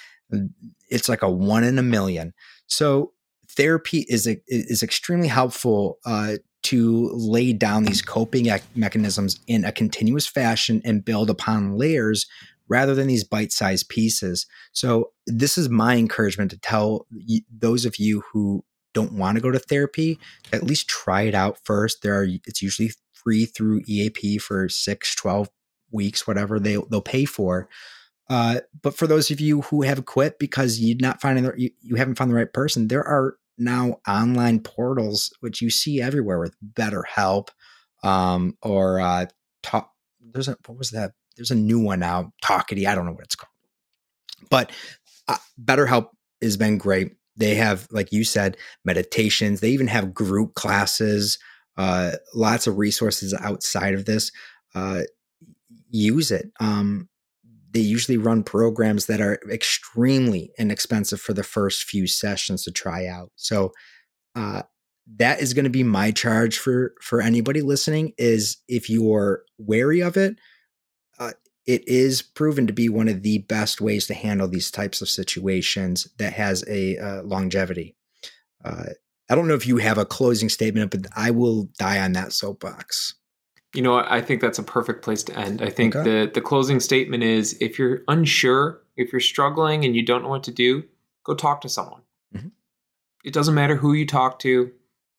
it's 0.89 1.09
like 1.09 1.21
a 1.21 1.29
one 1.29 1.63
in 1.63 1.77
a 1.77 1.83
million. 1.83 2.33
So 2.67 3.13
therapy 3.49 4.05
is 4.09 4.27
is 4.47 4.83
extremely 4.83 5.27
helpful 5.27 5.99
uh, 6.05 6.35
to 6.63 7.09
lay 7.13 7.53
down 7.53 7.83
these 7.83 8.01
coping 8.01 8.49
mechanisms 8.75 9.39
in 9.47 9.65
a 9.65 9.71
continuous 9.71 10.27
fashion 10.27 10.81
and 10.83 11.05
build 11.05 11.29
upon 11.29 11.77
layers 11.77 12.25
rather 12.69 12.95
than 12.95 13.07
these 13.07 13.23
bite-sized 13.23 13.89
pieces. 13.89 14.45
So 14.71 15.11
this 15.27 15.57
is 15.57 15.69
my 15.69 15.95
encouragement 15.97 16.51
to 16.51 16.57
tell 16.57 17.05
those 17.51 17.85
of 17.85 17.97
you 17.97 18.23
who 18.31 18.63
don't 18.93 19.13
want 19.13 19.35
to 19.35 19.41
go 19.41 19.51
to 19.51 19.59
therapy, 19.59 20.19
at 20.51 20.63
least 20.63 20.87
try 20.87 21.23
it 21.23 21.35
out 21.35 21.57
first. 21.63 22.01
There 22.01 22.19
are 22.19 22.27
it's 22.45 22.61
usually 22.61 22.91
free 23.13 23.45
through 23.45 23.81
EAP 23.85 24.37
for 24.37 24.69
6, 24.69 25.15
12 25.15 25.49
weeks, 25.91 26.27
whatever 26.27 26.59
they 26.59 26.77
they'll 26.89 27.01
pay 27.01 27.25
for. 27.25 27.67
Uh, 28.29 28.61
but 28.81 28.95
for 28.95 29.05
those 29.05 29.29
of 29.31 29.41
you 29.41 29.61
who 29.63 29.81
have 29.81 30.05
quit 30.05 30.39
because 30.39 30.79
you're 30.79 30.97
not 30.99 31.21
finding 31.21 31.43
the, 31.43 31.53
you, 31.57 31.69
you 31.81 31.95
haven't 31.95 32.15
found 32.15 32.31
the 32.31 32.35
right 32.35 32.53
person, 32.53 32.87
there 32.87 33.03
are 33.03 33.35
now 33.57 33.97
online 34.07 34.59
portals 34.59 35.31
which 35.39 35.61
you 35.61 35.69
see 35.69 36.01
everywhere 36.01 36.39
with 36.39 36.55
BetterHelp 36.73 37.49
um, 38.03 38.57
or 38.61 38.99
uh, 38.99 39.25
talk. 39.61 39.91
There's 40.19 40.47
a 40.47 40.57
what 40.65 40.77
was 40.77 40.91
that 40.91 41.11
there's 41.35 41.51
a 41.51 41.55
new 41.55 41.79
one 41.79 41.99
now, 41.99 42.31
Talkity. 42.43 42.85
I 42.85 42.95
don't 42.95 43.05
know 43.05 43.13
what 43.13 43.25
it's 43.25 43.35
called, 43.35 43.49
but 44.49 44.71
uh, 45.27 45.37
BetterHelp 45.63 46.09
has 46.41 46.57
been 46.57 46.77
great. 46.77 47.13
They 47.35 47.55
have, 47.55 47.87
like 47.91 48.11
you 48.11 48.23
said, 48.23 48.57
meditations. 48.85 49.59
They 49.59 49.71
even 49.71 49.87
have 49.87 50.13
group 50.13 50.53
classes. 50.53 51.39
Uh, 51.75 52.11
lots 52.35 52.67
of 52.67 52.77
resources 52.77 53.33
outside 53.33 53.95
of 53.95 54.05
this. 54.05 54.31
Uh, 54.75 55.01
use 55.89 56.31
it. 56.31 56.51
Um, 56.59 57.09
they 57.73 57.79
usually 57.79 58.17
run 58.17 58.43
programs 58.43 59.07
that 59.07 59.19
are 59.19 59.39
extremely 59.51 60.51
inexpensive 60.57 61.19
for 61.19 61.33
the 61.33 61.43
first 61.43 61.83
few 61.83 62.07
sessions 62.07 62.63
to 62.63 62.71
try 62.71 63.07
out. 63.07 63.31
So 63.35 63.71
uh, 64.35 64.63
that 65.15 65.41
is 65.41 65.53
going 65.53 65.65
to 65.65 65.71
be 65.71 65.83
my 65.83 66.11
charge 66.11 66.57
for 66.57 66.93
for 67.01 67.21
anybody 67.21 67.61
listening. 67.61 68.13
Is 68.17 68.57
if 68.67 68.89
you're 68.89 69.43
wary 69.57 70.01
of 70.01 70.17
it, 70.17 70.37
uh, 71.19 71.33
it 71.65 71.87
is 71.87 72.21
proven 72.21 72.67
to 72.67 72.73
be 72.73 72.89
one 72.89 73.07
of 73.07 73.23
the 73.23 73.39
best 73.39 73.81
ways 73.81 74.07
to 74.07 74.13
handle 74.13 74.47
these 74.47 74.71
types 74.71 75.01
of 75.01 75.09
situations 75.09 76.07
that 76.17 76.33
has 76.33 76.63
a 76.67 76.97
uh, 76.97 77.23
longevity. 77.23 77.95
Uh, 78.63 78.85
I 79.29 79.35
don't 79.35 79.47
know 79.47 79.55
if 79.55 79.65
you 79.65 79.77
have 79.77 79.97
a 79.97 80.05
closing 80.05 80.49
statement, 80.49 80.91
but 80.91 81.07
I 81.15 81.31
will 81.31 81.69
die 81.79 81.99
on 81.99 82.13
that 82.13 82.33
soapbox. 82.33 83.15
You 83.73 83.81
know, 83.81 83.97
I 83.97 84.21
think 84.21 84.41
that's 84.41 84.59
a 84.59 84.63
perfect 84.63 85.03
place 85.03 85.23
to 85.23 85.37
end. 85.37 85.61
I 85.61 85.69
think 85.69 85.95
okay. 85.95 86.25
the 86.25 86.31
the 86.31 86.41
closing 86.41 86.79
statement 86.79 87.23
is 87.23 87.57
if 87.59 87.79
you're 87.79 88.01
unsure, 88.07 88.81
if 88.97 89.11
you're 89.11 89.19
struggling 89.19 89.83
and 89.83 89.95
you 89.95 90.05
don't 90.05 90.21
know 90.21 90.29
what 90.29 90.43
to 90.43 90.51
do, 90.51 90.83
go 91.23 91.33
talk 91.33 91.61
to 91.61 91.69
someone. 91.69 92.01
Mm-hmm. 92.35 92.49
It 93.23 93.33
doesn't 93.33 93.55
matter 93.55 93.75
who 93.75 93.93
you 93.93 94.05
talk 94.05 94.39
to 94.39 94.71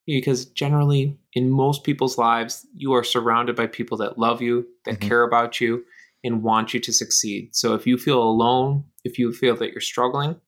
because 0.07 0.45
generally 0.45 1.19
in 1.33 1.51
most 1.51 1.83
people's 1.83 2.19
lives 2.19 2.67
you 2.75 2.93
are 2.93 3.05
surrounded 3.05 3.57
by 3.57 3.67
people 3.67 3.97
that 3.99 4.19
love 4.19 4.43
you, 4.43 4.67
that 4.85 4.99
mm-hmm. 4.99 5.09
care 5.09 5.23
about 5.23 5.61
you 5.61 5.85
and 6.23 6.43
want 6.43 6.75
you 6.75 6.81
to 6.81 6.93
succeed. 6.93 7.55
So 7.55 7.75
if 7.75 7.87
you 7.87 7.99
feel 7.99 8.23
alone, 8.23 8.85
if 9.05 9.19
you 9.19 9.33
feel 9.33 9.57
that 9.57 9.73
you're 9.73 9.81
struggling, 9.81 10.41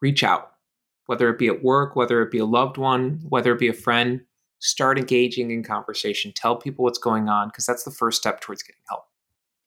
reach 0.00 0.22
out. 0.22 0.52
Whether 1.06 1.28
it 1.30 1.38
be 1.38 1.48
at 1.48 1.64
work, 1.64 1.96
whether 1.96 2.22
it 2.22 2.30
be 2.30 2.38
a 2.38 2.44
loved 2.44 2.76
one, 2.76 3.20
whether 3.28 3.52
it 3.52 3.58
be 3.58 3.68
a 3.68 3.72
friend, 3.72 4.20
start 4.60 4.98
engaging 4.98 5.50
in 5.50 5.62
conversation 5.62 6.32
tell 6.34 6.56
people 6.56 6.84
what's 6.84 6.98
going 6.98 7.28
on 7.28 7.48
because 7.48 7.66
that's 7.66 7.84
the 7.84 7.90
first 7.90 8.18
step 8.18 8.40
towards 8.40 8.62
getting 8.62 8.80
help. 8.88 9.04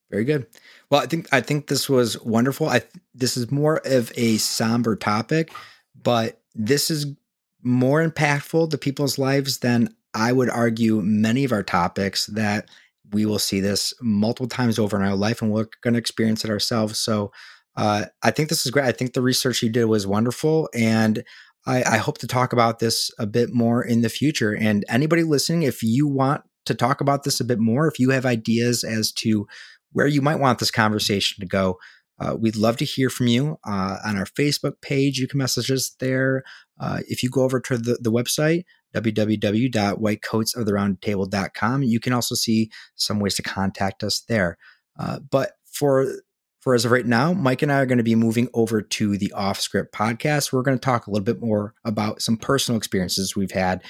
Very 0.09 0.25
good. 0.25 0.47
Well 0.89 1.01
i 1.01 1.05
think 1.05 1.27
i 1.31 1.41
think 1.41 1.67
this 1.67 1.89
was 1.89 2.21
wonderful. 2.21 2.67
I 2.67 2.81
this 3.15 3.37
is 3.37 3.51
more 3.51 3.81
of 3.85 4.11
a 4.15 4.37
somber 4.37 4.95
topic 4.95 5.51
but 6.03 6.41
this 6.53 6.91
is 6.91 7.07
more 7.63 8.05
impactful 8.05 8.69
to 8.71 8.77
people's 8.77 9.17
lives 9.17 9.59
than 9.59 9.95
i 10.13 10.31
would 10.31 10.49
argue 10.49 11.01
many 11.01 11.43
of 11.43 11.51
our 11.51 11.63
topics 11.63 12.25
that 12.27 12.67
we 13.13 13.25
will 13.25 13.39
see 13.39 13.59
this 13.59 13.93
multiple 14.01 14.47
times 14.47 14.79
over 14.79 14.97
in 14.97 15.03
our 15.03 15.15
life 15.15 15.41
and 15.41 15.51
we're 15.51 15.67
going 15.81 15.93
to 15.93 15.99
experience 15.99 16.43
it 16.45 16.51
ourselves. 16.51 16.97
So 16.97 17.31
uh, 17.77 18.05
i 18.21 18.31
think 18.31 18.49
this 18.49 18.65
is 18.65 18.71
great. 18.71 18.85
I 18.85 18.91
think 18.91 19.13
the 19.13 19.21
research 19.21 19.63
you 19.63 19.69
did 19.69 19.85
was 19.85 20.05
wonderful 20.05 20.69
and 20.73 21.23
I, 21.65 21.83
I 21.83 21.97
hope 21.97 22.17
to 22.19 22.27
talk 22.27 22.53
about 22.53 22.79
this 22.79 23.11
a 23.19 23.27
bit 23.27 23.53
more 23.53 23.83
in 23.83 24.01
the 24.01 24.09
future. 24.09 24.55
And 24.55 24.85
anybody 24.89 25.23
listening, 25.23 25.63
if 25.63 25.83
you 25.83 26.07
want 26.07 26.43
to 26.65 26.75
talk 26.75 27.01
about 27.01 27.23
this 27.23 27.39
a 27.39 27.45
bit 27.45 27.59
more, 27.59 27.87
if 27.87 27.99
you 27.99 28.11
have 28.11 28.25
ideas 28.25 28.83
as 28.83 29.11
to 29.13 29.47
where 29.91 30.05
you 30.07 30.21
might 30.21 30.39
want 30.39 30.59
this 30.59 30.71
conversation 30.71 31.41
to 31.41 31.47
go, 31.47 31.77
uh, 32.19 32.35
we'd 32.39 32.55
love 32.55 32.77
to 32.77 32.85
hear 32.85 33.09
from 33.09 33.27
you 33.27 33.57
uh, 33.67 33.97
on 34.05 34.17
our 34.17 34.25
Facebook 34.25 34.79
page. 34.81 35.17
You 35.17 35.27
can 35.27 35.39
message 35.39 35.69
us 35.71 35.95
there. 35.99 36.43
Uh, 36.79 36.99
if 37.07 37.23
you 37.23 37.29
go 37.29 37.43
over 37.43 37.59
to 37.59 37.77
the, 37.77 37.97
the 37.99 38.11
website, 38.11 38.63
www.whitecoatsoftheroundtable.com, 38.95 41.83
you 41.83 41.99
can 41.99 42.13
also 42.13 42.35
see 42.35 42.69
some 42.95 43.19
ways 43.19 43.35
to 43.35 43.41
contact 43.41 44.03
us 44.03 44.23
there. 44.27 44.57
Uh, 44.99 45.19
but 45.19 45.53
for 45.65 46.05
for 46.61 46.75
as 46.75 46.85
of 46.85 46.91
right 46.91 47.05
now, 47.05 47.33
Mike 47.33 47.63
and 47.63 47.71
I 47.71 47.79
are 47.79 47.85
going 47.87 47.97
to 47.97 48.03
be 48.03 48.15
moving 48.15 48.47
over 48.53 48.81
to 48.81 49.17
the 49.17 49.31
Off 49.33 49.59
Script 49.59 49.93
podcast. 49.93 50.53
We're 50.53 50.61
going 50.61 50.77
to 50.77 50.85
talk 50.85 51.07
a 51.07 51.11
little 51.11 51.25
bit 51.25 51.41
more 51.41 51.73
about 51.83 52.21
some 52.21 52.37
personal 52.37 52.77
experiences 52.77 53.35
we've 53.35 53.51
had. 53.51 53.83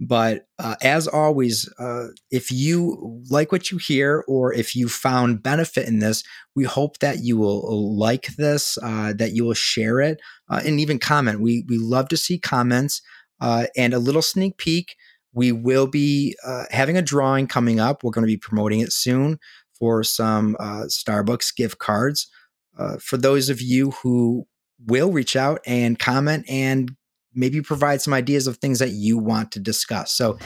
But 0.00 0.46
uh, 0.58 0.76
as 0.82 1.08
always, 1.08 1.72
uh, 1.78 2.08
if 2.30 2.52
you 2.52 3.22
like 3.30 3.50
what 3.50 3.70
you 3.70 3.78
hear 3.78 4.24
or 4.28 4.52
if 4.52 4.76
you 4.76 4.88
found 4.88 5.42
benefit 5.42 5.88
in 5.88 5.98
this, 5.98 6.22
we 6.54 6.64
hope 6.64 6.98
that 6.98 7.20
you 7.22 7.36
will 7.36 7.96
like 7.98 8.28
this, 8.36 8.78
uh, 8.82 9.14
that 9.14 9.32
you 9.32 9.44
will 9.44 9.54
share 9.54 10.00
it, 10.00 10.20
uh, 10.48 10.60
and 10.64 10.78
even 10.78 11.00
comment. 11.00 11.40
We 11.40 11.64
we 11.68 11.78
love 11.78 12.08
to 12.10 12.16
see 12.16 12.38
comments 12.38 13.02
uh, 13.40 13.66
and 13.76 13.92
a 13.92 13.98
little 13.98 14.22
sneak 14.22 14.56
peek. 14.56 14.94
We 15.32 15.50
will 15.50 15.88
be 15.88 16.36
uh, 16.46 16.64
having 16.70 16.96
a 16.96 17.02
drawing 17.02 17.48
coming 17.48 17.80
up. 17.80 18.04
We're 18.04 18.12
going 18.12 18.26
to 18.26 18.32
be 18.32 18.36
promoting 18.36 18.80
it 18.80 18.92
soon 18.92 19.38
for 19.78 20.02
some 20.02 20.56
uh, 20.58 20.84
Starbucks 20.88 21.54
gift 21.54 21.78
cards. 21.78 22.28
Uh, 22.78 22.96
for 22.98 23.16
those 23.16 23.48
of 23.48 23.60
you 23.60 23.90
who 23.90 24.46
will 24.86 25.10
reach 25.10 25.36
out 25.36 25.60
and 25.66 25.98
comment 25.98 26.44
and 26.48 26.92
maybe 27.34 27.60
provide 27.60 28.00
some 28.00 28.14
ideas 28.14 28.46
of 28.46 28.58
things 28.58 28.78
that 28.78 28.90
you 28.90 29.18
want 29.18 29.52
to 29.52 29.60
discuss. 29.60 30.12
So 30.12 30.38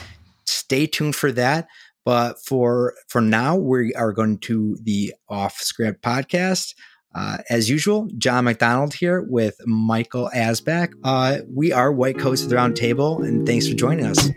stay 0.45 0.87
tuned 0.87 1.15
for 1.15 1.31
that. 1.33 1.67
But 2.05 2.43
for 2.43 2.95
for 3.07 3.21
now, 3.21 3.55
we 3.55 3.93
are 3.93 4.11
going 4.11 4.39
to 4.39 4.77
the 4.83 5.13
off 5.29 5.57
script 5.57 6.03
podcast. 6.03 6.73
Uh, 7.15 7.37
as 7.49 7.69
usual, 7.69 8.09
John 8.17 8.45
McDonald 8.45 8.95
here 8.95 9.21
with 9.21 9.55
Michael 9.65 10.29
Asback. 10.35 10.93
Uh, 11.03 11.39
we 11.47 11.71
are 11.71 11.93
White 11.93 12.17
Coats 12.17 12.43
of 12.43 12.49
the 12.49 12.55
Round 12.55 12.75
Table, 12.75 13.21
and 13.21 13.45
thanks 13.45 13.67
for 13.67 13.75
joining 13.75 14.05
us. 14.05 14.29